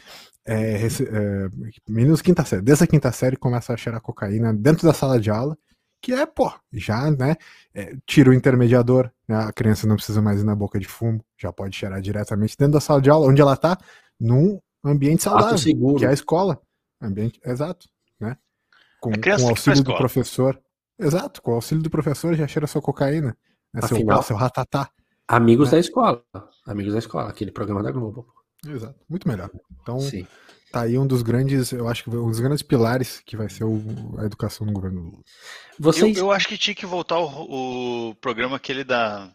É, 0.45 0.77
rece, 0.77 1.05
é, 1.05 1.49
meninos 1.89 2.23
quinta 2.23 2.45
série, 2.45 2.63
desde 2.63 2.85
a 2.85 2.87
quinta 2.87 3.11
série 3.11 3.37
começa 3.37 3.75
a 3.75 3.77
cheirar 3.77 4.01
cocaína 4.01 4.55
dentro 4.55 4.87
da 4.87 4.95
sala 4.95 5.19
de 5.19 5.29
aula 5.29 5.59
que 6.01 6.13
é, 6.13 6.27
pô, 6.27 6.53
já, 6.73 7.11
né, 7.11 7.37
é, 7.75 7.97
tira 8.07 8.31
o 8.31 8.35
intermediador, 8.35 9.11
né, 9.27 9.37
a 9.37 9.53
criança 9.53 9.87
não 9.87 9.97
precisa 9.97 10.23
mais 10.23 10.41
ir 10.41 10.45
na 10.45 10.55
boca 10.55 10.79
de 10.79 10.87
fumo, 10.87 11.25
já 11.37 11.53
pode 11.53 11.77
cheirar 11.77 12.01
diretamente 12.01 12.57
dentro 12.57 12.75
da 12.75 12.81
sala 12.81 13.01
de 13.01 13.11
aula, 13.11 13.27
onde 13.27 13.41
ela 13.41 13.57
tá, 13.57 13.79
num 14.19 14.61
ambiente 14.85 15.23
saudável, 15.23 15.59
seguro. 15.59 15.99
que 15.99 16.05
é 16.05 16.09
a 16.09 16.13
escola, 16.13 16.61
ambiente, 17.01 17.41
exato, 17.45 17.89
né, 18.21 18.37
com, 19.01 19.11
com 19.11 19.45
o 19.45 19.49
auxílio 19.49 19.83
do 19.83 19.97
professor, 19.97 20.61
exato, 20.99 21.43
com 21.43 21.53
o 21.53 21.55
auxílio 21.55 21.83
do 21.83 21.91
professor 21.91 22.35
já 22.35 22.47
cheira 22.47 22.67
sua 22.67 22.83
cocaína, 22.83 23.37
né, 23.73 23.81
Afinal, 23.83 24.23
seu, 24.23 24.29
seu 24.29 24.37
ratatá. 24.37 24.91
Amigos 25.29 25.69
né? 25.69 25.73
da 25.73 25.81
escola, 25.81 26.23
amigos 26.67 26.93
da 26.93 27.01
escola, 27.01 27.29
aquele 27.29 27.51
programa 27.51 27.83
da 27.83 27.91
Globo. 27.91 28.33
Exato, 28.65 28.99
muito 29.09 29.27
melhor. 29.27 29.51
Então, 29.83 29.99
Sim 29.99 30.27
tá 30.71 30.83
aí 30.83 30.99
um 30.99 31.07
dos 31.07 31.23
grandes, 31.23 31.73
eu 31.73 31.89
acho 31.89 32.05
que 32.05 32.11
um 32.11 32.29
dos 32.29 32.41
grandes 32.41 32.63
pilares 32.63 33.21
que 33.25 33.37
vai 33.37 33.49
ser 33.49 33.65
o, 33.65 33.81
a 34.19 34.25
educação 34.25 34.67
no 34.67 34.73
governo 34.73 35.03
Lula. 35.03 35.23
Vocês... 35.79 36.17
Eu, 36.17 36.25
eu, 36.25 36.33
acho 36.33 36.49
que 36.49 36.59
tinha 36.59 36.75
que 36.75 36.87
voltar 36.87 37.19
o, 37.19 38.11
o 38.11 38.15
programa 38.17 38.57
aquele 38.57 38.85
da. 38.85 39.31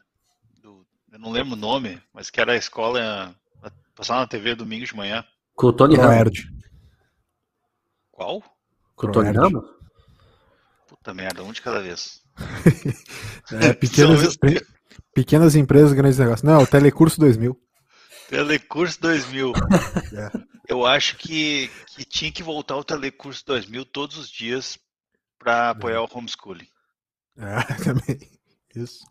Do, 0.61 0.85
eu 1.11 1.19
não 1.19 1.31
lembro 1.31 1.53
o 1.53 1.57
nome, 1.57 2.01
mas 2.13 2.29
que 2.29 2.39
era 2.39 2.53
a 2.53 2.57
escola. 2.57 3.35
Passar 3.95 4.15
na 4.15 4.27
TV 4.27 4.55
domingo 4.55 4.85
de 4.85 4.95
manhã. 4.95 5.23
Com 5.55 5.67
o 5.67 5.73
Tony 5.73 5.95
Ramos. 5.95 6.47
Qual? 8.11 8.43
Com 8.95 9.07
o 9.07 9.11
Tony 9.11 9.31
Ramos? 9.31 9.63
Puta 10.87 11.13
merda, 11.13 11.43
um 11.43 11.51
de 11.51 11.61
cada 11.61 11.81
vez. 11.81 12.21
é, 13.51 13.73
pequenas, 13.73 14.37
pequenas 15.13 15.55
empresas, 15.55 15.93
grandes 15.93 16.17
negócios. 16.17 16.43
Não, 16.43 16.63
o 16.63 16.67
Telecurso 16.67 17.19
2000. 17.19 17.59
Telecurso 18.29 18.99
2000. 19.01 19.53
é. 20.15 20.50
Eu 20.71 20.85
acho 20.85 21.17
que, 21.17 21.69
que 21.87 22.05
tinha 22.05 22.31
que 22.31 22.41
voltar 22.41 22.77
o 22.77 22.83
Telecurso 22.83 23.45
2000 23.45 23.83
todos 23.83 24.17
os 24.17 24.29
dias 24.29 24.79
para 25.37 25.71
apoiar 25.71 26.01
o 26.01 26.09
homeschooling. 26.09 26.65
É, 27.37 27.73
também. 27.83 28.17
Isso. 28.73 29.03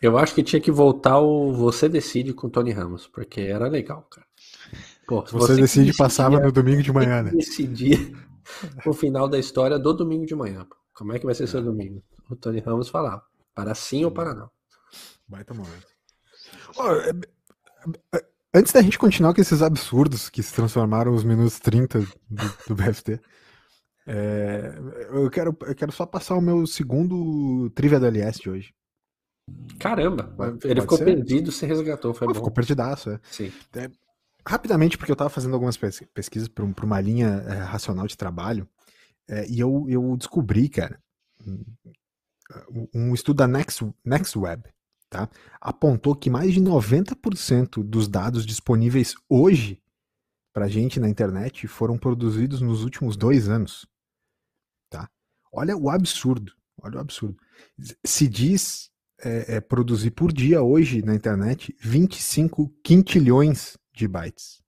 Eu 0.00 0.16
acho 0.16 0.32
que 0.32 0.44
tinha 0.44 0.62
que 0.62 0.70
voltar 0.70 1.18
o 1.18 1.52
Você 1.54 1.88
Decide 1.88 2.32
com 2.32 2.46
o 2.46 2.50
Tony 2.50 2.70
Ramos, 2.70 3.08
porque 3.08 3.40
era 3.40 3.66
legal, 3.66 4.02
cara. 4.02 4.24
Pô, 5.08 5.22
você, 5.22 5.32
você 5.32 5.56
decide 5.56 5.86
decidia, 5.86 5.94
passava 6.06 6.38
no 6.38 6.52
domingo 6.52 6.84
de 6.84 6.92
manhã, 6.92 7.20
né? 7.24 7.32
Decidir 7.32 8.16
o 8.86 8.92
final 8.92 9.28
da 9.28 9.40
história 9.40 9.80
do 9.80 9.92
domingo 9.92 10.24
de 10.24 10.36
manhã. 10.36 10.64
Como 10.94 11.12
é 11.12 11.18
que 11.18 11.26
vai 11.26 11.34
ser 11.34 11.48
seu 11.48 11.60
domingo? 11.60 12.00
O 12.30 12.36
Tony 12.36 12.60
Ramos 12.60 12.88
falar 12.88 13.20
para 13.52 13.74
sim 13.74 14.04
ou 14.04 14.12
para 14.12 14.36
não. 14.36 14.48
Baita 15.26 15.52
momento. 15.52 15.88
Oh, 16.76 16.92
Antes 18.54 18.72
da 18.72 18.82
gente 18.82 18.98
continuar 18.98 19.34
com 19.34 19.40
esses 19.40 19.62
absurdos 19.62 20.28
que 20.28 20.42
se 20.42 20.52
transformaram 20.54 21.14
os 21.14 21.24
minutos 21.24 21.58
30 21.58 22.00
do, 22.00 22.06
do 22.68 22.74
BFT, 22.74 23.20
É, 24.06 24.74
eu, 25.12 25.30
quero, 25.30 25.56
eu 25.62 25.74
quero 25.74 25.92
só 25.92 26.04
passar 26.04 26.34
o 26.34 26.40
meu 26.40 26.66
segundo 26.66 27.70
trivia 27.70 28.00
do 28.00 28.06
LS 28.06 28.40
de 28.40 28.50
hoje. 28.50 28.74
Caramba, 29.78 30.24
Pode 30.24 30.66
ele 30.66 30.80
ficou 30.80 30.98
ser? 30.98 31.04
perdido, 31.04 31.52
você 31.52 31.66
resgatou, 31.66 32.12
foi 32.12 32.26
ah, 32.26 32.28
bom. 32.28 32.34
Ficou 32.34 32.50
perdidaço, 32.50 33.10
é. 33.10 33.20
Sim. 33.30 33.52
É, 33.74 33.88
rapidamente, 34.46 34.98
porque 34.98 35.12
eu 35.12 35.14
estava 35.14 35.30
fazendo 35.30 35.54
algumas 35.54 35.76
pesquisas 35.76 36.48
para 36.48 36.64
uma 36.64 37.00
linha 37.00 37.44
é, 37.48 37.54
racional 37.54 38.06
de 38.06 38.16
trabalho, 38.16 38.68
é, 39.28 39.46
e 39.48 39.60
eu, 39.60 39.86
eu 39.88 40.16
descobri, 40.16 40.68
cara, 40.68 41.00
um, 42.70 42.88
um 42.94 43.14
estudo 43.14 43.36
da 43.36 43.46
Next, 43.46 43.84
NextWeb, 44.04 44.64
tá? 45.12 45.28
apontou 45.60 46.16
que 46.16 46.30
mais 46.30 46.54
de 46.54 46.60
90% 46.60 47.84
dos 47.84 48.08
dados 48.08 48.46
disponíveis 48.46 49.14
hoje 49.28 49.80
para 50.54 50.68
gente 50.68 50.98
na 50.98 51.08
internet 51.08 51.68
foram 51.68 51.98
produzidos 51.98 52.62
nos 52.62 52.82
últimos 52.82 53.14
dois 53.14 53.48
anos. 53.48 53.86
Tá? 54.90 55.08
Olha 55.52 55.76
o 55.76 55.90
absurdo, 55.90 56.52
olha 56.80 56.96
o 56.96 57.00
absurdo. 57.00 57.36
Se 58.04 58.26
diz 58.26 58.90
é, 59.22 59.56
é, 59.56 59.60
produzir 59.60 60.12
por 60.12 60.32
dia 60.32 60.62
hoje 60.62 61.02
na 61.02 61.14
internet 61.14 61.76
25 61.78 62.68
quintilhões 62.82 63.76
de 63.94 64.08
bytes. 64.08 64.62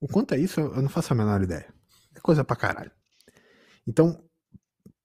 O 0.00 0.08
quanto 0.08 0.34
é 0.34 0.38
isso, 0.38 0.60
eu 0.60 0.80
não 0.82 0.88
faço 0.88 1.12
a 1.12 1.16
menor 1.16 1.42
ideia. 1.42 1.72
É 2.14 2.20
coisa 2.20 2.42
pra 2.42 2.56
caralho. 2.56 2.90
Então, 3.86 4.26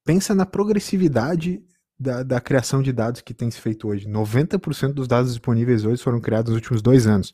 pensa 0.06 0.34
na 0.34 0.46
progressividade 0.46 1.66
da, 2.02 2.24
da 2.24 2.42
criação 2.42 2.82
de 2.82 2.92
dados 2.92 3.22
que 3.22 3.34
tem 3.34 3.52
se 3.52 3.62
feito 3.62 3.88
hoje. 3.88 4.08
90% 4.08 4.94
dos 4.94 5.08
dados 5.08 5.32
disponíveis 5.32 5.86
hoje 5.86 6.02
foram 6.02 6.20
criados 6.20 6.50
nos 6.50 6.58
últimos 6.58 6.82
dois 6.82 7.06
anos. 7.06 7.32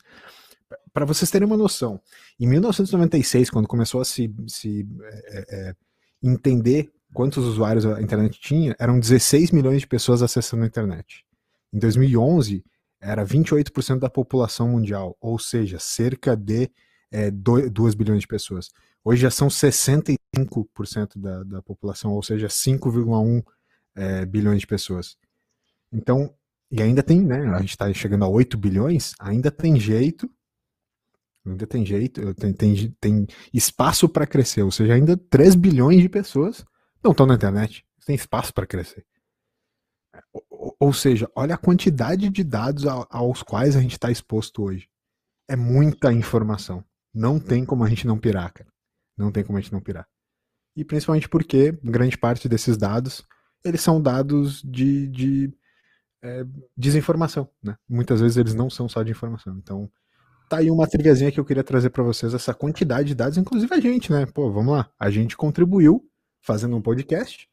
Para 0.92 1.06
vocês 1.06 1.30
terem 1.30 1.46
uma 1.46 1.56
noção, 1.56 1.98
em 2.38 2.46
1996, 2.46 3.48
quando 3.48 3.66
começou 3.66 4.00
a 4.00 4.04
se, 4.04 4.30
se 4.46 4.86
é, 5.02 5.46
é, 5.48 5.74
entender 6.22 6.90
quantos 7.14 7.46
usuários 7.46 7.86
a 7.86 8.02
internet 8.02 8.38
tinha, 8.38 8.76
eram 8.78 9.00
16 9.00 9.52
milhões 9.52 9.80
de 9.80 9.86
pessoas 9.86 10.22
acessando 10.22 10.64
a 10.64 10.66
internet. 10.66 11.24
Em 11.72 11.78
2011, 11.78 12.62
era 13.00 13.24
28% 13.24 13.98
da 13.98 14.10
população 14.10 14.68
mundial, 14.68 15.16
ou 15.18 15.38
seja, 15.38 15.78
cerca 15.78 16.36
de 16.36 16.70
é, 17.10 17.30
2 17.30 17.94
bilhões 17.94 18.20
de 18.20 18.26
pessoas. 18.26 18.68
Hoje 19.02 19.22
já 19.22 19.30
são 19.30 19.48
65% 19.48 20.18
da, 21.16 21.42
da 21.42 21.62
população, 21.62 22.12
ou 22.12 22.22
seja, 22.22 22.48
5,1 22.48 23.42
é, 23.98 24.24
bilhões 24.24 24.60
de 24.60 24.66
pessoas. 24.66 25.16
Então, 25.92 26.32
e 26.70 26.82
ainda 26.82 27.02
tem, 27.02 27.20
né? 27.20 27.48
A 27.54 27.60
gente 27.60 27.70
está 27.70 27.92
chegando 27.92 28.24
a 28.24 28.28
8 28.28 28.56
bilhões, 28.56 29.14
ainda 29.18 29.50
tem 29.50 29.78
jeito, 29.78 30.30
ainda 31.44 31.66
tem 31.66 31.84
jeito, 31.84 32.34
tem, 32.34 32.52
tem, 32.52 32.96
tem 33.00 33.26
espaço 33.52 34.08
para 34.08 34.26
crescer, 34.26 34.62
ou 34.62 34.70
seja, 34.70 34.94
ainda 34.94 35.16
3 35.16 35.54
bilhões 35.54 36.00
de 36.00 36.08
pessoas 36.08 36.64
não 37.02 37.12
estão 37.12 37.26
na 37.26 37.34
internet, 37.34 37.84
tem 38.04 38.14
espaço 38.14 38.52
para 38.52 38.66
crescer. 38.66 39.04
Ou, 40.50 40.76
ou, 40.78 40.92
seja, 40.92 41.30
olha 41.34 41.54
a 41.54 41.58
quantidade 41.58 42.28
de 42.28 42.44
dados 42.44 42.84
aos 42.86 43.42
quais 43.42 43.76
a 43.76 43.80
gente 43.80 43.92
está 43.92 44.10
exposto 44.10 44.62
hoje. 44.62 44.88
É 45.48 45.56
muita 45.56 46.12
informação. 46.12 46.84
Não 47.14 47.38
tem 47.38 47.64
como 47.64 47.84
a 47.84 47.88
gente 47.88 48.06
não 48.06 48.18
pirar, 48.18 48.52
cara. 48.52 48.70
Não 49.16 49.30
tem 49.30 49.44
como 49.44 49.58
a 49.58 49.60
gente 49.60 49.72
não 49.72 49.80
pirar. 49.80 50.06
E 50.76 50.84
principalmente 50.84 51.28
porque 51.28 51.72
grande 51.82 52.16
parte 52.16 52.48
desses 52.48 52.76
dados, 52.76 53.24
eles 53.68 53.80
são 53.80 54.00
dados 54.00 54.62
de, 54.62 55.08
de 55.08 55.52
é, 56.22 56.44
desinformação, 56.76 57.48
né? 57.62 57.76
Muitas 57.88 58.20
vezes 58.20 58.36
eles 58.36 58.54
não 58.54 58.68
são 58.68 58.88
só 58.88 59.02
de 59.02 59.10
informação. 59.10 59.56
Então, 59.58 59.90
tá 60.48 60.58
aí 60.58 60.70
uma 60.70 60.86
triviazinha 60.86 61.30
que 61.30 61.38
eu 61.38 61.44
queria 61.44 61.64
trazer 61.64 61.90
para 61.90 62.02
vocês, 62.02 62.34
essa 62.34 62.54
quantidade 62.54 63.08
de 63.08 63.14
dados, 63.14 63.38
inclusive 63.38 63.72
a 63.74 63.80
gente, 63.80 64.10
né? 64.10 64.26
Pô, 64.26 64.50
vamos 64.50 64.72
lá. 64.72 64.90
A 64.98 65.10
gente 65.10 65.36
contribuiu 65.36 66.04
fazendo 66.40 66.76
um 66.76 66.82
podcast 66.82 67.48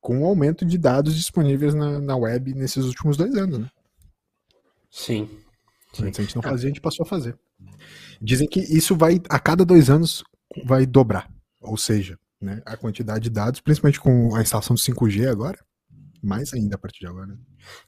com 0.00 0.22
o 0.22 0.26
aumento 0.26 0.64
de 0.64 0.78
dados 0.78 1.14
disponíveis 1.14 1.74
na, 1.74 2.00
na 2.00 2.16
web 2.16 2.54
nesses 2.54 2.84
últimos 2.86 3.16
dois 3.16 3.34
anos, 3.36 3.58
né? 3.58 3.70
Sim. 4.90 5.28
Sim. 5.92 6.06
Antes 6.06 6.20
a 6.20 6.22
gente 6.22 6.36
não 6.36 6.42
fazia, 6.42 6.66
a 6.66 6.70
gente 6.70 6.80
passou 6.80 7.04
a 7.04 7.08
fazer. 7.08 7.38
Dizem 8.20 8.48
que 8.48 8.60
isso 8.60 8.96
vai, 8.96 9.20
a 9.28 9.38
cada 9.38 9.64
dois 9.64 9.90
anos, 9.90 10.24
vai 10.64 10.86
dobrar. 10.86 11.30
Ou 11.60 11.76
seja, 11.76 12.18
né, 12.40 12.62
a 12.64 12.76
quantidade 12.76 13.24
de 13.24 13.30
dados, 13.30 13.60
principalmente 13.60 14.00
com 14.00 14.34
a 14.34 14.40
instalação 14.40 14.74
do 14.74 14.80
5G 14.80 15.30
agora, 15.30 15.58
mais 16.22 16.52
ainda 16.54 16.76
a 16.76 16.78
partir 16.78 17.00
de 17.00 17.06
agora. 17.06 17.26
Né? 17.26 17.38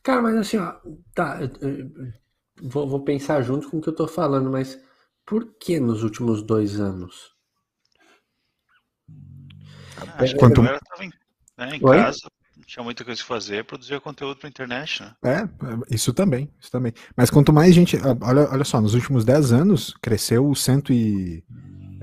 Cara, 0.03 0.23
mas 0.23 0.37
assim, 0.37 0.59
ó, 0.59 0.75
tá, 1.15 1.39
vou, 2.63 2.89
vou 2.89 3.05
pensar 3.05 3.43
junto 3.43 3.71
com 3.71 3.79
o 3.79 3.81
que 3.81 3.89
eu 3.89 3.95
tô 3.95 4.07
falando, 4.07 4.51
mas 4.51 4.79
por 5.25 5.55
que 5.59 5.81
nos 5.81 6.03
últimos 6.03 6.43
dois 6.43 6.81
anos? 6.81 7.33
Ah, 9.97 10.23
acho 10.23 10.37
Quanto... 10.37 10.61
que 10.61 10.69
a 10.69 10.81
tava 10.81 11.05
em, 11.05 11.13
né, 11.59 11.77
em 11.77 11.81
casa, 11.81 12.29
tinha 12.67 12.83
muita 12.83 13.05
coisa 13.05 13.21
que 13.21 13.27
fazer, 13.27 13.65
produzia 13.65 14.01
conteúdo 14.01 14.39
para 14.39 14.49
internet, 14.49 15.03
né? 15.03 15.15
É, 15.25 15.95
isso 15.95 16.13
também, 16.13 16.51
isso 16.61 16.71
também. 16.71 16.93
Mas 17.17 17.31
quanto 17.31 17.53
mais 17.53 17.75
gente, 17.75 17.97
olha, 18.23 18.51
olha 18.51 18.65
só, 18.65 18.81
nos 18.81 18.95
últimos 18.95 19.25
10 19.25 19.53
anos 19.53 19.95
cresceu 20.01 20.55
cento 20.55 20.93
e, 20.93 21.45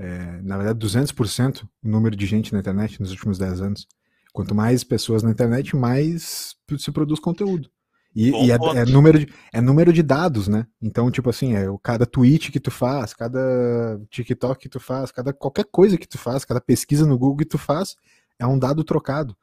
é, 0.00 0.40
na 0.42 0.56
verdade, 0.56 0.78
200% 0.78 1.64
o 1.64 1.68
número 1.88 2.16
de 2.16 2.24
gente 2.24 2.54
na 2.54 2.60
internet 2.60 2.98
nos 2.98 3.10
últimos 3.10 3.36
10 3.36 3.60
anos. 3.60 3.86
Quanto 4.32 4.54
mais 4.54 4.82
pessoas 4.82 5.22
na 5.22 5.30
internet, 5.30 5.76
mais 5.76 6.56
se 6.78 6.90
produz 6.90 7.20
conteúdo. 7.20 7.68
E, 8.16 8.30
e 8.30 8.50
é, 8.50 8.54
é, 8.54 8.84
número 8.86 9.18
de, 9.18 9.32
é 9.52 9.60
número 9.60 9.92
de 9.92 10.02
dados, 10.02 10.48
né? 10.48 10.66
Então, 10.80 11.10
tipo 11.10 11.28
assim, 11.28 11.54
é 11.54 11.66
cada 11.82 12.06
tweet 12.06 12.50
que 12.50 12.58
tu 12.58 12.70
faz, 12.70 13.12
cada 13.12 14.00
TikTok 14.08 14.58
que 14.58 14.68
tu 14.70 14.80
faz, 14.80 15.12
cada 15.12 15.34
qualquer 15.34 15.66
coisa 15.70 15.98
que 15.98 16.08
tu 16.08 16.16
faz, 16.16 16.46
cada 16.46 16.62
pesquisa 16.62 17.06
no 17.06 17.18
Google 17.18 17.36
que 17.36 17.44
tu 17.44 17.58
faz, 17.58 17.94
é 18.38 18.46
um 18.46 18.58
dado 18.58 18.82
trocado. 18.82 19.36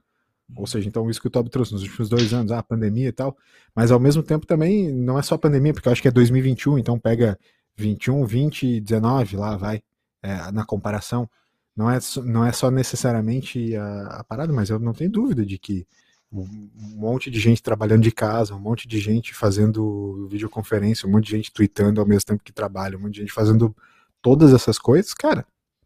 Ou 0.55 0.65
seja, 0.65 0.87
então 0.87 1.07
isso 1.07 1.21
que 1.21 1.27
o 1.27 1.29
Toby 1.29 1.51
trouxe 1.51 1.73
nos 1.73 1.83
últimos 1.83 2.09
dois 2.09 2.33
anos, 2.33 2.51
ah, 2.51 2.63
pandemia 2.63 3.09
e 3.09 3.11
tal. 3.11 3.37
Mas 3.75 3.91
ao 3.91 3.99
mesmo 3.99 4.23
tempo 4.23 4.47
também 4.47 4.91
não 4.91 5.19
é 5.19 5.21
só 5.21 5.37
pandemia, 5.37 5.73
porque 5.73 5.87
eu 5.87 5.91
acho 5.91 6.01
que 6.01 6.07
é 6.07 6.11
2021, 6.11 6.79
então 6.79 6.97
pega 6.97 7.37
21, 7.75 8.25
20, 8.25 8.81
19 8.81 9.37
lá, 9.37 9.55
vai, 9.55 9.81
é, 10.27 10.51
na 10.51 10.65
comparação. 10.65 11.29
Não 11.75 11.89
é, 11.89 11.99
não 12.25 12.43
é 12.43 12.51
só 12.51 12.69
necessariamente 12.69 13.75
a, 13.75 14.19
a, 14.19 14.23
parada, 14.23 14.51
mas 14.51 14.69
eu 14.69 14.79
não 14.79 14.93
tenho 14.93 15.11
dúvida 15.11 15.45
de 15.45 15.57
que 15.57 15.87
um 16.29 16.69
monte 16.95 17.31
de 17.31 17.39
gente 17.39 17.63
trabalhando 17.63 18.01
de 18.01 18.11
casa, 18.11 18.53
um 18.53 18.59
monte 18.59 18.85
de 18.87 18.99
gente 18.99 19.33
fazendo 19.33 20.27
videoconferência, 20.29 21.07
um 21.07 21.11
monte 21.11 21.25
de 21.25 21.31
gente 21.31 21.53
tweetando 21.53 22.01
ao 22.01 22.07
mesmo 22.07 22.25
tempo 22.25 22.43
que 22.43 22.51
trabalha, 22.51 22.97
um 22.97 23.01
monte 23.01 23.13
de 23.13 23.21
gente 23.21 23.31
fazendo 23.31 23.73
todas 24.21 24.53
essas 24.53 24.77
coisas, 24.77 25.13
cara, 25.13 25.45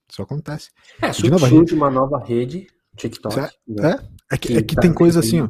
isso 0.09 0.21
acontece. 0.21 0.71
É, 0.99 1.11
de 1.63 1.75
uma 1.75 1.91
nova 1.91 2.17
rede 2.17 2.67
TikTok. 2.95 3.39
É, 3.39 3.49
né? 3.67 3.99
é, 4.31 4.35
é 4.35 4.37
que, 4.37 4.57
é 4.57 4.61
que 4.63 4.75
tá 4.75 4.81
tem 4.81 4.93
coisa 4.93 5.19
assim, 5.19 5.41
ó. 5.41 5.49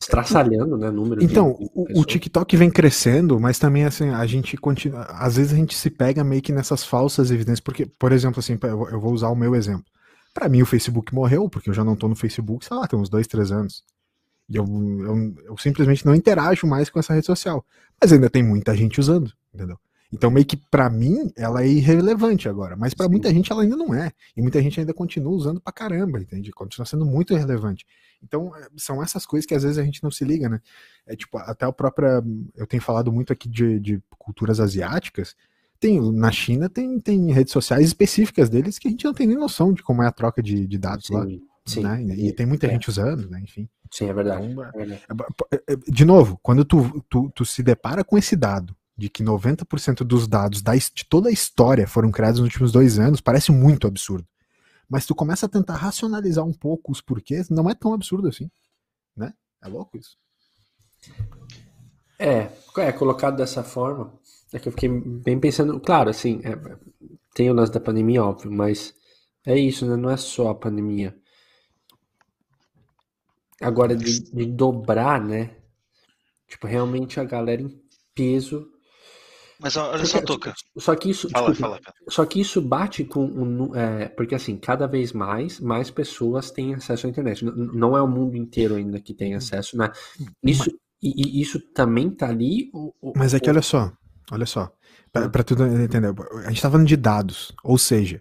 Estraçalhando, 0.00 0.76
né? 0.76 0.90
Número 0.90 1.22
então, 1.22 1.52
de, 1.52 1.64
de 1.64 1.70
o, 1.74 2.00
o, 2.00 2.04
TikTok 2.04 2.56
vem 2.56 2.70
crescendo, 2.70 3.38
mas 3.38 3.58
também 3.58 3.84
assim, 3.84 4.08
a 4.08 4.26
gente 4.26 4.56
continua. 4.56 5.02
Às 5.04 5.36
vezes 5.36 5.52
a 5.52 5.56
gente 5.56 5.76
se 5.76 5.90
pega 5.90 6.24
meio 6.24 6.42
que 6.42 6.52
nessas 6.52 6.84
falsas 6.84 7.30
evidências, 7.30 7.60
porque, 7.60 7.86
por 7.86 8.12
exemplo, 8.12 8.40
assim, 8.40 8.58
eu 8.62 9.00
vou 9.00 9.12
usar 9.12 9.28
o 9.28 9.36
meu 9.36 9.54
exemplo. 9.54 9.84
Para 10.32 10.48
mim, 10.48 10.62
o 10.62 10.66
Facebook 10.66 11.14
morreu, 11.14 11.48
porque 11.48 11.70
eu 11.70 11.74
já 11.74 11.82
não 11.82 11.96
tô 11.96 12.08
no 12.08 12.14
Facebook, 12.14 12.64
sei 12.64 12.76
lá, 12.76 12.86
tem 12.86 12.98
uns 12.98 13.08
dois, 13.08 13.26
três 13.26 13.50
anos. 13.50 13.82
E 14.48 14.56
eu, 14.56 14.64
eu, 14.64 15.34
eu 15.44 15.58
simplesmente 15.58 16.04
não 16.04 16.14
interajo 16.14 16.66
mais 16.66 16.90
com 16.90 16.98
essa 16.98 17.14
rede 17.14 17.26
social. 17.26 17.64
Mas 18.00 18.12
ainda 18.12 18.30
tem 18.30 18.42
muita 18.42 18.76
gente 18.76 19.00
usando, 19.00 19.32
entendeu? 19.52 19.78
Então, 20.12 20.30
meio 20.30 20.46
que 20.46 20.56
para 20.56 20.88
mim, 20.88 21.30
ela 21.36 21.62
é 21.62 21.68
irrelevante 21.68 22.48
agora, 22.48 22.76
mas 22.76 22.94
para 22.94 23.08
muita 23.08 23.30
gente 23.30 23.50
ela 23.50 23.62
ainda 23.62 23.76
não 23.76 23.92
é. 23.94 24.12
E 24.36 24.42
muita 24.42 24.62
gente 24.62 24.78
ainda 24.78 24.94
continua 24.94 25.32
usando 25.32 25.60
pra 25.60 25.72
caramba, 25.72 26.20
entende? 26.20 26.52
Continua 26.52 26.86
sendo 26.86 27.04
muito 27.04 27.34
irrelevante. 27.34 27.84
Então, 28.22 28.54
é, 28.56 28.68
são 28.76 29.02
essas 29.02 29.26
coisas 29.26 29.46
que 29.46 29.54
às 29.54 29.62
vezes 29.62 29.78
a 29.78 29.84
gente 29.84 30.02
não 30.02 30.10
se 30.10 30.24
liga, 30.24 30.48
né? 30.48 30.60
É 31.06 31.16
tipo, 31.16 31.38
até 31.38 31.66
a 31.66 31.72
própria. 31.72 32.22
Eu 32.54 32.66
tenho 32.66 32.82
falado 32.82 33.12
muito 33.12 33.32
aqui 33.32 33.48
de, 33.48 33.80
de 33.80 34.02
culturas 34.18 34.60
asiáticas. 34.60 35.34
Tem, 35.78 36.00
na 36.12 36.30
China 36.30 36.70
tem, 36.70 36.98
tem 37.00 37.32
redes 37.32 37.52
sociais 37.52 37.86
específicas 37.86 38.48
deles 38.48 38.78
que 38.78 38.88
a 38.88 38.90
gente 38.90 39.04
não 39.04 39.12
tem 39.12 39.26
nem 39.26 39.36
noção 39.36 39.72
de 39.74 39.82
como 39.82 40.02
é 40.02 40.06
a 40.06 40.12
troca 40.12 40.42
de, 40.42 40.66
de 40.66 40.78
dados 40.78 41.06
sim, 41.06 41.14
lá. 41.14 41.26
Sim. 41.66 41.82
Né? 41.82 42.04
E, 42.16 42.28
e 42.28 42.32
tem 42.32 42.46
muita 42.46 42.66
é. 42.66 42.70
gente 42.70 42.88
usando, 42.88 43.28
né? 43.28 43.40
Enfim. 43.42 43.68
Sim, 43.90 44.08
é 44.08 44.14
verdade. 44.14 44.46
Então, 44.46 44.64
é, 45.52 45.56
é, 45.56 45.72
é 45.72 45.76
de 45.76 46.04
novo, 46.04 46.38
quando 46.42 46.64
tu, 46.64 47.04
tu, 47.08 47.30
tu 47.34 47.44
se 47.44 47.62
depara 47.62 48.02
com 48.02 48.16
esse 48.16 48.34
dado 48.34 48.74
de 48.96 49.10
que 49.10 49.22
90% 49.22 49.98
dos 49.98 50.26
dados 50.26 50.62
da, 50.62 50.74
de 50.74 51.04
toda 51.08 51.28
a 51.28 51.32
história 51.32 51.86
foram 51.86 52.10
criados 52.10 52.40
nos 52.40 52.46
últimos 52.46 52.72
dois 52.72 52.98
anos, 52.98 53.20
parece 53.20 53.52
muito 53.52 53.86
absurdo. 53.86 54.26
Mas 54.88 55.04
tu 55.04 55.14
começa 55.14 55.46
a 55.46 55.48
tentar 55.48 55.74
racionalizar 55.74 56.44
um 56.44 56.52
pouco 56.52 56.92
os 56.92 57.00
porquês, 57.00 57.50
não 57.50 57.68
é 57.68 57.74
tão 57.74 57.92
absurdo 57.92 58.28
assim. 58.28 58.50
Né? 59.14 59.34
É 59.62 59.68
louco 59.68 59.98
isso. 59.98 60.16
É, 62.18 62.50
é 62.78 62.92
colocado 62.92 63.36
dessa 63.36 63.62
forma. 63.62 64.18
É 64.52 64.58
que 64.58 64.68
eu 64.68 64.72
fiquei 64.72 64.88
bem 64.88 65.38
pensando, 65.38 65.78
claro, 65.80 66.08
assim, 66.08 66.40
é, 66.44 66.56
tem 67.34 67.50
o 67.50 67.54
lance 67.54 67.72
da 67.72 67.80
pandemia, 67.80 68.24
óbvio, 68.24 68.50
mas 68.50 68.94
é 69.44 69.58
isso, 69.58 69.84
né? 69.86 69.96
Não 69.96 70.08
é 70.08 70.16
só 70.16 70.48
a 70.48 70.54
pandemia. 70.54 71.14
Agora, 73.60 73.94
de, 73.94 74.20
de 74.32 74.46
dobrar, 74.46 75.20
né? 75.20 75.56
Tipo, 76.48 76.66
realmente 76.66 77.18
a 77.20 77.24
galera 77.24 77.60
em 77.60 77.82
peso 78.14 78.70
Mas 79.60 79.76
olha 79.76 80.04
só, 80.04 80.20
Toca. 80.20 80.54
Só 80.76 80.94
que 80.94 81.10
isso, 81.10 81.28
fala, 81.30 81.50
desculpa, 81.50 81.76
fala, 81.76 81.94
só 82.08 82.24
que 82.26 82.40
isso 82.40 82.60
bate 82.60 83.04
com 83.04 83.24
um, 83.24 83.74
é, 83.74 84.08
porque 84.08 84.34
assim, 84.34 84.56
cada 84.56 84.86
vez 84.86 85.12
mais, 85.12 85.60
mais 85.60 85.90
pessoas 85.90 86.50
têm 86.50 86.74
acesso 86.74 87.06
à 87.06 87.10
internet. 87.10 87.44
Não 87.44 87.96
é 87.96 88.02
o 88.02 88.08
mundo 88.08 88.36
inteiro 88.36 88.74
ainda 88.74 89.00
que 89.00 89.14
tem 89.14 89.34
acesso, 89.34 89.76
né? 89.76 89.90
Isso, 90.42 90.70
e, 91.02 91.38
e 91.38 91.40
isso 91.40 91.60
também 91.72 92.10
tá 92.10 92.28
ali. 92.28 92.70
Ou, 92.72 92.94
Mas 93.16 93.32
é 93.32 93.40
que 93.40 93.48
olha 93.48 93.62
só, 93.62 93.92
olha 94.30 94.46
só, 94.46 94.70
para 95.10 95.26
hum. 95.26 95.44
tudo 95.44 95.66
entender, 95.66 96.14
a 96.44 96.48
gente 96.48 96.62
tá 96.62 96.70
falando 96.70 96.86
de 96.86 96.96
dados, 96.96 97.52
ou 97.64 97.78
seja, 97.78 98.20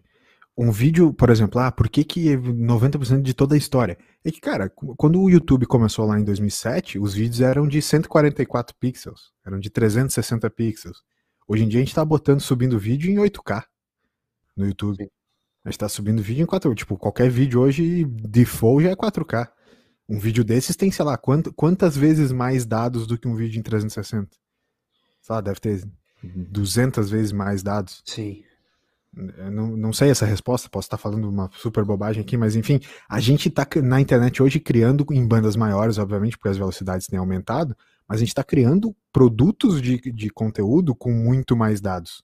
um 0.57 0.71
vídeo, 0.71 1.13
por 1.13 1.29
exemplo, 1.29 1.59
ah, 1.59 1.69
por 1.69 1.89
que, 1.89 2.03
que 2.03 2.37
90% 2.37 3.21
de 3.21 3.33
toda 3.33 3.55
a 3.55 3.57
história? 3.57 3.97
É 4.23 4.31
que, 4.31 4.39
cara, 4.39 4.71
quando 4.95 5.21
o 5.21 5.29
YouTube 5.29 5.65
começou 5.65 6.05
lá 6.05 6.17
em 6.17 6.23
2007, 6.23 6.97
os 6.97 7.13
vídeos 7.13 7.41
eram 7.41 7.67
de 7.67 7.81
144 7.81 8.73
pixels, 8.79 9.33
eram 9.45 9.59
de 9.59 9.69
360 9.69 10.49
pixels. 10.49 11.03
Hoje 11.47 11.63
em 11.63 11.67
dia 11.67 11.79
a 11.79 11.83
gente 11.83 11.93
tá 11.93 12.03
botando, 12.03 12.39
subindo 12.39 12.79
vídeo 12.79 13.11
em 13.11 13.15
8K 13.15 13.63
no 14.55 14.65
YouTube. 14.65 15.03
Sim. 15.03 15.09
A 15.63 15.69
gente 15.69 15.79
tá 15.79 15.89
subindo 15.89 16.21
vídeo 16.21 16.43
em 16.43 16.45
4K. 16.45 16.75
Tipo, 16.75 16.97
qualquer 16.97 17.29
vídeo 17.29 17.59
hoje, 17.59 18.05
default 18.05 18.83
já 18.83 18.91
é 18.91 18.95
4K. 18.95 19.49
Um 20.07 20.19
vídeo 20.19 20.43
desses 20.43 20.75
tem, 20.75 20.91
sei 20.91 21.03
lá, 21.03 21.17
quant, 21.17 21.47
quantas 21.55 21.97
vezes 21.97 22.31
mais 22.31 22.65
dados 22.65 23.07
do 23.07 23.17
que 23.17 23.27
um 23.27 23.35
vídeo 23.35 23.59
em 23.59 23.63
360? 23.63 24.29
Sei 25.21 25.33
lá, 25.33 25.41
deve 25.41 25.59
ter 25.59 25.83
200 26.23 27.09
vezes 27.09 27.31
mais 27.31 27.63
dados. 27.63 28.03
Sim. 28.05 28.43
Eu 29.37 29.51
não, 29.51 29.77
não 29.77 29.93
sei 29.93 30.09
essa 30.09 30.25
resposta, 30.25 30.69
posso 30.69 30.87
estar 30.87 30.97
falando 30.97 31.29
uma 31.29 31.49
super 31.53 31.85
bobagem 31.85 32.21
aqui, 32.21 32.35
mas 32.35 32.55
enfim, 32.55 32.81
a 33.09 33.19
gente 33.19 33.47
está 33.47 33.65
na 33.81 34.01
internet 34.01 34.43
hoje 34.43 34.59
criando 34.59 35.05
em 35.11 35.25
bandas 35.25 35.55
maiores, 35.55 35.97
obviamente, 35.97 36.37
porque 36.37 36.49
as 36.49 36.57
velocidades 36.57 37.07
têm 37.07 37.17
aumentado, 37.17 37.75
mas 38.07 38.17
a 38.17 38.19
gente 38.19 38.29
está 38.29 38.43
criando 38.43 38.95
produtos 39.11 39.81
de, 39.81 39.99
de 39.99 40.29
conteúdo 40.29 40.95
com 40.95 41.11
muito 41.11 41.55
mais 41.55 41.81
dados. 41.81 42.23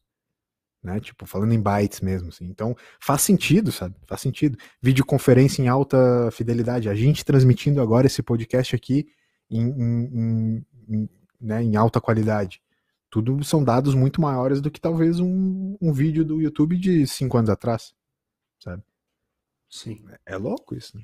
Né? 0.84 1.00
Tipo, 1.00 1.26
falando 1.26 1.54
em 1.54 1.62
bytes 1.62 2.02
mesmo, 2.02 2.30
assim. 2.30 2.46
Então, 2.46 2.76
faz 3.00 3.22
sentido, 3.22 3.72
sabe? 3.72 3.96
Faz 4.06 4.22
sentido. 4.22 4.58
Videoconferência 4.82 5.62
em 5.62 5.68
alta 5.68 6.30
fidelidade. 6.32 6.90
A 6.90 6.96
gente 6.96 7.24
transmitindo 7.24 7.82
agora 7.82 8.08
esse 8.08 8.24
podcast 8.24 8.76
aqui 8.76 9.08
em, 9.50 9.68
em, 9.70 10.66
em, 10.90 11.10
né, 11.40 11.62
em 11.64 11.76
alta 11.76 12.02
qualidade 12.02 12.62
tudo 13.12 13.44
são 13.44 13.62
dados 13.62 13.94
muito 13.94 14.22
maiores 14.22 14.62
do 14.62 14.72
que 14.72 14.80
talvez 14.80 15.20
um, 15.20 15.78
um 15.82 15.92
vídeo 15.92 16.24
do 16.24 16.42
YouTube 16.42 16.78
de 16.78 17.06
cinco 17.06 17.38
anos 17.38 17.50
atrás, 17.50 17.94
sabe? 18.58 18.82
Sim. 19.70 20.02
É, 20.26 20.34
é 20.34 20.38
louco 20.38 20.74
isso, 20.74 20.98
né? 20.98 21.04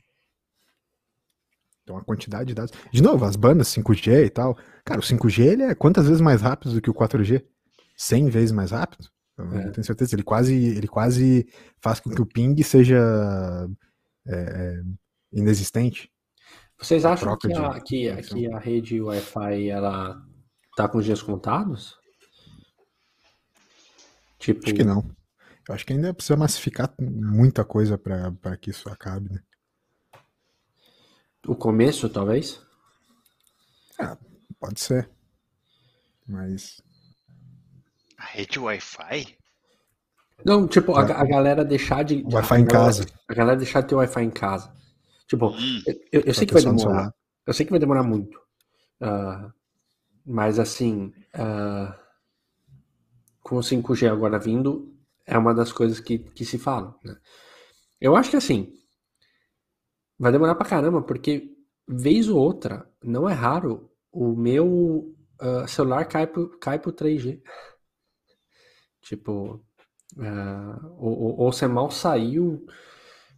Então 1.88 1.97
a 1.97 2.03
quantidade 2.03 2.47
de 2.47 2.53
dados. 2.53 2.73
De 2.91 3.01
novo, 3.01 3.23
as 3.23 3.38
bandas 3.38 3.69
5G 3.69 4.25
e 4.25 4.29
tal. 4.29 4.57
Cara, 4.83 4.99
o 4.99 5.03
5G 5.03 5.45
ele 5.45 5.63
é 5.63 5.73
quantas 5.73 6.05
vezes 6.05 6.19
mais 6.19 6.41
rápido 6.41 6.73
do 6.73 6.81
que 6.81 6.89
o 6.89 6.93
4G? 6.93 7.45
100 7.95 8.29
vezes 8.29 8.51
mais 8.51 8.71
rápido? 8.71 9.07
Eu 9.38 9.45
é. 9.57 9.69
tenho 9.69 9.85
certeza. 9.85 10.13
Ele 10.13 10.23
quase, 10.23 10.53
ele 10.53 10.88
quase 10.88 11.47
faz 11.79 12.01
com 12.01 12.09
que 12.09 12.21
o 12.21 12.25
ping 12.25 12.61
seja 12.61 12.99
é, 14.27 14.35
é 14.35 14.81
inexistente. 15.31 16.11
Vocês 16.77 17.05
acham 17.05 17.38
que 17.38 17.53
a, 17.53 17.79
que, 17.79 18.13
que 18.21 18.51
a 18.51 18.59
rede 18.59 19.01
Wi-Fi 19.01 19.69
ela 19.69 20.21
tá 20.75 20.89
com 20.89 20.97
os 20.97 21.05
dias 21.05 21.21
contados? 21.21 21.95
Tipo... 24.38 24.65
Acho 24.65 24.75
que 24.75 24.83
não. 24.83 25.09
Eu 25.69 25.73
acho 25.73 25.85
que 25.85 25.93
ainda 25.93 26.13
precisa 26.13 26.35
massificar 26.35 26.93
muita 26.99 27.63
coisa 27.63 27.97
para 27.97 28.57
que 28.57 28.71
isso 28.71 28.89
acabe, 28.89 29.31
né? 29.33 29.39
O 31.48 31.56
começo, 31.56 32.10
talvez? 32.10 32.62
Ah, 33.98 34.18
pode 34.60 34.80
ser. 34.80 35.10
Mas. 36.28 36.82
A 38.18 38.26
rede 38.26 38.60
Wi-Fi? 38.60 39.38
Não, 40.45 40.68
tipo, 40.68 40.93
a, 40.95 41.02
a 41.02 41.26
galera 41.26 41.64
deixar 41.64 42.04
de. 42.04 42.24
Wi-Fi 42.32 42.60
em 42.60 42.66
casa. 42.66 43.06
A 43.28 43.34
galera 43.34 43.58
deixar 43.58 43.82
de 43.82 43.88
ter 43.88 43.95
Wi-Fi 43.95 44.24
em 44.24 44.30
casa. 44.30 44.72
Tipo, 45.28 45.48
hum, 45.48 45.82
eu, 46.12 46.22
eu 46.22 46.34
sei 46.34 46.45
que 46.45 46.54
vai 46.54 46.64
demorar. 46.64 47.14
Eu 47.45 47.54
sei 47.54 47.66
que 47.66 47.72
vai 47.72 47.80
demorar 47.80 48.04
muito. 48.04 48.38
Uh, 49.02 49.52
mas 50.26 50.60
assim, 50.60 51.14
uh, 51.36 51.93
com 53.41 53.56
o 53.56 53.62
5G 53.62 54.12
agora 54.12 54.38
vindo, 54.38 54.93
é 55.26 55.38
uma 55.38 55.54
das 55.54 55.72
coisas 55.72 56.00
que, 56.00 56.20
que 56.20 56.43
se 56.43 56.58
fala. 56.58 56.93
Né? 57.04 57.16
Eu 58.02 58.16
acho 58.16 58.30
que 58.30 58.38
assim, 58.38 58.74
vai 60.20 60.32
demorar 60.32 60.55
pra 60.55 60.68
caramba, 60.68 61.01
porque 61.01 61.51
vez 61.88 62.28
ou 62.28 62.38
outra, 62.38 62.89
não 63.03 63.30
é 63.30 63.34
raro, 63.34 63.89
o 64.11 64.36
meu 64.36 65.15
uh, 65.41 65.68
celular 65.68 66.05
cai 66.05 66.28
pro, 66.28 66.49
cai 66.59 66.80
pro 66.80 66.91
3G. 66.91 67.41
Tipo, 69.01 69.63
uh, 70.18 70.95
ou, 70.97 71.39
ou 71.39 71.51
você 71.51 71.65
mal 71.65 71.89
saiu. 71.89 72.65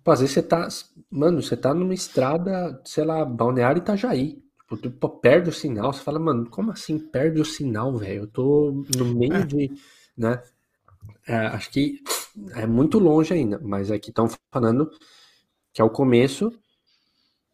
Pô, 0.03 0.11
às 0.11 0.19
vezes 0.19 0.33
você 0.33 0.41
tá. 0.41 0.67
Mano, 1.11 1.43
você 1.43 1.55
tá 1.55 1.75
numa 1.75 1.93
estrada, 1.93 2.81
sei 2.83 3.03
lá, 3.03 3.23
Balneário 3.23 3.79
Itajaí. 3.79 4.41
Tipo, 4.69 4.77
tu 4.77 5.09
perde 5.09 5.49
o 5.49 5.53
sinal, 5.53 5.93
você 5.93 6.01
fala, 6.01 6.19
mano, 6.19 6.49
como 6.49 6.71
assim 6.71 6.97
perde 6.97 7.39
o 7.39 7.45
sinal, 7.45 7.95
velho? 7.97 8.23
Eu 8.23 8.27
tô 8.27 8.83
no 8.97 9.05
meio 9.15 9.35
é. 9.35 9.45
de, 9.45 9.71
né? 10.17 10.41
É, 11.27 11.35
acho 11.35 11.71
que 11.71 12.01
é 12.55 12.65
muito 12.65 12.99
longe 12.99 13.33
ainda, 13.33 13.59
mas 13.59 13.91
aqui 13.91 14.09
estão 14.09 14.27
falando 14.51 14.89
que 15.73 15.81
é 15.81 15.85
o 15.85 15.89
começo 15.89 16.51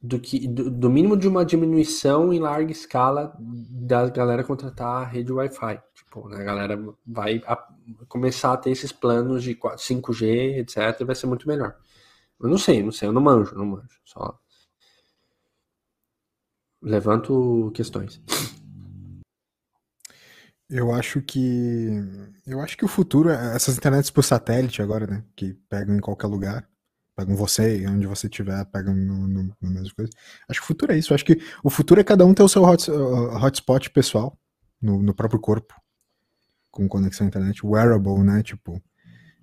do 0.02 0.20
que 0.20 0.48
do, 0.48 0.70
do, 0.70 0.90
mínimo 0.90 1.18
de 1.18 1.28
uma 1.28 1.46
diminuição 1.46 2.32
em 2.32 2.40
larga 2.40 2.72
escala 2.72 3.36
da 3.40 4.08
galera 4.10 4.44
contratar 4.44 5.04
a 5.04 5.06
rede 5.06 5.32
Wi-Fi. 5.32 5.82
Tipo, 5.96 6.30
né, 6.30 6.38
a 6.38 6.44
galera 6.44 6.96
vai 7.06 7.42
a, 7.48 7.56
começar 8.08 8.54
a 8.54 8.58
ter 8.58 8.72
esses 8.72 8.92
planos 8.92 9.44
de 9.44 9.56
5G, 9.56 10.58
etc, 10.60 11.06
vai 11.06 11.16
ser 11.16 11.28
muito 11.28 11.48
melhor. 11.48 11.76
Eu 12.40 12.50
não 12.50 12.58
sei, 12.58 12.84
não 12.84 12.92
sei, 12.92 13.08
eu 13.08 13.14
não 13.14 13.22
manjo, 13.22 13.56
não 13.56 13.66
manjo. 13.66 14.00
Só 14.06 14.38
levanto 16.82 17.72
questões. 17.74 18.22
Eu 20.70 20.92
acho 20.92 21.22
que 21.22 21.90
eu 22.46 22.60
acho 22.62 22.78
que 22.78 22.86
o 22.86 22.88
futuro 22.88 23.30
essas 23.30 23.78
internets 23.78 24.10
por 24.10 24.24
satélite 24.24 24.82
agora, 24.82 25.06
né, 25.08 25.24
que 25.36 25.54
pegam 25.70 25.96
em 25.96 26.00
qualquer 26.00 26.28
lugar, 26.28 26.68
pegam 27.16 27.36
você 27.36 27.86
onde 27.88 28.08
você 28.08 28.28
estiver, 28.28 28.64
pegam 28.66 28.94
no, 28.94 29.28
no, 29.28 29.56
no 29.62 29.70
mesmo 29.72 29.96
coisa. 29.96 30.12
Acho 30.50 30.60
que 30.60 30.66
o 30.66 30.68
futuro 30.68 30.92
é 30.92 30.98
isso. 30.98 31.14
Acho 31.14 31.26
que 31.26 31.40
o 31.64 31.70
futuro 31.70 32.02
é 32.02 32.04
cada 32.04 32.26
um 32.26 32.34
ter 32.34 32.44
o 32.44 32.50
seu 32.50 32.64
hot, 32.64 32.90
uh, 32.92 33.36
hotspot 33.38 33.90
pessoal 33.90 34.38
no, 34.82 35.02
no 35.02 35.14
próprio 35.14 35.40
corpo 35.40 35.74
com 36.72 36.88
conexão 36.90 37.26
à 37.26 37.30
internet, 37.30 37.66
wearable, 37.66 38.22
né, 38.22 38.44
tipo 38.44 38.84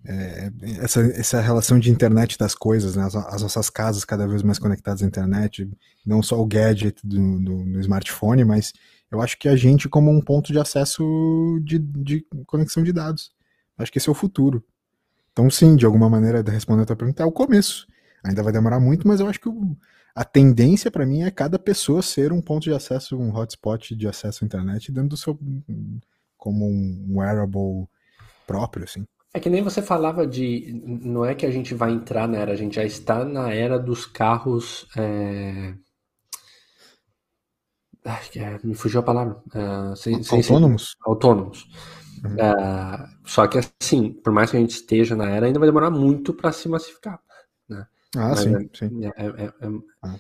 é, 0.05 0.51
essa, 0.81 1.01
essa 1.01 1.41
relação 1.41 1.79
de 1.79 1.91
internet 1.91 2.37
das 2.37 2.55
coisas, 2.55 2.97
né? 2.97 3.05
as, 3.05 3.15
as, 3.15 3.43
nossas 3.43 3.71
casas 3.71 4.05
cada 4.05 4.27
vez 4.27 4.43
mais 4.43 4.59
conectadas 4.59 5.03
à 5.03 5.07
internet, 5.07 5.69
não 6.05 6.23
só 6.23 6.41
o 6.41 6.47
gadget 6.47 7.01
do, 7.05 7.39
do, 7.39 7.65
do, 7.65 7.81
smartphone, 7.81 8.45
mas 8.45 8.73
eu 9.11 9.21
acho 9.21 9.39
que 9.39 9.49
a 9.49 9.57
gente 9.57 9.89
como 9.89 10.11
um 10.11 10.21
ponto 10.21 10.53
de 10.53 10.59
acesso 10.59 11.03
de, 11.63 11.79
de 11.79 12.27
conexão 12.47 12.83
de 12.83 12.93
dados. 12.93 13.31
Acho 13.79 13.93
que 13.93 13.99
esse 13.99 14.09
é 14.09 14.13
o 14.13 14.15
futuro. 14.15 14.65
Então, 15.33 15.51
sim, 15.51 15.77
de 15.77 15.87
alguma 15.87 16.09
maneira, 16.09 16.43
respondendo 16.43 16.83
a 16.83 16.87
tua 16.87 16.97
pergunta, 16.97 17.23
é 17.23 17.27
o 17.27 17.33
começo. 17.33 17.87
Ainda 18.23 18.43
vai 18.43 18.53
demorar 18.53 18.79
muito, 18.79 19.09
mas 19.09 19.21
eu 19.21 19.27
acho 19.27 19.41
que 19.41 19.49
o, 19.49 19.77
a 20.15 20.25
tendência 20.25 20.91
para 20.91 21.07
mim 21.07 21.23
é 21.23 21.31
cada 21.31 21.59
pessoa 21.59 22.03
ser 22.03 22.33
um 22.33 22.41
ponto 22.41 22.65
de 22.65 22.73
acesso, 22.73 23.19
um 23.19 23.35
hotspot 23.35 23.97
de 23.97 24.07
acesso 24.07 24.45
à 24.45 24.47
internet 24.47 24.93
dentro 24.93 25.11
do 25.11 25.17
seu. 25.17 25.39
como 26.37 26.67
um 26.67 27.19
wearable 27.19 27.89
próprio, 28.47 28.85
assim. 28.85 29.07
É 29.35 29.41
que 29.41 29.49
nem 29.49 29.63
você 29.63 29.81
falava 29.81 30.27
de. 30.27 30.83
Não 30.85 31.25
é 31.25 31.35
que 31.35 31.47
a 31.47 31.51
gente 31.51 31.75
vai 31.75 31.91
entrar 31.93 32.29
na 32.29 32.37
era, 32.37 32.53
a 32.53 32.57
gente 32.57 32.77
já 32.77 32.85
está 32.85 33.25
na 33.25 33.53
era 33.53 33.79
dos 33.79 34.05
carros. 34.05 34.87
É... 34.97 35.75
É, 38.05 38.59
me 38.65 38.75
fugiu 38.75 39.01
a 39.01 39.03
palavra. 39.03 39.41
Uh, 39.55 39.97
sem, 39.97 40.17
autônomos? 40.17 40.91
Sem, 40.91 41.01
autônomos. 41.07 41.69
Uhum. 42.25 42.35
Uh, 42.35 43.09
só 43.25 43.47
que 43.47 43.59
assim, 43.59 44.13
por 44.13 44.33
mais 44.33 44.51
que 44.51 44.57
a 44.57 44.61
gente 44.61 44.75
esteja 44.75 45.17
na 45.17 45.29
era, 45.29 45.47
ainda 45.47 45.59
vai 45.59 45.69
demorar 45.69 45.91
muito 45.91 46.33
para 46.33 46.53
se 46.53 46.69
massificar. 46.69 47.21
Né? 47.69 47.87
Ah, 48.17 48.29
Mas 48.29 48.41
sim, 48.41 48.55
é, 48.55 48.69
sim. 48.73 49.05
É, 49.05 49.09
é, 49.09 49.53
ah. 50.03 50.17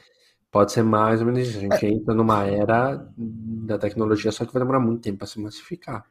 Pode 0.50 0.72
ser 0.72 0.82
mais 0.82 1.20
ou 1.20 1.26
menos 1.26 1.48
isso. 1.48 1.58
A 1.58 1.60
gente 1.60 1.86
entra 1.86 2.14
numa 2.14 2.44
era 2.44 3.08
da 3.16 3.78
tecnologia, 3.78 4.30
só 4.30 4.44
que 4.44 4.52
vai 4.52 4.60
demorar 4.60 4.80
muito 4.80 5.00
tempo 5.00 5.18
para 5.18 5.26
se 5.26 5.40
massificar. 5.40 6.04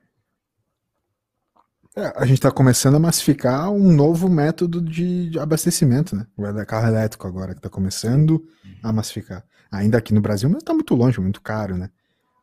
É, 1.96 2.14
a 2.16 2.26
gente 2.26 2.38
está 2.38 2.50
começando 2.50 2.96
a 2.96 3.00
massificar 3.00 3.70
um 3.70 3.92
novo 3.92 4.30
método 4.30 4.82
de, 4.82 5.30
de 5.30 5.38
abastecimento, 5.38 6.16
né? 6.16 6.26
O 6.38 6.66
carro 6.66 6.88
elétrico 6.88 7.28
agora 7.28 7.52
que 7.52 7.60
está 7.60 7.70
começando 7.70 8.44
a 8.82 8.94
massificar. 8.94 9.46
Ainda 9.70 9.98
aqui 9.98 10.14
no 10.14 10.22
Brasil, 10.22 10.50
mas 10.50 10.60
está 10.60 10.74
muito 10.74 10.96
longe, 10.96 11.20
muito 11.20 11.42
caro, 11.42 11.78
né? 11.78 11.92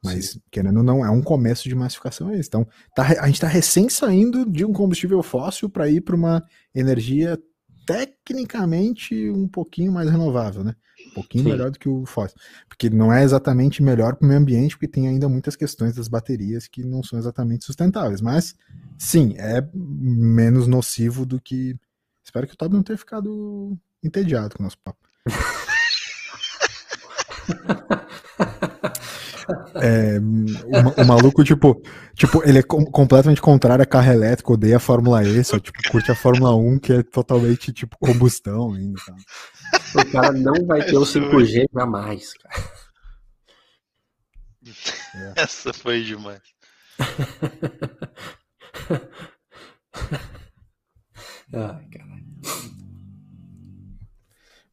Mas, 0.03 0.31
Sim. 0.31 0.41
querendo 0.51 0.79
ou 0.79 0.83
não, 0.83 1.05
é 1.05 1.11
um 1.11 1.23
começo 1.23 1.69
de 1.69 1.75
massificação. 1.75 2.31
É 2.31 2.39
então, 2.39 2.67
tá, 2.95 3.03
a 3.03 3.27
gente 3.27 3.35
está 3.35 3.49
recém 3.49 3.89
saindo 3.89 4.49
de 4.49 4.65
um 4.65 4.73
combustível 4.73 5.23
fóssil 5.23 5.69
para 5.69 5.89
ir 5.89 6.03
para 6.03 6.15
uma 6.15 6.43
energia 6.75 7.39
tecnicamente 7.85 9.31
um 9.31 9.49
pouquinho 9.49 9.91
mais 9.91 10.11
renovável, 10.11 10.63
né? 10.63 10.75
Um 11.11 11.15
pouquinho 11.15 11.45
Sim. 11.45 11.51
melhor 11.51 11.71
do 11.71 11.79
que 11.79 11.89
o 11.89 12.05
fóssil. 12.05 12.37
Porque 12.69 12.91
não 12.91 13.13
é 13.13 13.25
exatamente 13.25 13.83
melhor 13.83 14.15
para 14.15 14.27
o 14.27 14.29
meio 14.29 14.41
ambiente, 14.41 14.77
porque 14.77 14.87
tem 14.87 15.09
ainda 15.09 15.29
muitas 15.29 15.57
questões 15.57 15.95
das 15.95 16.07
baterias 16.07 16.69
que 16.69 16.85
não 16.85 17.03
são 17.03 17.19
exatamente 17.19 17.65
sustentáveis. 17.65 18.21
Mas, 18.21 18.55
sim, 18.99 19.35
é 19.39 19.67
menos 19.75 20.67
nocivo 20.67 21.25
do 21.25 21.41
que. 21.41 21.75
Espero 22.25 22.47
que 22.47 22.55
o 22.55 22.57
Toby 22.57 22.77
não 22.77 22.83
tenha 22.83 22.99
ficado 22.99 23.77
entediado 24.03 24.55
com 24.55 24.63
o 24.63 24.65
nosso 24.65 24.79
papo. 24.79 25.09
É, 29.77 30.19
o, 30.19 31.03
o, 31.03 31.07
maluco, 31.07 31.43
tipo, 31.43 31.81
tipo, 32.15 32.47
ele 32.47 32.59
é 32.59 32.63
com, 32.63 32.85
completamente 32.85 33.41
contrário 33.41 33.83
a 33.83 33.87
carro 33.87 34.13
elétrico, 34.13 34.53
odeia 34.53 34.77
a 34.77 34.81
Fórmula 34.81 35.25
E, 35.25 35.43
só 35.43 35.59
tipo, 35.59 35.79
curte 35.91 36.11
a 36.11 36.15
Fórmula 36.15 36.55
1, 36.55 36.79
que 36.79 36.93
é 36.93 37.03
totalmente 37.03 37.73
tipo 37.73 37.97
combustão 37.99 38.75
ainda. 38.75 39.01
Tá? 39.07 39.15
O 40.01 40.13
cara 40.13 40.33
não 40.33 40.67
vai 40.67 40.85
ter 40.85 40.97
o 40.97 41.03
5G 41.03 41.67
jamais, 41.73 42.35
cara. 42.35 42.65
É. 45.15 45.33
Essa 45.43 45.73
foi 45.73 46.05
demais. 46.05 46.43
Ai, 51.53 51.87
caralho. 51.91 52.27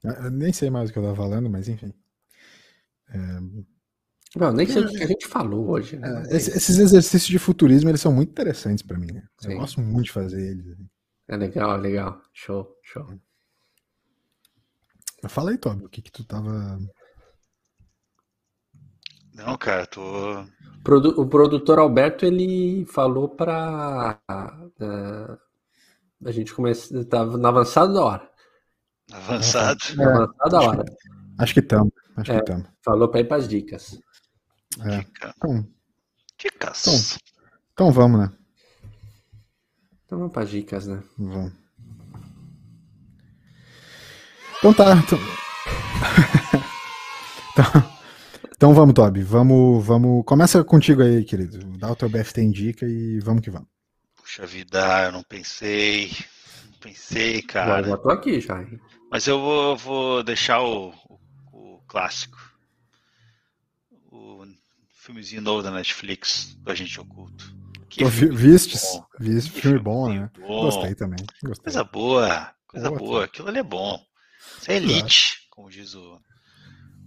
Eu 0.03 0.31
nem 0.31 0.53
sei 0.53 0.69
mais 0.69 0.89
o 0.89 0.93
que 0.93 0.99
eu 0.99 1.03
tava 1.03 1.15
falando, 1.15 1.49
mas 1.49 1.69
enfim. 1.69 1.93
É... 3.09 3.39
Não, 4.35 4.51
nem 4.51 4.67
sei 4.67 4.83
o 4.83 4.89
que 4.89 5.03
a 5.03 5.07
gente 5.07 5.25
falou 5.25 5.69
hoje. 5.69 5.97
Né? 5.97 6.23
É, 6.29 6.35
esses 6.35 6.77
exercícios 6.77 7.29
de 7.29 7.39
futurismo, 7.39 7.89
eles 7.89 8.01
são 8.01 8.11
muito 8.11 8.31
interessantes 8.31 8.85
para 8.85 8.97
mim. 8.97 9.13
Né? 9.13 9.23
Eu 9.45 9.57
gosto 9.57 9.79
muito 9.79 10.05
de 10.05 10.11
fazer 10.11 10.51
eles. 10.51 10.67
Assim. 10.67 10.89
É 11.29 11.37
legal, 11.37 11.75
é 11.75 11.77
legal. 11.77 12.21
Show, 12.33 12.67
show. 12.83 13.07
Fala 15.27 15.51
aí, 15.51 15.57
Tobi, 15.57 15.85
o 15.85 15.89
que 15.89 16.01
que 16.01 16.11
tu 16.11 16.23
tava... 16.23 16.77
Não, 19.33 19.57
cara, 19.57 19.85
tô... 19.87 20.45
O 21.17 21.25
produtor 21.27 21.79
Alberto, 21.79 22.25
ele 22.25 22.85
falou 22.85 23.29
pra... 23.29 24.19
Uh, 24.79 25.37
a 26.25 26.31
gente 26.31 26.53
começar... 26.53 27.03
Tava 27.05 27.37
no 27.37 27.47
avançado 27.47 27.93
da 27.93 28.03
hora. 28.03 28.29
Avançado? 29.11 29.79
É, 29.97 30.03
avançado 30.03 30.49
da 30.49 30.61
hora. 30.61 30.85
Acho 31.39 31.53
que 31.53 31.59
estamos. 31.59 31.93
Acho 32.17 32.31
é, 32.31 32.35
que 32.35 32.41
estamos. 32.41 32.67
Falou 32.83 33.09
para 33.09 33.21
ir 33.21 33.27
para 33.27 33.37
as 33.37 33.47
dicas. 33.47 33.99
É. 34.81 34.99
Dica. 34.99 35.33
Então, 35.37 35.67
dicas. 36.37 36.81
Então, 36.81 36.99
então 37.73 37.91
vamos, 37.91 38.19
né? 38.19 38.31
Então 40.05 40.19
vamos 40.19 40.33
para 40.33 40.43
as 40.43 40.49
dicas, 40.49 40.87
né? 40.87 41.03
Vamos. 41.17 41.53
Então 44.57 44.73
tá. 44.73 44.95
Então... 44.95 45.19
então, 47.51 47.65
então 48.55 48.73
vamos, 48.73 48.93
Toby. 48.93 49.23
Vamos, 49.23 49.85
vamos. 49.85 50.23
Começa 50.25 50.63
contigo 50.63 51.01
aí, 51.01 51.23
querido. 51.23 51.59
Dá 51.77 51.91
o 51.91 51.95
teu 51.95 52.09
BFT 52.09 52.41
em 52.41 52.51
dica 52.51 52.85
e 52.85 53.19
vamos 53.19 53.41
que 53.41 53.49
vamos. 53.49 53.67
Puxa 54.15 54.45
vida, 54.45 55.05
eu 55.05 55.11
não 55.11 55.23
pensei. 55.23 56.11
Não 56.71 56.79
pensei, 56.79 57.41
cara. 57.41 57.81
Eu 57.81 57.89
já 57.89 57.97
tô 57.97 58.09
aqui 58.09 58.41
já. 58.41 58.61
Hein? 58.61 58.79
Mas 59.11 59.27
eu 59.27 59.39
vou, 59.39 59.77
vou 59.77 60.23
deixar 60.23 60.61
o, 60.61 60.93
o, 61.09 61.19
o, 61.51 61.81
clássico. 61.87 62.37
Filmezinho 65.05 65.43
novo 65.43 65.61
da 65.61 65.69
Netflix, 65.69 66.55
do 66.55 66.71
Agente 66.71 66.99
Oculto. 66.99 67.55
Que 67.89 68.03
vi, 68.05 68.27
vistes? 68.27 68.81
Bom, 68.81 69.05
Viste 69.19 69.51
filme, 69.51 69.61
filme 69.61 69.79
bom, 69.79 70.11
né? 70.11 70.31
Bom. 70.39 70.63
Gostei 70.63 70.95
também. 70.95 71.23
Gostei. 71.43 71.65
Coisa 71.65 71.83
boa, 71.83 72.55
coisa 72.65 72.89
boa. 72.89 72.99
boa. 72.99 73.25
Aquilo 73.25 73.47
ali 73.47 73.59
é 73.59 73.63
bom. 73.63 74.03
Isso 74.59 74.71
é 74.71 74.77
elite, 74.77 75.47
como 75.51 75.69
diz 75.69 75.93
o 75.93 76.19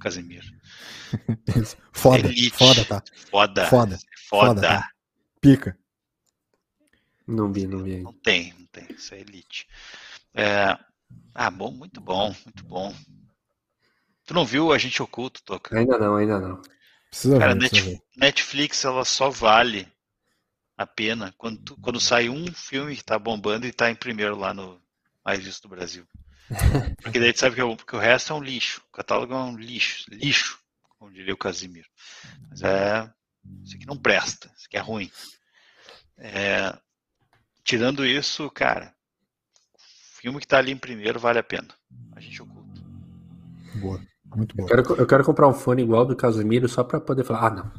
Casemiro. 0.01 0.47
foda, 1.91 2.29
elite. 2.29 2.51
foda, 2.51 2.85
tá? 2.85 3.03
Foda. 3.29 3.67
Foda. 3.67 3.99
Foda. 4.29 4.61
Tá? 4.61 4.91
Pica. 5.41 5.77
Não 7.27 7.53
vi, 7.53 7.67
não 7.67 7.83
vi. 7.83 7.97
Não 8.01 8.13
tem, 8.13 8.55
não 8.57 8.67
tem. 8.67 8.87
Isso 8.91 9.13
é 9.13 9.19
elite. 9.19 9.67
É, 10.35 10.79
ah, 11.35 11.51
bom, 11.51 11.73
muito 11.73 12.01
bom, 12.01 12.33
muito 12.45 12.65
bom. 12.65 12.95
Tu 14.25 14.35
não 14.35 14.47
viu 14.47 14.73
Agente 14.73 15.03
Oculto, 15.03 15.43
Toca? 15.43 15.77
Ainda 15.77 15.99
não, 15.99 16.15
ainda 16.15 16.39
não. 16.39 16.63
Precisa 17.11 17.39
Cara, 17.39 17.55
ver, 17.55 17.61
Net, 17.61 17.81
ver. 17.81 18.03
Netflix 18.17 18.85
ela 18.85 19.05
só 19.05 19.31
vale 19.31 19.91
a 20.77 20.87
pena 20.87 21.35
quando, 21.37 21.59
tu, 21.59 21.77
quando 21.81 22.01
sai 22.01 22.29
um 22.29 22.53
filme 22.53 22.97
que 22.97 23.05
tá 23.05 23.19
bombando 23.19 23.67
e 23.67 23.73
tá 23.73 23.91
em 23.91 23.95
primeiro 23.95 24.37
lá 24.37 24.55
no 24.55 24.81
mais 25.25 25.45
visto 25.45 25.63
do 25.63 25.69
Brasil. 25.69 26.07
Porque 27.03 27.19
daí 27.19 27.33
tu 27.33 27.41
sabe 27.41 27.57
que, 27.57 27.63
o, 27.63 27.77
que 27.77 27.97
o 27.97 27.99
resto 27.99 28.33
é 28.33 28.37
um 28.37 28.43
lixo. 28.43 28.83
O 28.89 28.97
catálogo 28.97 29.35
é 29.35 29.37
um 29.37 29.57
lixo. 29.57 30.05
Lixo, 30.11 30.59
como 30.99 31.13
diria 31.13 31.35
o 31.35 31.39
Casimiro. 31.39 31.89
Mas 32.49 32.63
é. 32.63 33.11
Isso 33.65 33.77
aqui 33.77 33.87
não 33.87 33.97
presta, 33.97 34.53
isso 34.57 34.67
aqui 34.67 34.77
é 34.77 34.81
ruim. 34.81 35.11
É, 36.17 36.77
tirando 37.65 38.05
isso, 38.05 38.51
cara, 38.51 38.95
filme 40.21 40.41
que 40.41 40.47
tá 40.47 40.59
ali 40.59 40.73
em 40.73 40.77
primeiro 40.77 41.19
vale 41.19 41.39
a 41.39 41.43
pena. 41.43 41.69
A 42.13 42.21
gente 42.21 42.43
oculta. 42.43 42.81
Boa. 43.77 44.03
Muito 44.35 44.57
boa. 44.57 44.69
Eu 44.71 44.83
quero, 44.83 45.01
eu 45.01 45.07
quero 45.07 45.25
comprar 45.25 45.49
um 45.49 45.55
fone 45.55 45.83
igual 45.83 46.05
do 46.05 46.17
Casemiro 46.17 46.69
só 46.69 46.85
pra 46.85 47.01
poder 47.01 47.25
falar. 47.25 47.47
Ah, 47.47 47.51
não. 47.51 47.73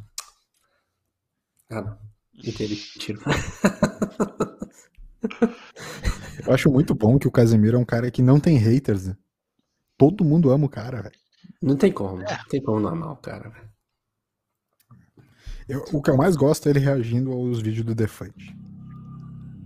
Ah, 1.69 1.81
não. 1.81 1.97
Entendi. 2.33 2.75
Tiro. 2.75 3.21
eu 6.45 6.53
acho 6.53 6.71
muito 6.71 6.95
bom 6.95 7.19
que 7.19 7.27
o 7.27 7.31
Casemiro 7.31 7.77
é 7.77 7.79
um 7.79 7.85
cara 7.85 8.09
que 8.09 8.21
não 8.21 8.39
tem 8.39 8.57
haters. 8.57 9.07
Né? 9.07 9.17
Todo 9.97 10.25
mundo 10.25 10.51
ama 10.51 10.65
o 10.65 10.69
cara, 10.69 11.01
velho. 11.01 11.15
Não 11.61 11.75
tem 11.75 11.91
como. 11.91 12.21
É. 12.21 12.37
Não 12.37 12.45
tem 12.45 12.61
como 12.61 12.79
não 12.79 12.89
amar 12.89 13.11
o 13.11 13.17
cara, 13.17 13.49
velho. 13.49 13.69
o 15.91 16.01
que 16.01 16.09
eu 16.09 16.17
mais 16.17 16.35
gosto 16.35 16.67
é 16.67 16.71
ele 16.71 16.79
reagindo 16.79 17.31
aos 17.31 17.61
vídeos 17.61 17.85
do 17.85 17.93
Defante. 17.93 18.57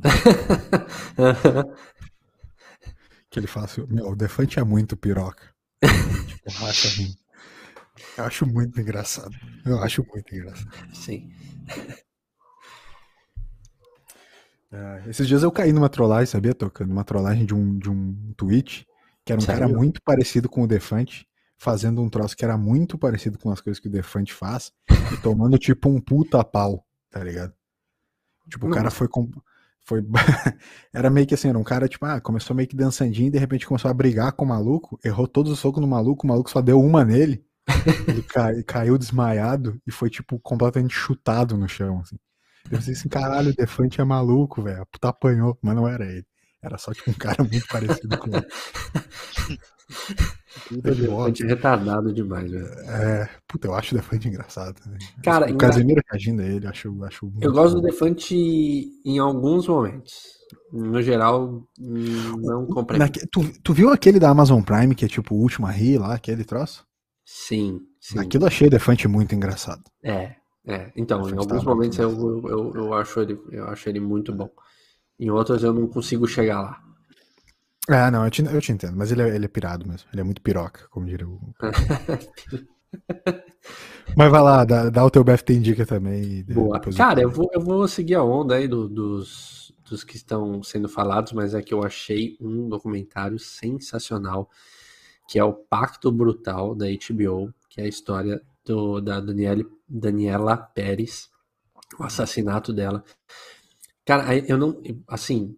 Que 3.33 3.39
ele 3.39 3.47
fala 3.47 3.65
assim, 3.65 3.83
meu, 3.89 4.09
o 4.09 4.15
Defante 4.15 4.59
é 4.59 4.63
muito 4.63 4.95
piroca. 4.95 5.51
Tipo, 6.27 6.51
racha. 6.51 6.87
Eu 8.17 8.23
acho 8.25 8.45
muito 8.45 8.79
engraçado. 8.79 9.35
Eu 9.65 9.79
acho 9.79 10.05
muito 10.11 10.35
engraçado. 10.35 10.69
Sim. 10.93 11.31
É, 14.71 15.03
esses 15.07 15.27
dias 15.27 15.43
eu 15.43 15.51
caí 15.51 15.71
numa 15.71 15.89
trollagem, 15.89 16.25
sabia, 16.25 16.53
tocando 16.53 16.91
uma 16.91 17.03
trollagem 17.03 17.45
de 17.45 17.53
um, 17.53 17.77
de 17.77 17.89
um 17.89 18.33
tweet 18.35 18.87
que 19.25 19.31
era 19.31 19.39
um 19.39 19.45
Sério? 19.45 19.61
cara 19.61 19.73
muito 19.73 20.01
parecido 20.01 20.49
com 20.49 20.63
o 20.63 20.67
Defante, 20.67 21.27
fazendo 21.57 22.01
um 22.01 22.09
troço 22.09 22.35
que 22.35 22.43
era 22.43 22.57
muito 22.57 22.97
parecido 22.97 23.37
com 23.37 23.51
as 23.51 23.61
coisas 23.61 23.79
que 23.79 23.87
o 23.87 23.91
Defante 23.91 24.33
faz, 24.33 24.73
e 25.13 25.17
tomando 25.21 25.57
tipo 25.57 25.89
um 25.89 26.01
puta 26.01 26.43
pau, 26.43 26.85
tá 27.09 27.23
ligado? 27.23 27.53
Tipo, 28.49 28.65
Não. 28.65 28.71
o 28.71 28.75
cara 28.75 28.91
foi 28.91 29.07
com 29.07 29.29
foi 29.85 30.01
era 30.93 31.09
meio 31.09 31.27
que 31.27 31.33
assim, 31.33 31.49
era 31.49 31.57
um 31.57 31.63
cara 31.63 31.87
tipo, 31.87 32.05
ah, 32.05 32.21
começou 32.21 32.55
meio 32.55 32.67
que 32.67 32.75
dançandinho, 32.75 33.31
de 33.31 33.37
repente 33.37 33.65
começou 33.67 33.89
a 33.89 33.93
brigar 33.93 34.31
com 34.33 34.45
o 34.45 34.47
maluco, 34.47 34.99
errou 35.03 35.27
todos 35.27 35.51
os 35.51 35.59
socos 35.59 35.81
no 35.81 35.87
maluco, 35.87 36.25
o 36.25 36.29
maluco 36.29 36.49
só 36.49 36.61
deu 36.61 36.79
uma 36.79 37.03
nele. 37.05 37.45
ele 38.07 38.21
cai, 38.23 38.61
caiu 38.63 38.97
desmaiado 38.97 39.79
e 39.87 39.91
foi 39.91 40.09
tipo 40.09 40.37
completamente 40.39 40.93
chutado 40.93 41.57
no 41.57 41.67
chão 41.67 42.01
assim. 42.01 42.17
Eu 42.65 42.71
pensei 42.71 42.93
assim, 42.93 43.09
caralho, 43.09 43.51
o 43.51 43.55
Defante 43.55 43.99
é 44.01 44.03
maluco, 44.03 44.61
velho. 44.61 44.85
Puta 44.91 45.09
apanhou, 45.09 45.57
mas 45.61 45.75
não 45.75 45.87
era 45.87 46.05
ele. 46.05 46.25
Era 46.63 46.77
só 46.77 46.93
tipo 46.93 47.11
um 47.11 47.13
cara 47.13 47.43
muito 47.43 47.67
parecido 47.67 48.17
com 48.17 48.29
ele. 48.35 48.47
Defante 50.71 51.45
retardado 51.45 52.13
demais, 52.13 52.49
velho. 52.49 52.65
É, 52.65 53.29
puta, 53.47 53.67
eu 53.67 53.73
acho 53.73 53.93
o 53.93 53.97
Defante 53.97 54.27
engraçado. 54.27 54.81
Cara, 55.23 55.51
o 55.51 55.57
Casemiro 55.57 56.01
reagindo 56.09 56.41
a 56.41 56.45
ele, 56.45 56.67
acho, 56.67 57.03
acho 57.03 57.31
Eu 57.41 57.51
gosto 57.51 57.75
bom. 57.75 57.81
do 57.81 57.87
Defante 57.87 58.35
em 59.05 59.19
alguns 59.19 59.67
momentos. 59.67 60.13
No 60.71 61.01
geral, 61.01 61.67
não 61.77 62.65
comprei. 62.67 62.99
tu, 63.31 63.43
tu 63.61 63.73
viu 63.73 63.89
aquele 63.89 64.19
da 64.19 64.29
Amazon 64.29 64.61
Prime, 64.61 64.95
que 64.95 65.05
é 65.05 65.07
tipo 65.07 65.35
o 65.35 65.39
último 65.39 65.67
a 65.67 65.71
rir 65.71 65.97
lá, 65.97 66.13
aquele 66.13 66.43
troço? 66.43 66.85
Sim, 67.25 67.81
sim. 67.99 68.19
Aquilo 68.19 68.45
achei 68.45 68.67
o 68.67 68.71
Defante 68.71 69.07
muito 69.07 69.35
engraçado. 69.35 69.83
É, 70.03 70.35
é. 70.65 70.91
Então, 70.95 71.27
em 71.29 71.37
alguns 71.37 71.63
momentos 71.63 71.97
eu, 71.97 72.47
eu, 72.47 72.73
eu, 72.75 72.93
acho 72.93 73.19
ele, 73.19 73.39
eu 73.51 73.67
acho 73.67 73.89
ele 73.89 73.99
muito 73.99 74.33
bom. 74.33 74.49
Em 75.19 75.29
outros 75.29 75.63
eu 75.63 75.73
não 75.73 75.87
consigo 75.87 76.27
chegar 76.27 76.61
lá. 76.61 76.83
Ah, 77.89 78.09
não, 78.09 78.23
eu 78.23 78.31
te, 78.31 78.43
eu 78.43 78.61
te 78.61 78.71
entendo, 78.71 78.95
mas 78.95 79.11
ele 79.11 79.21
é, 79.21 79.35
ele 79.35 79.45
é 79.45 79.47
pirado 79.47 79.87
mesmo. 79.87 80.07
Ele 80.11 80.21
é 80.21 80.23
muito 80.23 80.41
piroca, 80.41 80.87
como 80.89 81.05
diria 81.05 81.27
o. 81.27 81.39
mas 84.15 84.31
vai 84.31 84.41
lá, 84.41 84.63
dá, 84.63 84.89
dá 84.89 85.03
o 85.03 85.09
teu 85.09 85.23
BFT 85.23 85.53
indica 85.53 85.85
também. 85.85 86.43
Boa. 86.45 86.79
Cara, 86.79 87.21
eu 87.21 87.29
vou, 87.29 87.49
eu 87.53 87.59
vou 87.59 87.85
seguir 87.87 88.15
a 88.15 88.23
onda 88.23 88.55
aí 88.55 88.69
do, 88.69 88.87
dos, 88.87 89.73
dos 89.89 90.03
que 90.03 90.15
estão 90.15 90.63
sendo 90.63 90.87
falados, 90.87 91.33
mas 91.33 91.53
é 91.53 91.61
que 91.61 91.73
eu 91.73 91.83
achei 91.83 92.37
um 92.39 92.69
documentário 92.69 93.37
sensacional, 93.37 94.49
que 95.27 95.37
é 95.37 95.43
o 95.43 95.53
Pacto 95.53 96.09
Brutal 96.09 96.73
da 96.73 96.85
HBO, 96.85 97.53
que 97.69 97.81
é 97.81 97.83
a 97.83 97.87
história 97.87 98.41
do, 98.65 99.01
da 99.01 99.19
Daniele, 99.19 99.67
Daniela 99.87 100.55
Pérez, 100.55 101.29
o 101.99 102.03
assassinato 102.03 102.71
dela. 102.71 103.03
Cara, 104.05 104.35
eu 104.37 104.57
não. 104.57 104.81
Assim, 105.07 105.55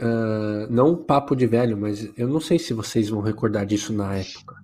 Uh, 0.00 0.66
não 0.70 0.90
um 0.90 1.04
papo 1.04 1.36
de 1.36 1.46
velho, 1.46 1.76
mas 1.76 2.10
eu 2.18 2.26
não 2.26 2.40
sei 2.40 2.58
se 2.58 2.74
vocês 2.74 3.08
vão 3.08 3.20
recordar 3.20 3.64
disso 3.64 3.92
na 3.92 4.16
época. 4.16 4.56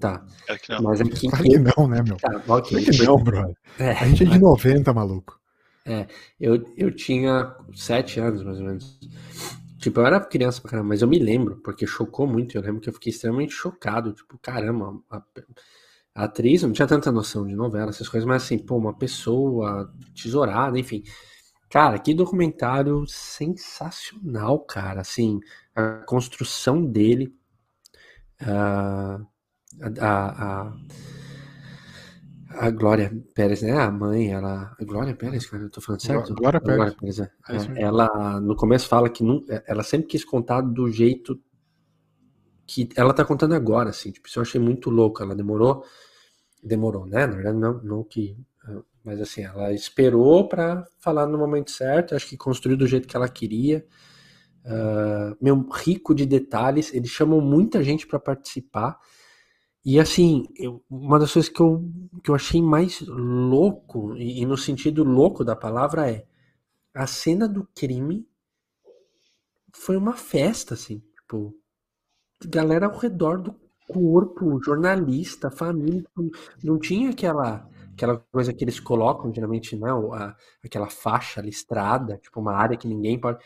Tá. 0.00 0.26
É 0.48 0.58
que 0.58 0.72
não. 0.72 0.82
Mas 0.82 1.00
é 1.00 1.04
que, 1.04 1.28
claro 1.28 1.44
que 1.44 1.58
não, 1.58 1.88
né, 1.88 2.02
meu? 2.02 2.16
Tá, 2.16 2.56
okay. 2.56 2.84
que 2.84 3.04
não, 3.04 3.16
brother. 3.16 3.56
É, 3.78 3.92
a 3.92 4.06
gente 4.06 4.24
é 4.24 4.26
de 4.26 4.38
90, 4.38 4.92
maluco. 4.92 5.38
É, 5.86 6.06
eu, 6.40 6.64
eu 6.76 6.90
tinha 6.90 7.54
sete 7.72 8.18
anos, 8.18 8.42
mais 8.42 8.58
ou 8.58 8.66
menos. 8.66 8.98
Tipo, 9.78 10.00
eu 10.00 10.06
era 10.06 10.18
criança 10.18 10.60
pra 10.60 10.72
caramba, 10.72 10.88
mas 10.88 11.02
eu 11.02 11.08
me 11.08 11.18
lembro, 11.18 11.60
porque 11.62 11.86
chocou 11.86 12.26
muito. 12.26 12.56
Eu 12.56 12.62
lembro 12.62 12.80
que 12.80 12.88
eu 12.88 12.92
fiquei 12.92 13.12
extremamente 13.12 13.52
chocado. 13.52 14.12
Tipo, 14.12 14.36
caramba, 14.38 14.98
a, 15.08 15.22
a 16.16 16.24
atriz 16.24 16.62
não 16.62 16.72
tinha 16.72 16.88
tanta 16.88 17.12
noção 17.12 17.46
de 17.46 17.54
novela, 17.54 17.90
essas 17.90 18.08
coisas, 18.08 18.26
mas 18.26 18.42
assim, 18.42 18.58
pô, 18.58 18.76
uma 18.76 18.96
pessoa 18.96 19.92
tesourada, 20.14 20.78
enfim. 20.78 21.04
Cara, 21.74 21.98
que 21.98 22.14
documentário 22.14 23.04
sensacional, 23.08 24.60
cara. 24.60 25.00
Assim, 25.00 25.40
a 25.74 26.04
construção 26.06 26.86
dele, 26.86 27.36
a, 28.40 29.18
a, 30.00 30.68
a, 30.68 30.72
a 32.50 32.70
Glória 32.70 33.12
Pérez, 33.34 33.62
né? 33.62 33.72
A 33.72 33.90
mãe, 33.90 34.32
ela. 34.32 34.72
A 34.80 34.84
Glória 34.84 35.16
Pérez, 35.16 35.46
cara, 35.46 35.64
eu 35.64 35.68
tô 35.68 35.80
falando 35.80 36.00
certo? 36.00 36.32
Glória 36.36 36.60
Pérez. 36.60 36.76
Glória 36.76 36.96
Pérez 36.96 37.18
é. 37.18 37.32
É, 37.48 37.82
ela, 37.82 38.40
no 38.40 38.54
começo, 38.54 38.86
fala 38.86 39.10
que 39.10 39.24
não, 39.24 39.44
ela 39.66 39.82
sempre 39.82 40.06
quis 40.06 40.24
contar 40.24 40.60
do 40.60 40.88
jeito 40.88 41.42
que 42.68 42.88
ela 42.94 43.12
tá 43.12 43.24
contando 43.24 43.56
agora, 43.56 43.90
assim. 43.90 44.12
Tipo, 44.12 44.28
isso 44.28 44.38
eu 44.38 44.42
achei 44.42 44.60
muito 44.60 44.90
louco. 44.90 45.20
Ela 45.24 45.34
demorou. 45.34 45.84
Demorou, 46.62 47.04
né? 47.04 47.26
Na 47.26 47.34
verdade, 47.34 47.58
não, 47.58 47.82
não 47.82 48.04
que 48.04 48.38
mas 49.04 49.20
assim, 49.20 49.42
ela 49.42 49.72
esperou 49.72 50.48
para 50.48 50.86
falar 50.98 51.26
no 51.26 51.36
momento 51.36 51.70
certo, 51.70 52.14
acho 52.14 52.26
que 52.26 52.36
construiu 52.36 52.76
do 52.76 52.86
jeito 52.86 53.06
que 53.06 53.16
ela 53.16 53.28
queria. 53.28 53.86
Uh, 54.64 55.36
meu, 55.40 55.60
rico 55.68 56.14
de 56.14 56.24
detalhes, 56.24 56.92
eles 56.94 57.10
chamam 57.10 57.40
muita 57.40 57.84
gente 57.84 58.06
para 58.06 58.18
participar. 58.18 58.98
E 59.84 60.00
assim, 60.00 60.46
eu, 60.56 60.82
uma 60.88 61.18
das 61.18 61.32
coisas 61.32 61.50
que 61.50 61.60
eu, 61.60 61.84
que 62.22 62.30
eu 62.30 62.34
achei 62.34 62.62
mais 62.62 63.02
louco, 63.02 64.16
e, 64.16 64.40
e 64.40 64.46
no 64.46 64.56
sentido 64.56 65.04
louco 65.04 65.44
da 65.44 65.54
palavra, 65.54 66.10
é 66.10 66.24
a 66.94 67.06
cena 67.06 67.46
do 67.46 67.68
crime 67.74 68.26
foi 69.74 69.96
uma 69.96 70.14
festa, 70.14 70.74
assim, 70.74 71.02
tipo, 71.20 71.54
galera 72.46 72.86
ao 72.86 72.96
redor 72.96 73.42
do 73.42 73.54
corpo, 73.86 74.62
jornalista, 74.62 75.50
família, 75.50 76.04
não 76.62 76.78
tinha 76.78 77.10
aquela 77.10 77.68
aquela 77.94 78.18
coisa 78.32 78.52
que 78.52 78.64
eles 78.64 78.80
colocam, 78.80 79.32
geralmente, 79.32 79.76
né, 79.76 79.90
a, 79.90 80.36
aquela 80.64 80.88
faixa 80.90 81.40
listrada, 81.40 82.18
tipo, 82.18 82.40
uma 82.40 82.52
área 82.54 82.76
que 82.76 82.88
ninguém 82.88 83.18
pode. 83.18 83.42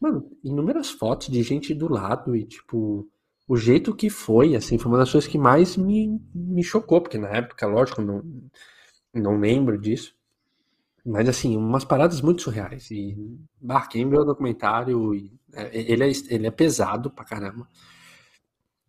Mano, 0.00 0.30
inúmeras 0.44 0.90
fotos 0.90 1.28
de 1.28 1.42
gente 1.42 1.74
do 1.74 1.90
lado 1.90 2.36
e, 2.36 2.44
tipo, 2.44 3.08
o 3.48 3.56
jeito 3.56 3.94
que 3.96 4.10
foi, 4.10 4.54
assim, 4.56 4.78
foi 4.78 4.92
uma 4.92 4.98
das 4.98 5.10
coisas 5.10 5.30
que 5.30 5.38
mais 5.38 5.76
me, 5.76 6.20
me 6.34 6.62
chocou, 6.62 7.00
porque 7.00 7.18
na 7.18 7.28
época, 7.28 7.66
lógico, 7.66 8.02
não, 8.02 8.22
não 9.14 9.38
lembro 9.40 9.78
disso. 9.78 10.14
Mas, 11.04 11.28
assim, 11.28 11.56
umas 11.56 11.84
paradas 11.84 12.20
muito 12.20 12.42
surreais. 12.42 12.90
E, 12.90 13.16
bah, 13.60 13.86
quem 13.86 14.08
viu 14.08 14.20
o 14.20 14.24
documentário, 14.24 15.14
e, 15.14 15.32
é, 15.54 15.92
ele, 15.92 16.04
é, 16.04 16.12
ele 16.30 16.46
é 16.46 16.50
pesado 16.50 17.10
pra 17.10 17.24
caramba. 17.24 17.66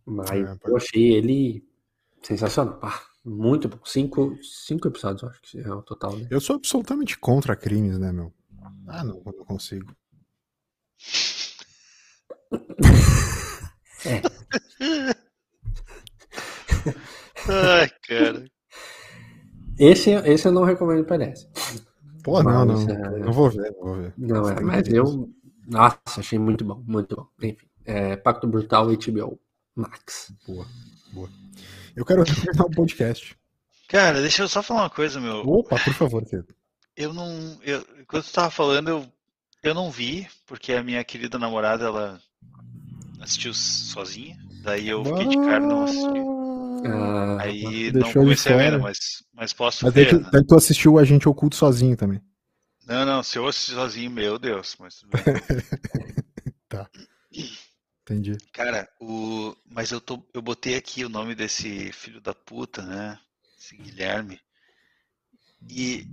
Mas 0.05 0.31
é, 0.31 0.57
eu 0.65 0.75
achei 0.77 1.13
ele 1.13 1.63
sensacional. 2.21 2.79
Bah, 2.79 3.08
muito 3.23 3.67
bom. 3.67 3.79
Cinco, 3.85 4.37
cinco 4.43 4.87
episódios, 4.87 5.23
acho 5.23 5.41
que 5.41 5.59
é 5.59 5.71
o 5.71 5.81
total, 5.81 6.15
né? 6.15 6.27
Eu 6.29 6.39
sou 6.41 6.55
absolutamente 6.55 7.17
contra 7.17 7.55
crimes, 7.55 7.97
né, 7.97 8.11
meu? 8.11 8.33
Ah, 8.87 9.03
não, 9.03 9.21
não 9.25 9.45
consigo. 9.45 9.95
é. 14.05 14.21
Ai, 17.47 17.89
cara. 18.07 18.45
Esse, 19.77 20.11
esse 20.11 20.47
eu 20.47 20.51
não 20.51 20.63
recomendo 20.63 21.05
para 21.05 21.23
essa. 21.23 21.49
Pô, 22.23 22.43
não, 22.43 22.65
não. 22.65 22.89
É... 22.89 23.19
Não 23.19 23.31
vou 23.31 23.49
ver, 23.49 23.71
não 23.71 23.85
vou 23.85 23.95
ver. 23.95 24.13
Não, 24.17 24.49
é, 24.49 24.59
mas 24.59 24.87
eu. 24.89 25.29
Nossa, 25.67 25.99
achei 26.17 26.37
muito 26.37 26.65
bom, 26.65 26.83
muito 26.85 27.15
bom. 27.15 27.27
Enfim, 27.41 27.67
é, 27.85 28.15
Pacto 28.15 28.47
Brutal 28.47 28.87
HBO 28.87 29.39
Max. 29.79 30.31
Boa, 30.45 30.65
boa. 31.11 31.29
Eu 31.95 32.05
quero 32.05 32.23
terminar 32.25 32.65
o 32.65 32.71
podcast. 32.71 33.35
Cara, 33.87 34.21
deixa 34.21 34.43
eu 34.43 34.47
só 34.47 34.61
falar 34.61 34.83
uma 34.83 34.89
coisa, 34.89 35.19
meu. 35.19 35.37
Opa, 35.47 35.79
por 35.79 35.93
favor, 35.93 36.25
querido. 36.25 36.53
Eu 36.95 37.13
não. 37.13 37.57
Eu, 37.63 37.83
quando 38.07 38.23
tu 38.23 38.31
tava 38.31 38.51
falando, 38.51 38.89
eu, 38.89 39.07
eu 39.63 39.73
não 39.73 39.89
vi, 39.89 40.27
porque 40.45 40.73
a 40.73 40.83
minha 40.83 41.03
querida 41.03 41.39
namorada, 41.39 41.85
ela 41.85 42.21
assistiu 43.19 43.53
sozinha. 43.53 44.37
Daí 44.63 44.89
eu 44.89 45.03
fiquei 45.03 45.27
de 45.27 45.37
cara 45.37 45.59
não 45.59 45.83
assisti. 45.83 46.19
Ah, 46.85 47.37
aí 47.41 47.91
não 47.91 48.13
comecei 48.13 48.53
a 48.53 48.57
ver, 48.57 48.79
mas, 48.79 49.23
mas 49.33 49.53
posso 49.53 49.85
mas 49.85 49.93
ver. 49.93 50.13
Mas 50.21 50.31
né? 50.31 50.43
tu 50.47 50.55
assistiu 50.55 50.93
o 50.93 50.99
Agente 50.99 51.27
Oculto 51.27 51.55
sozinho 51.55 51.95
também. 51.95 52.21
Não, 52.85 53.05
não, 53.05 53.23
se 53.23 53.37
eu 53.37 53.47
assistir 53.47 53.73
sozinho, 53.73 54.11
meu 54.11 54.39
Deus, 54.39 54.75
mas 54.79 54.95
tudo 54.95 55.11
bem. 55.11 55.23
tá. 56.67 56.89
Entendi. 58.09 58.37
Cara, 58.51 58.89
o... 58.99 59.55
mas 59.69 59.91
eu, 59.91 60.01
tô... 60.01 60.23
eu 60.33 60.41
botei 60.41 60.75
aqui 60.75 61.05
o 61.05 61.09
nome 61.09 61.35
desse 61.35 61.91
filho 61.91 62.19
da 62.19 62.33
puta, 62.33 62.81
né? 62.81 63.19
Esse 63.59 63.77
Guilherme. 63.77 64.41
E 65.69 66.07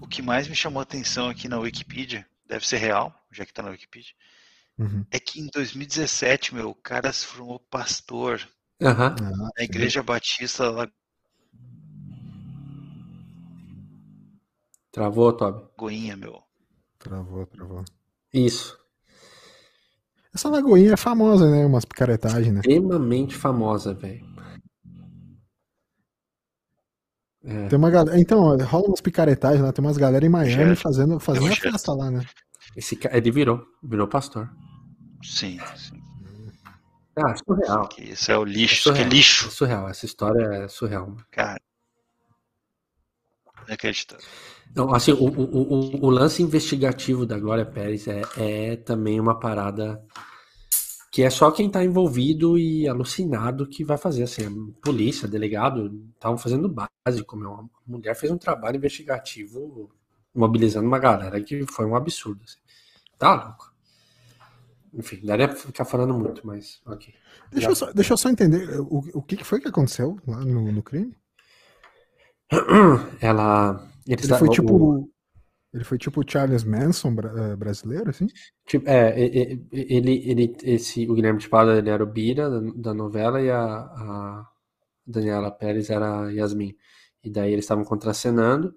o 0.00 0.08
que 0.08 0.22
mais 0.22 0.48
me 0.48 0.54
chamou 0.54 0.80
a 0.80 0.82
atenção 0.82 1.28
aqui 1.28 1.48
na 1.48 1.58
Wikipedia, 1.58 2.26
deve 2.46 2.66
ser 2.66 2.78
real, 2.78 3.14
já 3.30 3.44
que 3.44 3.52
tá 3.52 3.62
na 3.62 3.70
Wikipedia, 3.70 4.14
uhum. 4.78 5.04
é 5.10 5.20
que 5.20 5.40
em 5.40 5.48
2017, 5.48 6.54
meu, 6.54 6.70
o 6.70 6.74
cara 6.74 7.12
se 7.12 7.26
formou 7.26 7.58
pastor 7.58 8.48
uhum. 8.80 9.50
na 9.56 9.64
Igreja 9.64 10.02
Batista 10.02 10.70
lá. 10.70 10.88
Travou, 14.90 15.32
Toby. 15.34 15.68
Goinha, 15.76 16.16
meu. 16.16 16.42
Travou, 16.98 17.44
travou. 17.46 17.84
Isso. 18.32 18.81
Essa 20.34 20.48
lagoinha 20.48 20.94
é 20.94 20.96
famosa, 20.96 21.50
né? 21.50 21.64
Umas 21.66 21.84
picaretagens, 21.84 22.52
né? 22.52 22.60
Extremamente 22.60 23.36
famosa, 23.36 23.92
velho. 23.92 24.24
É. 27.44 27.68
Tem 27.68 27.78
uma 27.78 27.90
galera. 27.90 28.18
Então, 28.18 28.56
rola 28.58 28.86
umas 28.86 29.00
picaretagens 29.00 29.60
lá, 29.60 29.72
tem 29.72 29.84
umas 29.84 29.96
galera 29.96 30.24
em 30.24 30.28
Miami 30.28 30.76
fazendo, 30.76 31.18
fazendo 31.18 31.52
a 31.52 31.56
festa 31.56 31.92
lá, 31.92 32.10
né? 32.10 32.24
Esse, 32.76 32.98
ele 33.10 33.30
virou, 33.30 33.62
virou 33.82 34.06
pastor. 34.06 34.48
Sim, 35.22 35.58
sim. 35.76 36.00
Ah, 37.16 37.34
surreal. 37.36 37.88
Isso 37.98 38.32
é 38.32 38.38
o 38.38 38.44
lixo, 38.44 38.88
é 38.88 38.92
surreal, 38.92 39.08
que 39.08 39.14
lixo. 39.14 39.46
É 39.46 39.50
surreal, 39.50 39.88
essa 39.88 40.06
história 40.06 40.42
é 40.64 40.68
surreal. 40.68 41.14
Cara. 41.30 41.60
Inacreditável. 43.66 44.24
Não, 44.74 44.94
assim, 44.94 45.12
o, 45.12 45.24
o, 45.24 45.26
o, 45.26 46.06
o, 46.06 46.10
lance 46.10 46.42
investigativo 46.42 47.26
da 47.26 47.38
Glória 47.38 47.66
Pérez 47.66 48.08
é, 48.08 48.22
é 48.36 48.76
também 48.76 49.20
uma 49.20 49.38
parada 49.38 50.02
que 51.10 51.22
é 51.22 51.28
só 51.28 51.50
quem 51.50 51.66
está 51.66 51.84
envolvido 51.84 52.58
e 52.58 52.88
alucinado 52.88 53.66
que 53.66 53.84
vai 53.84 53.98
fazer. 53.98 54.22
Assim, 54.22 54.46
a 54.46 54.82
polícia, 54.82 55.28
delegado, 55.28 56.02
estavam 56.14 56.38
fazendo 56.38 56.70
básico. 56.70 57.36
Meu. 57.36 57.52
A 57.52 57.64
mulher 57.86 58.16
fez 58.16 58.32
um 58.32 58.38
trabalho 58.38 58.78
investigativo 58.78 59.90
mobilizando 60.34 60.88
uma 60.88 60.98
galera 60.98 61.38
que 61.42 61.66
foi 61.66 61.84
um 61.84 61.94
absurdo. 61.94 62.40
Assim. 62.42 62.58
Tá 63.18 63.34
louco. 63.34 63.72
Enfim, 64.94 65.20
daria 65.22 65.48
pra 65.48 65.56
ficar 65.56 65.84
falando 65.84 66.14
muito, 66.14 66.46
mas 66.46 66.80
ok. 66.86 67.14
Deixa, 67.50 67.68
eu 67.68 67.74
só, 67.74 67.92
deixa 67.92 68.12
eu 68.14 68.16
só 68.16 68.30
entender 68.30 68.80
o, 68.80 69.02
o 69.14 69.22
que 69.22 69.42
foi 69.44 69.60
que 69.60 69.68
aconteceu 69.68 70.18
lá 70.26 70.42
no, 70.44 70.72
no 70.72 70.82
crime? 70.82 71.14
Ela 73.20 73.88
ele, 74.06 74.22
ele 74.22 74.34
foi 74.34 74.48
tipo. 74.48 74.74
O... 74.74 75.12
Ele 75.72 75.84
foi 75.84 75.96
tipo 75.96 76.20
o 76.20 76.24
Charles 76.28 76.64
Manson 76.64 77.16
eh, 77.18 77.56
brasileiro, 77.56 78.10
assim? 78.10 78.26
Tipo, 78.66 78.86
é, 78.86 79.18
ele, 79.18 80.22
ele, 80.28 80.56
esse, 80.64 81.08
o 81.08 81.14
Guilherme 81.14 81.38
de 81.38 81.48
Pada, 81.48 81.78
ele 81.78 81.88
era 81.88 82.04
o 82.04 82.06
Bira 82.06 82.50
da, 82.50 82.60
da 82.76 82.94
novela 82.94 83.40
e 83.40 83.50
a, 83.50 83.64
a, 83.64 84.46
Daniela 85.06 85.50
Pérez 85.50 85.88
era 85.88 86.26
a 86.26 86.30
Yasmin. 86.30 86.76
E 87.24 87.30
daí 87.30 87.52
eles 87.52 87.64
estavam 87.64 87.84
contracenando. 87.84 88.74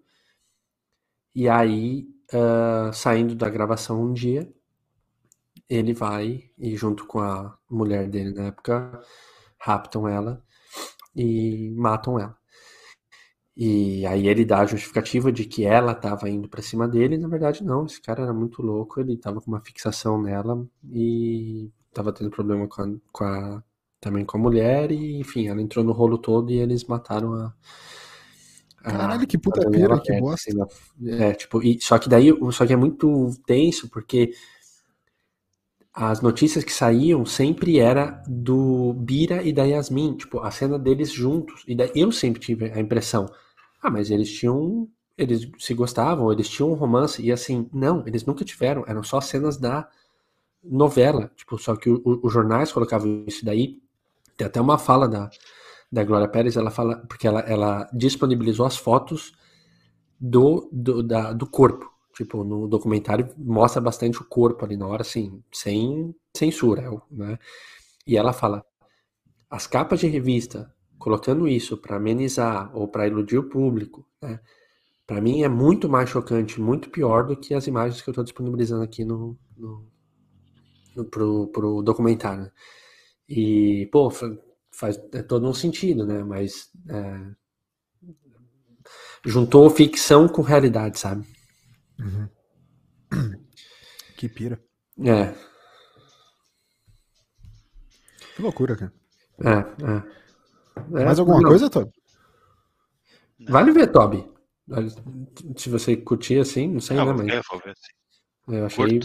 E 1.34 1.50
aí, 1.50 2.08
uh, 2.34 2.94
saindo 2.94 3.36
da 3.36 3.50
gravação 3.50 4.02
um 4.02 4.14
dia, 4.14 4.50
ele 5.70 5.94
vai 5.94 6.50
e 6.58 6.78
junto 6.78 7.06
com 7.06 7.20
a 7.20 7.58
mulher 7.70 8.08
dele 8.08 8.32
na 8.34 8.46
época, 8.46 9.02
raptam 9.60 10.08
ela 10.08 10.42
e 11.14 11.74
matam 11.76 12.18
ela. 12.18 12.38
E 13.58 14.06
aí 14.06 14.28
ele 14.28 14.44
dá 14.44 14.60
a 14.60 14.66
justificativa 14.66 15.32
de 15.32 15.46
que 15.46 15.66
ela 15.66 15.94
estava 15.94 16.30
indo 16.30 16.50
para 16.50 16.62
cima 16.62 16.88
dele, 16.88 17.16
e 17.16 17.18
na 17.18 17.28
verdade 17.30 17.64
não, 17.64 17.86
esse 17.86 18.02
cara 18.02 18.24
era 18.24 18.34
muito 18.34 18.62
louco, 18.62 19.00
ele 19.00 19.14
estava 19.14 19.40
com 19.40 19.50
uma 19.50 19.62
fixação 19.62 20.22
nela 20.22 20.68
e 20.92 21.72
estava 21.88 22.12
tendo 22.12 22.30
problema 22.30 22.68
com 22.68 22.82
a, 22.82 22.90
com 23.14 23.24
a, 23.24 23.64
também 24.02 24.26
com 24.26 24.38
a 24.38 24.42
mulher, 24.42 24.92
e 24.92 25.20
enfim, 25.20 25.48
ela 25.48 25.62
entrou 25.62 25.86
no 25.86 25.94
rolo 25.94 26.18
todo 26.18 26.52
e 26.52 26.58
eles 26.58 26.84
mataram 26.84 27.34
a. 27.34 27.54
Caralho, 28.84 29.26
que 29.26 29.38
puta 29.38 29.68
pira, 29.72 30.00
que 30.00 30.20
bosta. 30.20 30.52
Assim, 30.52 31.10
é, 31.10 31.34
tipo, 31.34 31.64
e, 31.64 31.80
só 31.82 31.98
que 31.98 32.08
daí, 32.10 32.30
só 32.52 32.68
que 32.68 32.74
é 32.74 32.76
muito 32.76 33.32
tenso, 33.46 33.90
porque 33.90 34.32
as 35.92 36.22
notícias 36.22 36.64
que 36.64 36.74
saíam 36.74 37.26
sempre 37.26 37.80
era 37.80 38.22
do 38.28 38.94
Bira 38.94 39.42
e 39.42 39.54
da 39.54 39.64
Yasmin, 39.64 40.18
tipo, 40.18 40.40
a 40.40 40.52
cena 40.52 40.78
deles 40.78 41.10
juntos. 41.12 41.64
E 41.66 41.74
daí 41.74 41.90
eu 41.96 42.12
sempre 42.12 42.42
tive 42.42 42.66
a 42.72 42.80
impressão, 42.80 43.26
ah, 43.88 43.92
mas 43.92 44.12
eles 44.12 44.32
tinham, 44.32 44.88
eles 45.18 45.50
se 45.60 45.74
gostavam, 45.74 46.32
eles 46.32 46.50
tinham 46.50 46.72
um 46.72 46.76
romance, 46.76 47.22
e 47.22 47.32
assim, 47.32 47.70
não, 47.74 48.04
eles 48.06 48.26
nunca 48.26 48.46
tiveram, 48.46 48.84
eram 48.88 49.04
só 49.04 49.22
cenas 49.22 49.58
da 49.58 49.88
novela, 50.64 51.32
tipo, 51.36 51.58
só 51.58 51.76
que 51.76 51.90
os 51.90 52.34
jornais 52.34 52.72
colocavam 52.72 53.24
isso 53.28 53.46
daí, 53.46 53.80
tem 54.38 54.48
até 54.48 54.60
uma 54.60 54.78
fala 54.78 55.08
da, 55.08 55.30
da 55.92 56.04
Glória 56.04 56.28
Pérez, 56.28 56.58
ela 56.58 56.72
fala, 56.72 56.98
porque 57.08 57.28
ela, 57.28 57.42
ela 57.42 57.90
disponibilizou 57.94 58.66
as 58.66 58.78
fotos 58.78 59.34
do, 60.20 60.70
do, 60.72 61.04
da, 61.04 61.34
do 61.34 61.46
corpo, 61.48 61.96
Tipo, 62.16 62.46
no 62.46 62.66
documentário 62.66 63.30
mostra 63.38 63.82
bastante 63.82 64.22
o 64.22 64.26
corpo 64.26 64.64
ali 64.64 64.78
na 64.78 64.88
hora, 64.88 65.02
assim, 65.02 65.44
sem 65.52 66.16
censura, 66.36 66.90
né? 67.12 67.38
E 68.08 68.16
ela 68.16 68.32
fala: 68.32 68.66
as 69.50 69.68
capas 69.68 70.00
de 70.00 70.08
revista, 70.08 70.74
colocando 70.98 71.48
isso 71.48 71.78
para 71.78 71.98
amenizar 71.98 72.76
ou 72.76 72.88
para 72.88 73.08
iludir 73.08 73.38
o 73.38 73.50
público, 73.50 74.08
né? 74.22 74.40
Para 75.08 75.22
mim 75.22 75.44
é 75.44 75.50
muito 75.50 75.88
mais 75.88 76.10
chocante, 76.10 76.60
muito 76.60 76.90
pior 76.90 77.28
do 77.28 77.38
que 77.38 77.54
as 77.54 77.68
imagens 77.68 78.02
que 78.02 78.10
eu 78.10 78.12
estou 78.12 78.24
disponibilizando 78.24 78.84
aqui 78.84 79.06
no, 79.06 79.38
no, 79.56 79.88
no 80.96 81.06
pro, 81.06 81.48
pro 81.50 81.84
documentário. 81.84 82.52
E, 83.30 83.88
pô, 83.92 84.10
faz 84.72 85.00
é 85.14 85.22
todo 85.22 85.48
um 85.48 85.54
sentido, 85.54 86.06
né? 86.08 86.24
Mas 86.24 86.72
é, 86.90 87.36
juntou 89.24 89.70
ficção 89.70 90.28
com 90.28 90.42
realidade, 90.42 91.00
sabe? 91.00 91.26
Uhum. 92.00 92.30
Que 94.18 94.30
pira. 94.30 94.64
É. 95.04 95.36
Que 98.34 98.42
loucura, 98.42 98.78
cara. 98.78 98.94
É, 99.44 99.60
é. 99.84 100.25
Mais 100.90 101.20
alguma 101.20 101.42
não. 101.42 101.50
coisa, 101.50 101.70
Toby? 101.70 101.92
Vale 103.48 103.72
ver, 103.72 103.88
Toby. 103.88 104.26
Se 105.58 105.70
você 105.70 105.96
curtir 105.96 106.40
assim, 106.40 106.68
não 106.68 106.80
sei, 106.80 106.98
não, 106.98 107.06
né, 107.18 107.36
mas... 107.36 107.46
vou 107.50 107.60
ver. 107.60 107.74
Eu 108.48 108.66
achei... 108.66 109.00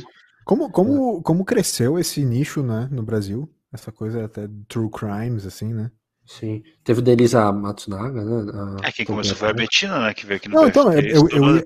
Como, 0.45 0.71
como, 0.71 1.23
como 1.23 1.45
cresceu 1.45 1.99
esse 1.99 2.25
nicho, 2.25 2.63
né, 2.63 2.89
no 2.91 3.03
Brasil? 3.03 3.49
Essa 3.73 3.93
coisa 3.93 4.25
até 4.25 4.49
true 4.67 4.91
crimes, 4.91 5.47
assim, 5.47 5.73
né? 5.73 5.91
Sim. 6.27 6.63
Teve 6.85 7.03
Delisa 7.03 7.51
Matsunaga, 7.53 8.25
né? 8.25 8.53
A... 8.83 8.89
É, 8.89 8.93
quem 8.93 9.05
começou 9.05 9.37
foi 9.37 9.49
a 9.49 9.53
Betina, 9.53 10.01
né? 10.01 10.15
Que 10.15 10.27
veio 10.27 10.39
aqui 10.39 10.49
no 10.49 10.57
Não, 10.57 10.69
então, 10.69 10.93
eu, 10.93 11.01
eu, 11.01 11.29
eu, 11.29 11.57
ia, 11.57 11.65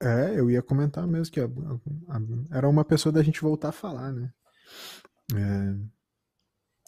é, 0.00 0.38
eu 0.38 0.50
ia 0.50 0.62
comentar 0.62 1.06
mesmo 1.06 1.32
que 1.32 1.40
a, 1.40 1.44
a, 1.44 2.16
a, 2.16 2.56
era 2.56 2.68
uma 2.68 2.84
pessoa 2.84 3.12
da 3.12 3.22
gente 3.22 3.40
voltar 3.40 3.70
a 3.70 3.72
falar, 3.72 4.12
né? 4.12 4.30
É, 5.34 5.74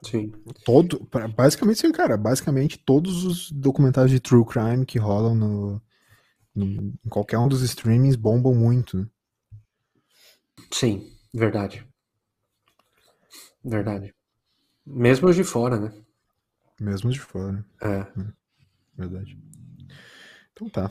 Sim. 0.03 0.32
Todo, 0.64 1.09
basicamente, 1.34 1.80
sim, 1.80 1.90
cara. 1.90 2.16
Basicamente, 2.16 2.78
todos 2.78 3.24
os 3.24 3.51
documentários 3.51 4.11
de 4.11 4.20
true 4.20 4.44
crime 4.44 4.84
que 4.84 4.99
rolam 4.99 5.34
no, 5.34 5.82
no 6.55 6.64
em 7.05 7.09
qualquer 7.09 7.38
um 7.38 7.49
dos 7.49 7.62
streamings 7.62 8.16
bombam 8.16 8.55
muito. 8.55 8.99
Né? 8.99 9.07
Sim, 10.70 11.11
verdade. 11.32 11.86
Verdade. 13.64 14.14
Mesmo 14.84 15.28
os 15.28 15.36
de 15.36 15.42
fora, 15.42 15.80
né? 15.80 15.92
Mesmo 16.78 17.09
os 17.09 17.14
de 17.14 17.20
fora. 17.20 17.64
É. 17.80 17.99
é. 17.99 18.07
Verdade. 18.97 19.38
Então 20.53 20.68
tá. 20.68 20.90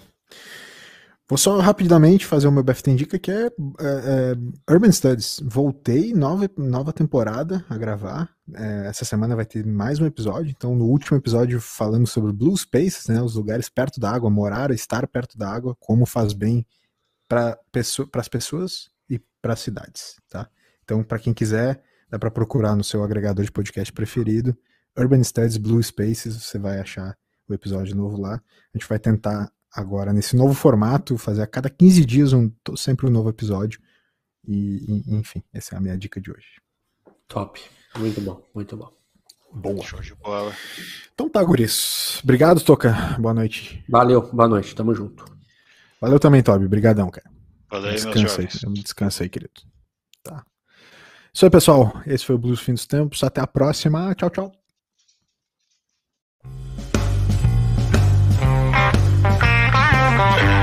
Vou 1.28 1.39
só 1.39 1.57
rapidamente 1.59 2.23
fazer 2.23 2.47
o 2.47 2.51
meu 2.51 2.63
BFT 2.63 2.91
Indica, 2.91 3.17
que 3.17 3.32
é, 3.32 3.45
é, 3.45 3.49
é, 3.49 4.71
Urban 4.71 4.91
Studies. 4.91 5.41
Voltei, 5.43 6.13
nova, 6.13 6.47
nova 6.55 6.93
temporada 6.93 7.65
a 7.67 7.76
gravar. 7.76 8.30
É, 8.53 8.86
essa 8.86 9.03
semana 9.05 9.36
vai 9.36 9.45
ter 9.45 9.65
mais 9.65 9.99
um 9.99 10.05
episódio. 10.05 10.53
Então, 10.55 10.76
no 10.76 10.86
último 10.86 11.17
episódio, 11.17 11.59
falando 11.59 12.05
sobre 12.05 12.32
Blue 12.32 12.55
Spaces, 12.55 13.07
né, 13.07 13.19
os 13.23 13.34
lugares 13.34 13.69
perto 13.69 13.99
da 13.99 14.11
água, 14.11 14.30
morar, 14.30 14.69
estar 14.69 15.07
perto 15.07 15.36
da 15.36 15.49
água, 15.49 15.76
como 15.80 16.05
faz 16.05 16.32
bem 16.32 16.63
para 17.28 17.57
pessoa, 17.71 18.07
as 18.13 18.28
pessoas 18.28 18.91
e 19.09 19.19
para 19.41 19.53
as 19.53 19.61
cidades. 19.61 20.21
Tá? 20.30 20.47
Então, 20.84 21.03
para 21.03 21.17
quem 21.17 21.34
quiser, 21.34 21.82
dá 22.07 22.19
para 22.19 22.30
procurar 22.30 22.76
no 22.76 22.84
seu 22.84 23.03
agregador 23.03 23.43
de 23.43 23.51
podcast 23.51 23.91
preferido. 23.91 24.55
Urban 24.95 25.23
Studies 25.23 25.57
Blue 25.57 25.82
Spaces, 25.82 26.36
você 26.36 26.59
vai 26.59 26.80
achar 26.80 27.17
o 27.49 27.53
episódio 27.55 27.95
novo 27.95 28.21
lá. 28.21 28.36
A 28.36 28.78
gente 28.78 28.88
vai 28.88 28.99
tentar 28.99 29.51
agora 29.76 30.13
nesse 30.13 30.36
novo 30.36 30.53
formato, 30.53 31.17
fazer 31.17 31.41
a 31.41 31.47
cada 31.47 31.69
15 31.69 32.05
dias 32.05 32.34
um, 32.34 32.51
sempre 32.76 33.05
um 33.05 33.09
novo 33.09 33.30
episódio. 33.30 33.80
E, 34.47 35.03
e, 35.07 35.15
enfim, 35.15 35.43
essa 35.53 35.76
é 35.76 35.78
a 35.78 35.82
minha 35.82 35.97
dica 35.97 36.21
de 36.21 36.32
hoje. 36.32 36.61
Top. 37.28 37.59
Muito 37.97 38.21
bom, 38.21 38.41
muito 38.53 38.78
bom. 38.78 38.91
Boa. 39.53 39.84
Show 39.84 40.01
de 40.01 40.13
bola. 40.15 40.53
Então 41.13 41.30
tá, 41.30 41.41
Guris. 41.43 42.19
Obrigado, 42.23 42.61
Toca. 42.61 42.93
Boa 43.19 43.34
noite. 43.34 43.84
Valeu, 43.88 44.21
boa 44.21 44.49
noite. 44.49 44.76
Tamo 44.76 44.93
junto. 44.93 45.26
Valeu 45.99 46.19
também, 46.19 46.43
Toby. 46.43 46.65
Obrigadão, 46.65 47.09
cara. 47.09 47.30
Valeu, 47.71 47.91
descansa 47.91 48.41
aí. 48.41 48.47
Descansa 48.73 49.23
aí, 49.23 49.30
querido. 49.30 49.53
Tá. 50.21 50.45
Isso 51.34 51.45
aí, 51.45 51.49
pessoal. 51.49 52.01
Esse 52.05 52.26
foi 52.26 52.36
o 52.36 52.39
Blues 52.39 52.59
Fim 52.59 52.73
dos 52.73 52.86
Tempos. 52.86 53.23
Até 53.23 53.39
a 53.41 53.47
próxima. 53.47 54.13
Tchau, 54.13 54.30
tchau. 54.30 54.64
oh. 60.18 60.54